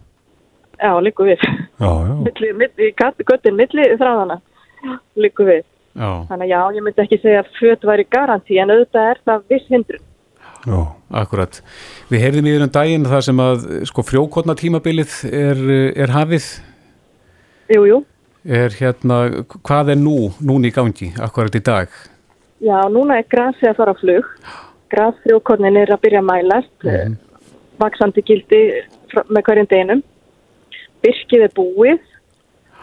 Já, 0.83 0.91
líku 1.01 1.25
við. 1.29 1.39
Já, 1.81 1.91
já, 2.09 2.15
milli, 2.27 2.53
milli, 2.59 2.89
göttin 3.29 3.55
milli 3.57 3.85
þráðana, 4.01 4.41
líku 5.17 5.47
við. 5.47 5.63
Já, 5.95 6.09
Þannig 6.27 6.49
að 6.49 6.51
já, 6.51 6.61
ég 6.75 6.83
myndi 6.83 7.03
ekki 7.05 7.21
segja 7.23 7.45
að 7.45 7.53
föt 7.61 7.85
væri 7.87 8.05
garanti 8.11 8.57
en 8.59 8.73
auðvitað 8.75 9.11
er 9.13 9.21
það 9.29 9.45
viss 9.53 9.69
hindrun. 9.71 10.03
já, 10.67 10.79
akkurat 11.21 11.61
Við 12.11 12.23
heyrðum 12.25 12.47
í 12.49 12.55
þér 12.57 12.65
um 12.67 12.73
daginn 12.75 13.05
það 13.07 13.21
sem 13.29 13.43
að 13.45 13.67
sko 13.87 14.03
frjókotna 14.03 14.55
tímabilið 14.59 15.13
er, 15.31 15.61
er 16.03 16.11
hafið 16.11 16.49
Jú, 17.71 17.85
jú. 17.87 17.99
er 18.45 18.75
hérna, 18.81 19.19
hvað 19.63 19.93
er 19.95 20.01
nú 20.03 20.33
núna 20.43 20.67
í 20.69 20.75
gangi, 20.75 21.13
akkurat 21.23 21.55
í 21.55 21.63
dag 21.63 21.89
Já, 22.65 22.81
núna 22.91 23.19
er 23.21 23.27
grasið 23.31 23.71
að 23.71 23.77
fara 23.77 23.93
á 23.95 24.01
flug. 24.01 24.29
Grasfrjókornin 24.93 25.79
er 25.81 25.93
að 25.95 26.03
byrja 26.05 26.21
að 26.21 26.29
mælast, 26.29 26.75
mm. 26.85 27.15
vaksandi 27.81 28.25
gildi 28.27 28.61
með 29.31 29.47
hverjum 29.47 29.71
deginum. 29.71 30.03
Birkið 31.05 31.47
er 31.47 31.55
búið, 31.57 32.03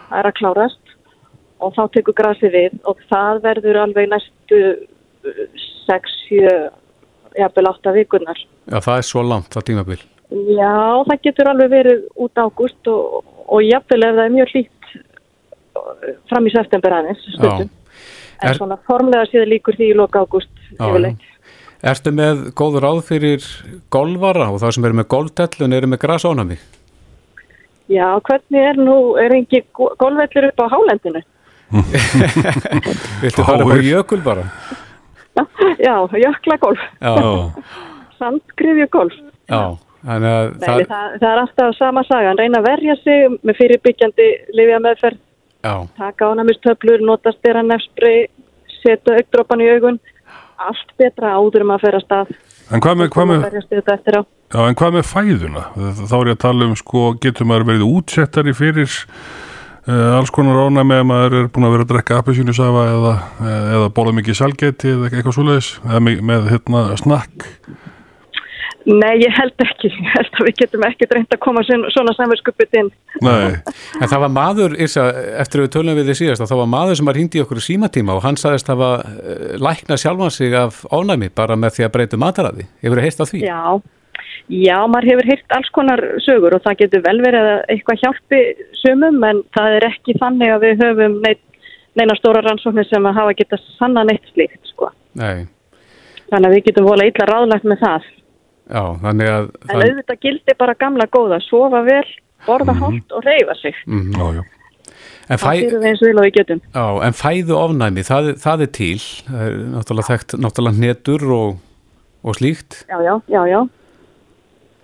það 0.08 0.18
er 0.20 0.30
að 0.30 0.38
klárast 0.38 0.96
og 1.62 1.74
þá 1.76 1.82
tekur 1.94 2.16
grasið 2.18 2.56
við 2.56 2.78
og 2.90 3.00
það 3.10 3.42
verður 3.46 3.80
alveg 3.84 4.10
næstu 4.10 4.62
6-7, 5.86 6.70
jafnvel 7.38 7.68
8 7.70 7.94
vikurnar. 7.96 8.40
Já, 8.66 8.78
það 8.78 8.96
er 8.96 9.06
svo 9.06 9.24
langt, 9.26 9.52
það 9.54 9.68
tímabil. 9.70 10.00
Já, 10.32 11.04
það 11.08 11.18
getur 11.26 11.50
alveg 11.50 11.72
verið 11.72 12.04
út 12.24 12.40
ágúst 12.40 12.90
og, 12.90 13.20
og 13.46 13.64
jafnvel 13.66 14.06
ef 14.06 14.16
það 14.16 14.24
er 14.24 14.34
mjög 14.36 14.54
hlýtt 14.54 14.92
uh, 14.96 16.14
fram 16.30 16.48
í 16.48 16.54
september 16.54 16.96
aðeins, 16.98 17.26
stundum. 17.36 17.70
En 18.42 18.50
Er- 18.50 18.58
svona 18.58 18.78
formlega 18.88 19.28
séð 19.30 19.50
líkur 19.52 19.76
því 19.78 19.92
í 19.92 19.98
loka 19.98 20.24
ágúst 20.24 20.50
Já, 20.72 20.86
yfirleitt. 20.88 21.28
Ertu 21.82 22.12
með 22.14 22.44
góð 22.54 22.76
ráð 22.84 23.00
fyrir 23.08 23.46
golfara 23.90 24.46
og 24.52 24.60
það 24.62 24.74
sem 24.76 24.84
eru 24.86 24.98
með 25.00 25.08
golftellun 25.10 25.72
eru 25.74 25.88
með 25.90 26.02
grasónami? 26.04 26.58
Já, 27.90 28.06
hvernig 28.28 28.66
er 28.70 28.78
nú, 28.78 28.96
er 29.18 29.34
engi 29.34 29.64
golvellur 29.74 30.46
upp 30.52 30.62
á 30.62 30.66
hálendinu? 30.70 31.22
Viltu 33.22 33.42
fara 33.44 33.64
upp 33.66 33.74
á 33.74 33.78
jökul 33.82 34.22
bara? 34.22 34.44
Já, 35.86 35.96
jöklagolf, 36.12 36.80
Já, 37.00 37.12
sandgrifjugolf. 38.20 39.14
já. 39.48 39.62
Þannig 40.02 40.32
að 40.34 40.46
Nei, 40.52 40.66
það, 40.66 40.80
það, 40.90 41.12
það 41.22 41.28
er 41.30 41.40
alltaf 41.40 41.74
sama 41.78 42.02
sagan, 42.08 42.38
reyna 42.38 42.58
að 42.58 42.66
verja 42.66 42.94
sig 43.04 43.36
með 43.46 43.58
fyrirbyggjandi 43.60 44.24
lifja 44.58 44.80
meðferð, 44.82 45.20
já, 45.62 45.74
taka 45.98 46.30
ánæmistöflur, 46.32 47.04
nota 47.06 47.30
styrra 47.36 47.62
nefnsprey, 47.62 48.24
setja 48.80 49.14
augdrópan 49.20 49.62
í 49.62 49.68
augun, 49.76 50.00
allt 50.70 50.94
betra 51.00 51.34
áður 51.36 51.66
um 51.66 51.72
að 51.74 51.84
fer 51.86 51.98
að 51.98 52.04
stað. 52.06 52.32
En 52.72 52.82
hvað 52.82 52.98
með, 53.00 53.08
hvað 53.12 53.30
með, 53.30 53.46
já, 54.54 54.60
en 54.64 54.76
hvað 54.78 54.94
með 54.96 55.08
fæðuna? 55.10 55.64
Þá 55.76 56.14
er 56.18 56.30
ég 56.30 56.36
að 56.36 56.42
tala 56.44 56.68
um, 56.68 56.76
sko, 56.78 57.06
getur 57.22 57.48
maður 57.48 57.68
verið 57.72 57.86
útsettari 57.88 58.54
fyrir 58.56 58.88
uh, 58.92 60.16
alls 60.16 60.32
konar 60.32 60.62
ánæmi 60.64 61.00
ef 61.00 61.08
maður 61.10 61.38
er 61.40 61.50
búin 61.52 61.68
að 61.68 61.76
vera 61.76 61.86
að 61.86 61.92
drekka 61.92 62.20
appisínusafa 62.22 62.84
eða, 62.94 63.14
eða 63.76 63.92
bóla 63.98 64.16
mikið 64.16 64.38
salgeti 64.38 64.94
eða 64.94 65.10
eitthvað 65.10 65.38
svoleiðis, 65.38 65.72
eða 65.88 66.04
með, 66.08 66.22
með 66.32 66.52
hérna, 66.54 66.84
snakk. 67.02 67.48
Nei, 68.88 69.20
ég 69.22 69.30
held 69.36 69.62
ekki. 69.62 69.90
Ég 70.02 70.10
held 70.16 70.38
að 70.40 70.48
við 70.48 70.56
getum 70.58 70.84
ekki 70.86 71.06
reynd 71.10 71.34
að 71.34 71.40
koma 71.44 71.62
svona 71.66 72.14
samverðskupið 72.16 72.78
inn. 72.80 72.90
Nei, 73.22 73.54
en 74.00 74.10
það 74.10 74.22
var 74.24 74.32
maður, 74.34 74.76
Írsa, 74.82 75.04
eftir 75.42 75.62
að 75.62 75.66
við 75.66 75.72
tölum 75.76 75.98
við 75.98 76.10
þið 76.10 76.18
síðast, 76.18 76.44
að 76.44 76.52
það 76.52 76.60
var 76.62 76.70
maður 76.72 76.98
sem 76.98 77.10
var 77.10 77.18
hringdi 77.18 77.38
í 77.38 77.42
okkur 77.44 77.62
símatíma 77.62 78.16
og 78.16 78.26
hann 78.26 78.38
sagðist 78.40 78.70
hafa 78.72 78.90
uh, 79.02 79.44
lækna 79.62 79.98
sjálfan 80.00 80.34
sig 80.34 80.56
af 80.58 80.82
ónæmi 80.90 81.30
bara 81.34 81.58
með 81.58 81.78
því 81.78 81.86
að 81.86 81.94
breyta 81.96 82.20
mataræði. 82.22 82.66
Hefur 82.82 83.00
þið 83.00 83.08
heist 83.08 83.22
á 83.22 83.26
því? 83.30 83.44
Já, 83.46 83.62
já, 84.56 84.76
maður 84.90 85.10
hefur 85.12 85.30
hýrt 85.30 85.56
alls 85.58 85.72
konar 85.78 86.04
sögur 86.26 86.58
og 86.58 86.66
það 86.66 86.78
getur 86.82 87.06
vel 87.06 87.18
verið 87.22 87.50
að 87.54 87.64
eitthvað 87.76 88.02
hjálpi 88.02 88.42
sumum 88.82 89.22
en 89.30 89.46
það 89.54 89.78
er 89.78 89.88
ekki 89.92 90.18
þannig 90.18 90.54
að 90.56 90.66
við 90.66 90.86
höfum 90.86 91.18
neina 91.98 92.18
stóra 92.18 92.42
rannsóknir 92.42 92.88
sem 92.88 93.06
að 93.06 93.18
hafa 93.20 93.36
getað 93.38 93.66
sanna 93.76 94.06
neitt 94.08 94.26
slíkt, 94.32 94.62
sko. 94.72 94.90
Nei, 95.20 95.46
Þannig 96.32 96.48
að 96.48 96.54
við 96.56 96.62
getum 96.70 96.86
vola 96.88 97.04
illa 97.04 97.24
ráðlagt 97.28 97.66
með 97.68 97.82
það. 97.82 98.04
Já, 98.72 98.82
þannig 99.04 99.30
að 99.32 99.44
En 99.46 99.68
það, 99.70 99.84
auðvitað 99.86 100.20
gildi 100.26 100.56
bara 100.58 100.74
gamla 100.80 101.06
góða, 101.12 101.38
sofa 101.44 101.82
vel, 101.86 102.06
borða 102.46 102.74
hátt 102.80 103.14
og 103.16 103.26
reyfa 103.28 103.56
sig. 103.60 103.76
mm, 103.86 104.16
já, 104.16 104.24
já. 104.38 104.42
en, 105.28 105.42
fæ, 105.42 105.52
já, 106.72 106.86
en 107.06 107.18
fæðu 107.18 107.58
ofnæmi, 107.58 108.06
það, 108.08 108.32
það 108.42 108.64
er 108.66 108.72
til, 108.80 108.96
það 109.28 109.44
er 109.44 109.60
náttúrulega 109.76 110.10
þekkt, 110.10 110.34
náttúrulega 110.46 110.80
hnetur 110.80 111.28
og, 111.36 111.62
og 112.22 112.40
slíkt. 112.40 112.82
Já, 112.88 112.98
já, 113.04 113.14
já, 113.28 113.42
já. 113.52 113.60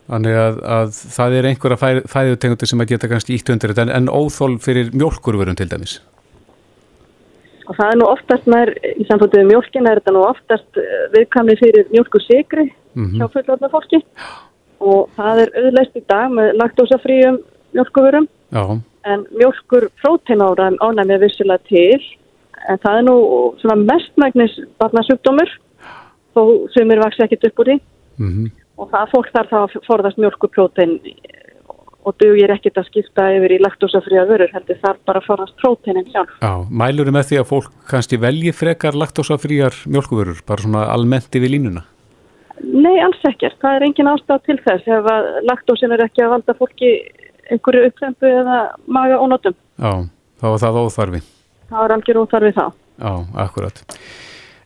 Þannig 0.09 0.39
að, 0.41 0.61
að 0.73 0.95
það 1.13 1.35
er 1.37 1.47
einhverja 1.51 1.77
fæ, 1.81 1.89
fæðutegundir 2.09 2.71
sem 2.71 2.81
að 2.81 2.95
geta 2.95 3.11
kannski 3.11 3.35
ítt 3.37 3.51
undir 3.53 3.75
þetta 3.75 3.89
en, 3.89 3.91
en 3.99 4.09
óþól 4.09 4.55
fyrir 4.65 4.95
mjólkurvörum 4.97 5.59
til 5.59 5.69
dæmis. 5.69 5.99
Og 7.69 7.77
það 7.77 7.91
er 7.93 7.99
nú 8.01 8.07
oftast 8.09 8.47
með, 8.49 8.71
í 8.97 9.05
samfóttuðu 9.09 9.49
mjólkina 9.51 9.91
er 9.93 10.01
þetta 10.01 10.15
nú 10.17 10.23
oftast 10.25 10.79
eh, 10.81 11.03
viðkvæmni 11.13 11.57
fyrir 11.61 11.91
mjólku 11.93 12.21
sigri 12.25 12.71
Mhm. 12.99 13.19
hjá 13.21 13.27
fullorðna 13.35 13.69
fólki. 13.71 14.03
Og 14.81 15.09
það 15.17 15.43
er 15.43 15.51
auðleist 15.63 15.97
í 15.99 16.03
dag 16.09 16.31
með 16.33 16.55
laktósafríum 16.61 17.41
mjólkuverum. 17.75 18.29
Já, 18.53 18.81
En 19.05 19.25
mjólkur 19.33 19.89
próteinára 20.03 20.73
ánæmi 20.81 21.19
vissulega 21.23 21.63
til. 21.69 22.03
En 22.69 22.79
það 22.79 22.99
er 22.99 23.05
nú 23.07 23.17
svona 23.61 23.77
mestmægnis 23.87 24.59
barnasjúkdómur. 24.81 25.49
Þó 26.35 26.69
sumir 26.75 26.99
vaksi 26.99 27.23
ekkit 27.25 27.47
upp 27.49 27.59
úr 27.61 27.65
því. 27.67 27.81
mm 28.19 28.51
Og 28.79 28.91
það 28.91 29.11
fólk 29.11 29.31
þarf 29.35 29.51
þá 29.51 29.59
að 29.59 29.87
forðast 29.87 30.19
mjólkurprótein 30.19 31.01
og 32.09 32.17
dugir 32.21 32.53
ekkit 32.55 32.81
að 32.81 32.89
skipta 32.89 33.27
yfir 33.37 33.55
í 33.57 33.61
laktósafría 33.61 34.25
vörur. 34.29 34.51
Heldur 34.55 34.81
þarf 34.83 35.05
bara 35.09 35.23
að 35.23 35.29
forðast 35.29 35.57
próteinin 35.61 36.09
sjálf. 36.09 36.33
já. 36.41 36.53
Mælur 36.71 37.13
með 37.13 37.29
því 37.31 37.41
að 37.43 37.49
fólk 37.53 37.71
kannski 37.91 38.21
velji 38.21 38.53
frekar 38.57 38.97
laktósafríjar 38.97 39.77
mjólkurvörur, 39.87 40.43
bara 40.49 40.65
svona 40.65 40.89
almennt 40.95 41.29
yfir 41.35 41.53
línuna. 41.55 41.85
Nei, 42.59 42.97
alls 43.05 43.21
ekkert. 43.29 43.59
Það 43.63 43.77
er 43.77 43.87
engin 43.87 44.11
ástæð 44.11 44.45
til 44.49 44.59
þess 44.65 44.89
ef 44.99 45.11
að 45.13 45.29
laktósin 45.47 45.95
er 45.95 46.05
ekki 46.09 46.25
að 46.25 46.33
valda 46.35 46.57
fólki 46.59 46.95
einhverju 47.53 47.91
upplempu 47.91 48.31
eða 48.41 48.57
maga 48.87 49.21
ónotum. 49.23 49.55
Já, 49.79 49.93
þá 50.41 50.49
er 50.53 50.63
það 50.65 50.81
óþarfi. 50.83 51.21
Það 51.69 51.85
er 51.85 51.95
algjör 51.97 52.21
óþarfi 52.25 52.55
þá. 52.57 52.65
Já, 52.99 53.13
akkurat. 53.45 53.85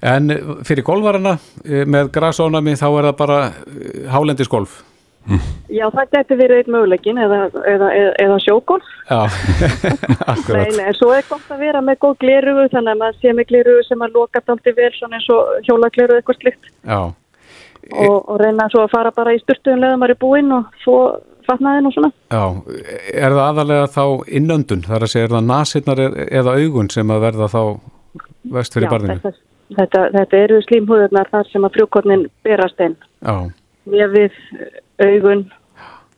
En 0.02 0.32
fyrir 0.66 0.86
golfarana 0.86 1.36
eh, 1.62 1.84
með 1.86 2.10
grasónami 2.14 2.74
þá 2.78 2.88
er 2.88 3.10
það 3.10 3.18
bara 3.20 3.38
eh, 3.50 4.08
hálendisgolf. 5.22 5.48
Já, 5.72 5.86
það 5.94 6.10
geti 6.12 6.36
verið 6.36 6.60
einn 6.60 6.74
möguleikin 6.74 7.18
eða, 7.22 7.38
eða, 7.72 7.88
eða, 7.96 8.12
eða. 8.20 8.38
Já, 9.08 9.20
Nei, 10.52 10.70
nei, 10.76 10.92
svo 10.98 11.10
er 11.14 11.24
gott 11.28 11.50
að 11.50 11.62
vera 11.62 11.80
með 11.84 11.98
góð 12.04 12.16
glerugu 12.22 12.68
þannig 12.72 12.92
að 12.92 13.00
maður 13.02 13.18
sé 13.20 13.34
með 13.34 13.48
glerugu 13.50 13.82
sem 13.86 14.04
að 14.04 14.16
loka 14.18 14.42
daldi 14.46 14.74
vel 14.76 14.92
svona 14.96 15.18
eins 15.18 15.28
og 15.32 15.66
hjólaglerugu 15.66 16.20
eitthvað 16.20 16.40
slikt 16.40 16.70
Já, 16.86 17.00
og, 17.92 18.16
og 18.28 18.40
reyna 18.40 18.68
svo 18.70 18.84
að 18.84 18.94
fara 18.94 19.12
bara 19.14 19.34
í 19.34 19.40
styrtuðum 19.42 19.82
leðum 19.82 20.02
maður 20.02 20.14
er 20.14 20.20
búinn 20.22 20.52
og 20.58 20.82
svo 20.84 20.98
fatnaðin 21.46 21.88
og 21.90 21.96
svona. 21.96 22.12
já. 22.30 22.44
Er 23.14 23.34
það 23.34 23.46
aðalega 23.46 23.88
þá 23.96 24.04
innöndun? 24.38 24.84
Það 24.86 24.96
er 24.98 25.06
að 25.06 25.12
segja, 25.14 25.28
er 25.28 25.34
það 25.36 25.48
nasirnar 25.48 26.04
eða 26.28 26.54
augun 26.60 26.92
sem 26.92 27.10
að 27.10 27.24
verða 27.26 27.48
þá 27.50 27.62
vest 28.56 28.76
fyrir 28.76 28.92
barðinu? 28.92 29.18
þetta, 29.24 29.32
þetta, 29.78 30.04
þetta 30.18 30.40
eru 30.46 30.60
slímhúðurnar 30.68 31.32
þar 31.32 31.50
sem 31.50 31.66
að 31.66 31.74
frjókornin 31.78 32.24
berast 32.46 32.84
inn. 32.86 32.96
Já, 33.22 33.34
nefið, 33.90 34.38
augun 35.08 35.44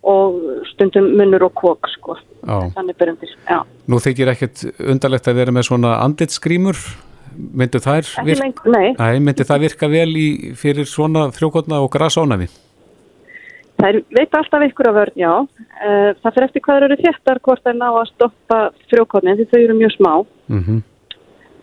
og 0.05 0.37
stundum 0.69 1.09
munnur 1.17 1.47
og 1.47 1.55
kók 1.57 1.89
sko. 1.95 2.19
Þannig 2.45 2.99
byrjumdir. 3.01 3.33
Já. 3.49 3.63
Nú 3.89 4.01
þykir 4.05 4.33
ekkert 4.35 4.65
undarlegt 4.79 5.29
að 5.31 5.41
vera 5.41 5.55
með 5.55 5.69
svona 5.71 5.97
anditsgrímur. 6.05 6.81
Myndi 7.35 7.81
þær 7.83 8.07
virka? 8.27 8.45
lengur, 8.45 8.69
nei. 8.71 8.93
Nei, 9.19 9.35
það 9.41 9.65
virka 9.65 9.89
vel 9.91 10.11
í, 10.15 10.29
fyrir 10.59 10.87
svona 10.87 11.27
frjókotna 11.35 11.81
og 11.83 11.91
grasónami? 11.91 12.47
Það 13.81 13.89
er, 13.89 13.99
veit 14.15 14.37
alltaf 14.39 14.65
ykkur 14.69 14.89
af 14.93 14.97
vörn, 15.01 15.17
já. 15.19 15.33
Uh, 15.35 16.11
það 16.23 16.37
fyrir 16.37 16.47
eftir 16.47 16.65
hvað 16.67 16.87
eru 16.87 16.99
þéttar 17.01 17.41
hvort 17.43 17.65
þeir 17.65 17.79
ná 17.81 17.89
að 17.91 18.11
stoppa 18.13 18.59
frjókornin 18.93 19.41
því 19.41 19.49
þau 19.51 19.61
eru 19.61 19.79
mjög 19.81 19.97
smá. 19.99 20.13
Mm 20.49 20.83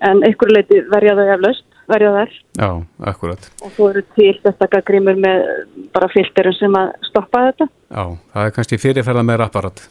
En 0.01 0.23
ykkur 0.25 0.49
leiti 0.49 0.79
verja 0.89 1.13
þau 1.13 1.27
eflaust, 1.29 1.65
verja 1.91 2.11
þær. 2.17 2.35
Já, 2.57 2.69
akkurat. 3.11 3.47
Og 3.61 3.73
þú 3.77 3.87
eru 3.91 4.03
til 4.17 4.33
þetta 4.43 4.83
grímur 4.87 5.17
með 5.21 5.47
bara 5.93 6.11
filterum 6.11 6.55
sem 6.57 6.77
að 6.79 6.93
stoppa 7.09 7.47
þetta. 7.49 7.71
Já, 7.91 8.03
það 8.33 8.47
er 8.47 8.55
kannski 8.57 8.79
fyrirferða 8.81 9.25
með 9.27 9.45
apparat. 9.47 9.83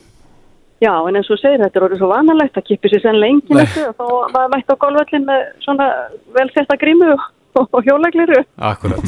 Já, 0.80 0.94
en 1.04 1.18
eins 1.18 1.28
og 1.28 1.36
segir, 1.36 1.60
þetta 1.60 1.76
er 1.76 1.84
orðið 1.84 2.00
svo 2.00 2.08
vanalegt 2.08 2.56
að 2.56 2.64
kippi 2.70 2.88
sér 2.88 3.12
Nei. 3.12 3.34
eftir 3.66 3.90
og 3.90 3.98
þá 3.98 4.32
maður 4.32 4.52
mætti 4.54 4.72
á 4.72 4.82
golvöllin 4.84 5.26
með 5.28 5.42
svona 5.60 5.88
vel 6.36 6.46
þetta 6.54 6.76
grímu 6.80 7.10
og, 7.12 7.26
og 7.66 7.82
hjólagliru. 7.84 8.40
Akkurat. 8.56 9.04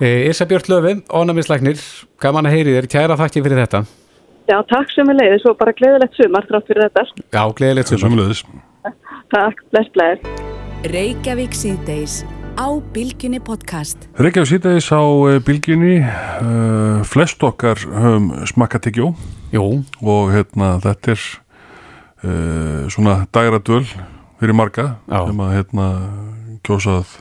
e, 0.00 0.30
Írsa 0.30 0.48
Björn 0.48 0.72
Löfi, 0.72 0.94
ónæmisleiknir, 1.12 1.82
gaman 2.24 2.48
að 2.48 2.56
heyri 2.56 2.78
þér, 2.78 2.88
kæra 2.94 3.18
þakki 3.20 3.44
fyrir 3.44 3.60
þetta. 3.66 3.82
Já, 4.48 4.56
takk 4.72 4.94
sem 4.94 5.12
við 5.12 5.20
leiðis 5.20 5.44
og 5.46 5.58
bara 5.60 5.76
gleðilegt 5.76 6.16
sumar 6.16 6.48
þrátt 6.48 6.72
fyrir 6.72 6.88
þetta. 6.88 7.26
Já, 7.36 7.42
gleðilegt 7.60 7.92
sumar. 7.92 8.64
Takk, 9.36 9.60
bless, 9.74 9.92
bless. 9.92 10.49
Reykjavík 10.80 11.52
síðdeis 11.52 12.22
á 12.56 12.72
Bilginni 12.94 13.36
podcast. 13.44 14.06
Reykjavík 14.16 14.48
síðdeis 14.48 14.86
á 14.88 15.04
eh, 15.28 15.36
bylgjunni 15.44 15.98
uh, 16.00 17.02
flest 17.04 17.42
okkar 17.44 17.76
höfum 17.76 18.30
smakka 18.48 18.80
tyggjó 18.80 19.10
Jú, 19.52 19.66
og 20.00 20.30
hérna 20.32 20.70
þetta 20.80 21.12
er 21.12 21.26
uh, 22.24 22.88
svona 22.88 23.18
dægradöl 23.28 23.84
fyrir 24.40 24.56
marga 24.56 24.86
Já. 25.04 25.20
sem 25.28 25.42
að 25.44 25.52
hérna 25.58 25.90
kjósað 26.64 27.12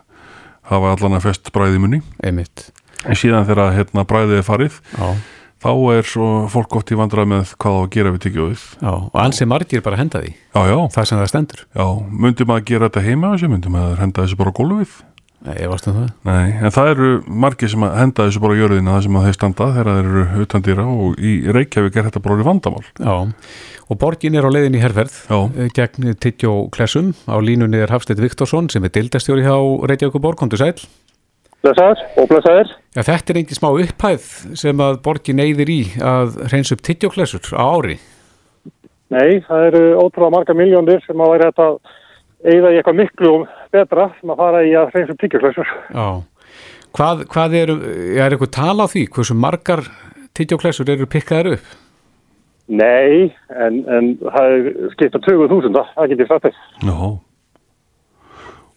hafa 0.71 0.93
allan 0.95 1.19
að 1.19 1.27
fest 1.27 1.51
bræði 1.51 1.81
í 1.81 1.83
munni 1.83 1.99
einmitt. 2.23 2.69
en 3.03 3.19
síðan 3.19 3.43
þegar 3.49 3.75
hérna 3.75 4.07
bræðið 4.07 4.39
er 4.39 4.47
farið 4.47 4.79
Já, 4.95 5.07
þá 5.59 5.69
er 5.97 6.07
svo 6.07 6.27
fólk 6.53 6.77
oft 6.79 6.91
í 6.93 6.97
vandrað 6.99 7.27
með 7.33 7.53
hvað 7.59 7.75
á 7.75 7.81
að 7.83 7.89
gera 7.97 8.13
við 8.15 8.23
tyggjóið 8.27 8.63
Já, 8.79 8.91
og 8.95 9.19
ansi 9.25 9.47
margir 9.49 9.83
bara 9.85 9.99
henda 9.99 10.21
því. 10.23 10.33
Já, 10.55 10.61
já, 10.71 10.77
það 10.95 11.09
sem 11.11 11.19
það 11.21 11.29
stendur. 11.33 11.65
Já, 11.75 11.85
myndi 12.25 12.47
maður 12.49 12.67
gera 12.71 12.89
þetta 12.89 13.05
heima 13.09 13.33
þessu, 13.35 13.49
myndi 13.51 13.73
maður 13.75 14.03
henda 14.05 14.23
þessu 14.25 14.39
bara 14.39 14.53
á 14.55 14.57
gólfið? 14.59 14.97
Nei, 15.39 15.53
ég 15.55 15.69
varst 15.71 15.85
um 15.87 15.95
það. 15.95 16.07
Nei, 16.27 16.47
en 16.67 16.73
það 16.75 16.89
eru 16.91 17.09
margir 17.31 17.69
sem 17.71 17.83
að 17.87 17.93
henda 17.95 18.25
þessu 18.27 18.41
bara 18.43 18.55
á 18.55 18.59
jörðina 18.59 18.95
það 18.97 19.03
sem 19.05 19.19
að 19.19 19.27
þeir 19.29 19.37
standa 19.37 19.67
þegar 19.75 19.89
þeir 19.93 20.09
eru 20.09 20.43
utan 20.43 20.65
dýra 20.65 20.87
og 20.91 21.21
í 21.23 21.31
Reykjavík 21.55 21.95
er 22.01 22.07
þetta 22.09 22.21
bara 22.25 22.35
orðið 22.35 22.49
vandamál. 22.49 22.83
Já, 22.99 23.13
og 23.89 23.99
borgin 24.03 24.35
er 24.35 24.43
á 24.43 24.51
leiðin 24.51 24.75
í 24.75 24.81
herferð 24.83 25.15
Já. 25.31 25.37
eh, 25.55 25.69
gegn 25.79 26.11
Tittjó 26.19 26.55
Klessum. 26.75 27.13
Á 27.31 27.39
línunni 27.39 27.79
er 27.79 27.87
Hafstedt 27.95 28.19
Viktorsson 28.19 28.67
sem 28.69 28.83
er 28.83 28.91
dildastjóri 28.91 29.47
hjá 29.47 29.55
Reykjavík 29.87 30.19
Blessaður 31.59 32.05
og 32.21 32.29
blessaður. 32.29 32.69
Já, 32.95 33.01
þetta 33.03 33.33
er 33.33 33.41
engin 33.41 33.59
smá 33.59 33.69
upphæð 33.73 34.29
sem 34.61 34.85
að 34.85 35.01
borgin 35.03 35.43
eyðir 35.43 35.73
í 35.73 35.81
að 35.99 36.39
reyns 36.53 36.71
upp 36.71 36.83
Tittjó 36.85 37.11
Klessur 37.11 37.51
á 37.51 37.63
ári 37.67 37.97
Nei, 39.09 39.41
það 39.47 39.63
eru 39.71 39.83
ótrúlega 39.97 40.33
marga 40.35 40.55
miljónir 40.57 41.01
sem 41.05 41.21
að 41.21 41.31
væri 41.33 41.47
að 41.49 41.77
eigða 42.45 42.71
í 42.71 42.77
eitthvað 42.77 42.99
miklu 42.99 43.31
betra 43.73 44.09
sem 44.19 44.33
að 44.33 44.41
fara 44.43 44.61
í 44.65 44.73
að 44.77 44.91
hreins 44.93 45.13
upp 45.13 45.21
tyggjöklössur. 45.23 45.71
Já, 45.95 46.07
hvað, 46.97 47.23
hvað 47.33 47.55
er, 47.57 47.73
er 48.19 48.35
eitthvað 48.35 48.53
tala 48.55 48.85
á 48.85 48.91
því, 48.91 49.07
hversu 49.15 49.37
margar 49.37 49.83
Tittjó 50.37 50.59
Klessur 50.61 50.91
eru 50.93 51.09
pikkaðar 51.09 51.57
upp? 51.57 51.73
Nei, 52.69 53.31
en, 53.49 53.81
en 53.89 54.11
það 54.21 54.53
er 54.53 54.69
skipta 54.93 55.23
20.000, 55.25 55.73
það 55.95 56.13
getur 56.13 56.29
sagt 56.29 56.45
þess. 56.45 56.69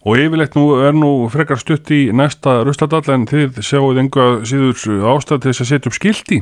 Og 0.03 0.19
yfirleitt 0.19 0.57
nú 0.59 0.65
er 0.83 0.95
nú 0.97 1.11
frekar 1.31 1.61
stutt 1.61 1.91
í 1.95 2.09
næsta 2.11 2.57
rustadall 2.67 3.05
en 3.13 3.23
þið 3.29 3.61
sjáuð 3.63 4.01
enga 4.01 4.25
síður 4.47 5.05
ástæð 5.13 5.45
til 5.45 5.53
þess 5.53 5.63
að 5.63 5.69
setja 5.71 5.91
upp 5.91 5.97
skilti 5.99 6.41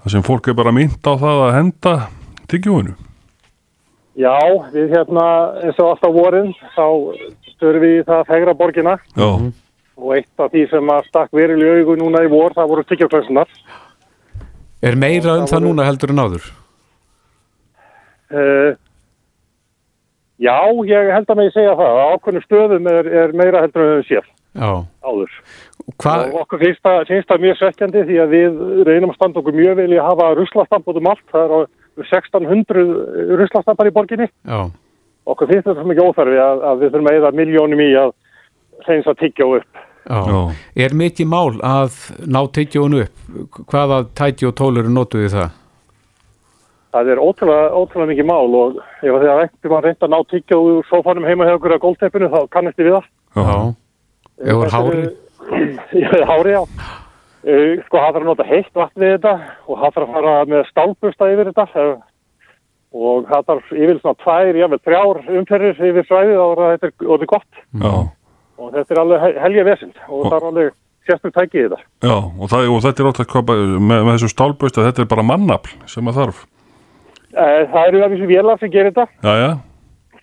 þar 0.00 0.14
sem 0.16 0.26
fólk 0.26 0.50
er 0.50 0.58
bara 0.58 0.74
mynd 0.74 0.98
á 1.06 1.12
það 1.14 1.44
að 1.46 1.56
henda 1.58 1.94
tyggjóinu 2.50 2.96
Já, 4.18 4.36
við 4.74 4.90
hérna 4.90 5.24
eins 5.62 5.78
og 5.78 5.92
alltaf 5.92 6.12
vorin 6.12 6.50
þá 6.74 6.86
störum 7.54 7.84
við 7.84 8.00
í 8.00 8.06
það 8.08 8.16
að 8.18 8.30
fegra 8.34 8.56
borgina 8.58 8.96
Já, 9.14 9.30
og 10.00 10.16
eitt 10.16 10.42
af 10.42 10.50
því 10.52 10.66
sem 10.70 10.92
að 10.92 11.08
stakk 11.10 11.36
veril 11.36 11.60
í 11.60 11.70
augu 11.78 11.96
núna 12.00 12.24
í 12.24 12.30
vor 12.32 12.54
það 12.56 12.72
voru 12.72 12.84
tyggjöklössunar. 12.88 13.50
Er 14.80 14.96
meira 14.96 15.36
um 15.40 15.48
það 15.50 15.66
núna 15.66 15.86
heldur 15.88 16.14
en 16.14 16.22
áður? 16.24 16.46
Uh, 18.30 18.70
já, 20.40 20.56
ég 20.88 21.10
held 21.14 21.30
að 21.32 21.40
mig 21.40 21.50
segja 21.54 21.74
það. 21.78 21.98
Á 22.00 22.04
ákveðnum 22.16 22.44
stöðum 22.46 22.88
er, 22.92 23.10
er 23.24 23.34
meira 23.36 23.60
heldur 23.64 23.84
en 23.86 23.98
við 24.00 24.06
sér 24.10 24.28
Já, 24.50 24.70
áður. 25.06 25.34
hvað, 26.02 26.22
Og 26.32 26.40
okkur 26.42 26.58
finnst 26.64 26.80
það, 26.82 27.02
finnst 27.10 27.28
það 27.30 27.42
mjög 27.44 27.58
svekkjandi 27.60 28.00
því 28.08 28.16
að 28.24 28.32
við 28.34 28.56
reynum 28.88 29.12
að 29.12 29.18
standa 29.20 29.38
okkur 29.42 29.54
mjög 29.60 29.76
vel 29.78 29.92
í 29.94 29.98
að 30.00 30.08
hafa 30.08 30.30
ruslastamp 30.40 30.88
út 30.90 30.98
um 30.98 31.10
allt. 31.12 31.22
Það 31.30 31.44
er 31.44 31.54
á 31.54 31.60
1600 32.00 33.36
ruslastampar 33.38 33.90
í 33.90 33.94
borginni. 33.94 34.26
já, 34.46 34.60
Okkur 35.30 35.46
finnst 35.52 35.68
þetta 35.68 35.78
svo 35.84 35.86
mikið 35.92 36.08
óþarfi 36.08 36.40
að, 36.42 36.64
að 36.70 36.80
við 36.82 36.90
þurfum 36.94 37.10
að 37.12 37.18
eða 37.20 37.30
miljónum 37.38 37.84
í 37.84 37.88
að 38.00 38.10
reynsa 38.88 39.12
að 39.14 39.20
tyggja 39.20 39.46
upp. 39.60 39.80
já. 40.10 40.20
já, 40.32 40.40
Er 40.86 40.94
mikið 40.96 41.26
mál 41.30 41.60
að 41.62 41.98
ná 42.26 42.40
Tittjónu 42.50 43.02
upp? 43.04 43.24
Hvaða 43.70 43.98
tæti 44.18 44.48
og 44.48 44.54
tól 44.58 44.72
eru 44.80 44.90
notuð 44.90 45.26
í 45.28 45.32
það? 45.36 45.50
Það 46.90 47.10
er 47.14 47.20
ótrúlega, 47.22 47.66
ótrúlega 47.78 48.10
mikið 48.10 48.26
mál 48.26 48.54
og 48.60 48.78
ef 49.02 49.10
að 49.14 49.20
því 49.22 49.28
að 49.30 49.42
ekkert 49.44 49.70
maður 49.70 49.84
reynda 49.86 50.06
að 50.08 50.12
ná 50.14 50.18
tyggja 50.32 50.56
úr 50.58 50.86
sofanum 50.90 51.26
heima 51.28 51.46
hjá 51.46 51.54
okkur 51.58 51.74
að 51.76 51.82
gólteppinu 51.84 52.30
þá 52.32 52.40
kannast 52.50 52.80
ég 52.82 52.88
við 52.88 52.96
það. 52.96 53.06
já, 53.36 53.58
Ef 54.40 54.56
þú 54.56 54.64
er 54.64 54.74
hári? 54.74 55.04
Já, 56.00 56.10
hári, 56.30 56.50
já. 56.52 56.62
Sko, 57.40 57.96
það 57.96 58.10
þarf 58.10 58.18
að 58.20 58.26
nota 58.28 58.44
heitt 58.50 58.74
vatn 58.76 59.00
við 59.00 59.14
þetta 59.14 59.30
og 59.66 59.78
það 59.80 59.94
þarf 59.94 60.02
að 60.04 60.12
fara 60.16 60.34
með 60.50 60.66
stálbusta 60.68 61.28
yfir 61.32 61.48
þetta 61.50 61.66
og 62.90 63.24
það 63.30 63.44
þarf 63.48 63.70
yfir 63.78 63.98
svona 64.02 64.18
tvær, 64.24 64.58
jável 64.60 64.78
þrjár 64.84 65.20
umferðir 65.40 65.82
yfir 65.90 66.06
svæðið 66.08 66.40
að 66.42 66.62
þetta 66.74 66.90
er 66.90 67.10
orðið 67.14 67.30
gott 67.30 67.60
já, 67.80 67.92
og 68.60 68.72
þetta 68.74 68.94
er 68.96 69.00
alveg 69.04 69.24
hel- 69.24 69.38
helja 69.46 69.66
vesind 69.70 70.00
og 70.08 70.24
það 70.26 70.36
er 70.40 70.46
alveg 70.50 70.72
sérstök 71.08 71.34
tækið 71.38 71.60
í 71.60 71.64
þetta. 71.68 71.80
já 72.10 72.16
og, 72.18 72.46
það, 72.50 72.68
og 72.74 72.82
þetta 72.84 73.06
er 73.24 73.30
koma 73.30 73.56
með, 73.78 74.00
með 74.04 74.12
þessu 74.16 74.32
stálböst 74.34 74.80
að 74.82 74.88
þetta 74.90 75.04
er 75.06 75.10
bara 75.14 75.26
mannafl 75.30 75.76
sem 75.94 76.10
að 76.12 76.18
þarf 76.20 76.42
það 77.34 77.88
eru 77.88 78.02
að 78.04 78.14
þessu 78.14 78.30
vélar 78.30 78.58
sem 78.60 78.70
gerir 78.72 78.90
þetta 78.94 79.06
Já, 79.22 79.34
já, 79.44 79.50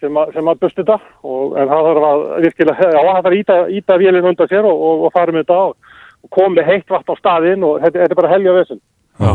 sem 0.01 0.17
að, 0.21 0.33
sem 0.35 0.51
að 0.51 0.59
busti 0.63 0.81
þetta 0.83 0.97
og, 1.23 1.55
en 1.57 1.71
það 1.71 1.87
þarf 1.87 2.07
að 2.09 2.25
virkilega, 2.45 2.89
já 2.91 2.99
það 2.99 3.13
þarf 3.15 3.29
að 3.31 3.37
íta, 3.39 3.57
íta 3.79 3.97
vélinn 4.03 4.29
undan 4.31 4.51
sér 4.51 4.67
og, 4.67 4.83
og, 4.89 5.05
og 5.07 5.15
fara 5.15 5.33
með 5.35 5.45
þetta 5.45 5.57
og, 5.69 5.95
og 6.27 6.29
koma 6.37 6.55
með 6.59 6.69
heitt 6.71 6.93
vatn 6.93 7.13
á 7.13 7.15
staðinn 7.21 7.65
og 7.65 7.79
þetta, 7.81 8.03
þetta 8.03 8.13
er 8.17 8.21
bara 8.21 8.33
helja. 8.35 8.77
Já. 9.17 9.31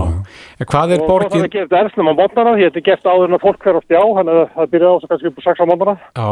En 0.62 0.68
hvað 0.70 0.93
er 0.95 1.01
og 1.03 1.09
borgin? 1.11 1.43
að 1.43 1.51
gera 1.57 1.66
þetta 1.66 1.81
erfnum 1.83 2.11
á 2.12 2.14
mótnana 2.14 2.53
því 2.55 2.66
þetta 2.68 2.79
er 2.79 2.85
gert 2.87 3.09
áður 3.11 3.25
en 3.33 3.35
að 3.39 3.43
fólk 3.43 3.64
fer 3.66 3.75
á 3.75 3.81
stjá 3.83 3.99
þannig 4.03 4.37
að 4.39 4.53
það 4.55 4.70
byrja 4.77 4.87
á 4.87 4.95
þessu 4.95 5.11
kannski 5.11 5.31
upp 5.33 5.41
á 5.43 5.47
6 5.49 5.59
á 5.59 5.66
mótana 5.73 5.95
Já, 5.99 6.29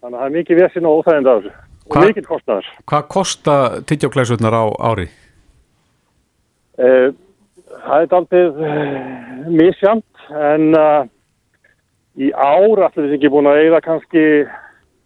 þannig 0.00 0.16
að 0.16 0.16
það 0.16 0.26
er 0.30 0.34
mikið 0.38 0.60
vesin 0.62 0.88
og 0.88 1.00
óþægind 1.02 1.28
af 1.32 1.42
þessu 1.42 1.52
og 1.86 1.92
Hvað- 1.92 2.08
mikið 2.10 2.28
kostnaður 2.30 2.70
hvað 2.88 3.04
kosta 3.12 3.56
Tittjóklæsurnar 3.90 4.56
á 4.56 4.64
ári? 4.88 5.06
uh, 6.80 7.08
það 7.86 8.04
er 8.04 8.10
daldið 8.12 8.60
uh, 8.66 9.50
misjamt 9.56 10.24
en 10.52 10.68
uh, 10.76 11.06
í 12.16 12.30
ár 12.32 12.84
allir 12.88 13.06
við 13.10 13.16
ekki 13.18 13.32
búin 13.32 13.48
að 13.50 13.62
eigða 13.62 13.82
kannski 13.84 14.24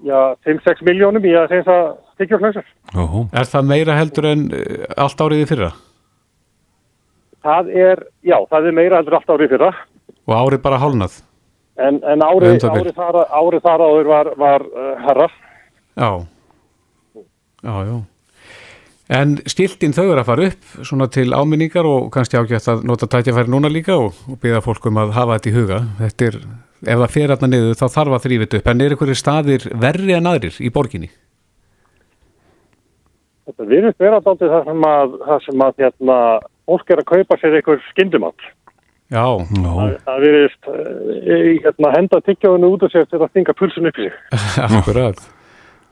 já, 0.06 0.18
5-6 0.46 0.84
miljónum 0.88 1.26
í 1.26 1.34
að 1.36 1.50
reynsa 1.54 1.78
tyggjóklausur 2.20 2.64
já, 2.64 3.04
Er 3.40 3.48
það 3.50 3.70
meira 3.70 3.96
heldur 3.98 4.28
en 4.30 4.44
eh, 4.56 4.84
allt 4.96 5.24
árið 5.24 5.44
í 5.44 5.48
fyrra? 5.50 5.70
það 7.44 7.72
er, 7.72 8.04
já, 8.26 8.36
það 8.50 8.68
er 8.70 8.76
meira 8.76 9.00
heldur 9.00 9.18
allt 9.18 9.34
árið 9.34 9.54
fyrra 9.56 9.72
Og 10.28 10.36
árið 10.36 10.62
bara 10.62 10.80
hálnað? 10.80 11.20
en, 11.80 12.00
en 12.04 12.22
árið, 12.24 12.64
Um 12.64 12.76
árið 12.76 13.62
þar 13.64 13.84
áður 13.84 14.10
var, 14.10 14.32
var 14.38 14.66
uh, 14.68 14.94
herra 15.06 15.28
Já, 16.00 16.10
já, 17.60 17.74
já. 17.84 17.96
En 19.10 19.32
skiltin 19.50 19.94
þau 19.94 20.04
eru 20.04 20.20
að 20.22 20.28
fara 20.28 20.44
upp 20.50 20.74
svona 20.86 21.08
til 21.10 21.32
áminningar 21.34 21.86
og 21.88 22.12
kannski 22.14 22.38
ágætt 22.38 22.68
að 22.70 22.84
nota 22.86 23.08
tætjafæri 23.10 23.50
núna 23.50 23.70
líka 23.72 23.96
og, 23.98 24.20
og 24.30 24.38
byggja 24.38 24.60
fólk 24.62 24.86
um 24.86 25.00
að 25.02 25.16
hafa 25.16 25.38
þetta 25.38 25.50
í 25.50 25.54
huga. 25.56 25.80
Þetta 25.98 26.28
er, 26.28 26.38
ef 26.84 27.02
það 27.02 27.16
fer 27.16 27.34
aðna 27.34 27.50
niður 27.50 27.80
þá 27.80 27.86
þarf 27.96 28.14
að 28.14 28.28
þetta 28.28 28.60
upp. 28.60 28.70
En 28.70 28.84
er 28.84 28.94
einhverju 28.94 29.18
staðir 29.18 29.66
verri 29.82 30.14
en 30.14 30.30
aðrir 30.30 30.62
í 30.62 30.70
borginni? 30.70 31.10
Þetta 33.50 33.66
virðist 33.66 33.98
vera 33.98 34.22
daldið 34.22 34.54
það 34.54 34.70
sem 34.70 34.88
að, 34.92 35.18
það 35.26 35.44
sem 35.48 35.66
að 35.66 35.84
hérna, 35.84 36.16
fólk 36.70 36.94
er 36.94 37.02
að 37.02 37.08
kaupa 37.10 37.38
sér 37.40 37.58
einhver 37.58 37.84
skyndumall. 37.90 38.50
Já, 39.10 39.24
Það, 39.50 39.94
það 40.06 40.20
virðist 40.22 40.68
uh, 40.70 41.54
hérna, 41.64 41.96
henda 41.96 42.20
tyggjóðinu 42.28 42.76
út 42.76 42.84
og 42.86 42.92
sér 42.92 43.10
til 43.10 43.18
að 43.18 43.32
stinga 43.32 43.56
pulsun 43.58 43.90
upp 43.90 43.98
í 43.98 44.06
sig. 44.06 44.20
akkurat. 44.68 45.24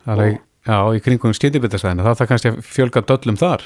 Það 0.06 0.22
er, 0.22 0.38
já, 0.68 0.78
í 0.94 1.02
kringum 1.04 1.34
skyndibitastæðina. 1.36 2.04
Það 2.06 2.18
þarf 2.20 2.32
kannski 2.32 2.52
að 2.52 2.58
fjölga 2.68 3.04
döllum 3.08 3.38
þar. 3.40 3.64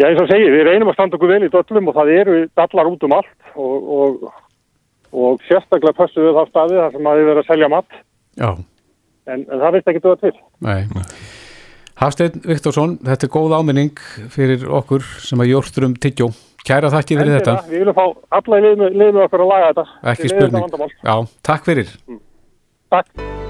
Já, 0.00 0.06
eins 0.08 0.22
og 0.22 0.30
segi, 0.30 0.46
við 0.48 0.64
reynum 0.64 0.88
að 0.92 0.96
standa 0.96 1.18
okkur 1.18 1.32
vel 1.34 1.42
í 1.44 1.50
döllum 1.52 1.90
og 1.90 1.98
það 1.98 2.12
eru 2.14 2.38
dallar 2.56 2.88
út 2.88 3.02
um 3.04 3.16
allt 3.18 3.50
og, 3.60 3.90
og, 3.98 4.30
og 5.12 5.42
sérstaklega 5.48 5.98
pössu 5.98 6.24
við 6.24 6.38
þá 6.38 6.54
staði 6.54 6.78
þar 6.80 6.94
sem 6.94 7.10
að 7.10 7.20
við 7.20 7.28
verðum 7.28 7.42
að 7.44 7.50
selja 7.50 7.68
mat 7.74 7.98
Já, 8.40 8.50
en, 9.28 9.44
en 9.44 9.60
það 9.60 9.76
veit 9.76 9.92
ekki 9.92 10.02
duða 10.06 10.20
til. 10.22 10.34
nei. 10.64 10.80
Hafsteinn 12.00 12.40
Viktorsson, 12.48 12.94
þetta 13.04 13.26
er 13.26 13.32
góð 13.34 13.52
áminning 13.58 13.98
fyrir 14.32 14.64
okkur 14.78 15.04
sem 15.20 15.42
að 15.44 15.50
jórsturum 15.50 15.98
tyggjó. 16.00 16.30
Kæra 16.64 16.88
þakki 16.92 17.18
fyrir 17.20 17.36
þetta. 17.36 17.58
Við 17.68 17.82
viljum 17.82 17.98
fá 17.98 18.06
alla 18.40 18.62
í 18.62 18.64
liðinu, 18.70 19.26
okkur 19.26 19.44
að 19.44 19.52
laga 19.52 19.68
þetta. 19.68 19.86
Ekki 20.14 20.32
spurning. 20.32 20.96
Já, 21.04 21.14
takk 21.50 21.68
fyrir. 21.68 21.94
Takk. 22.88 23.49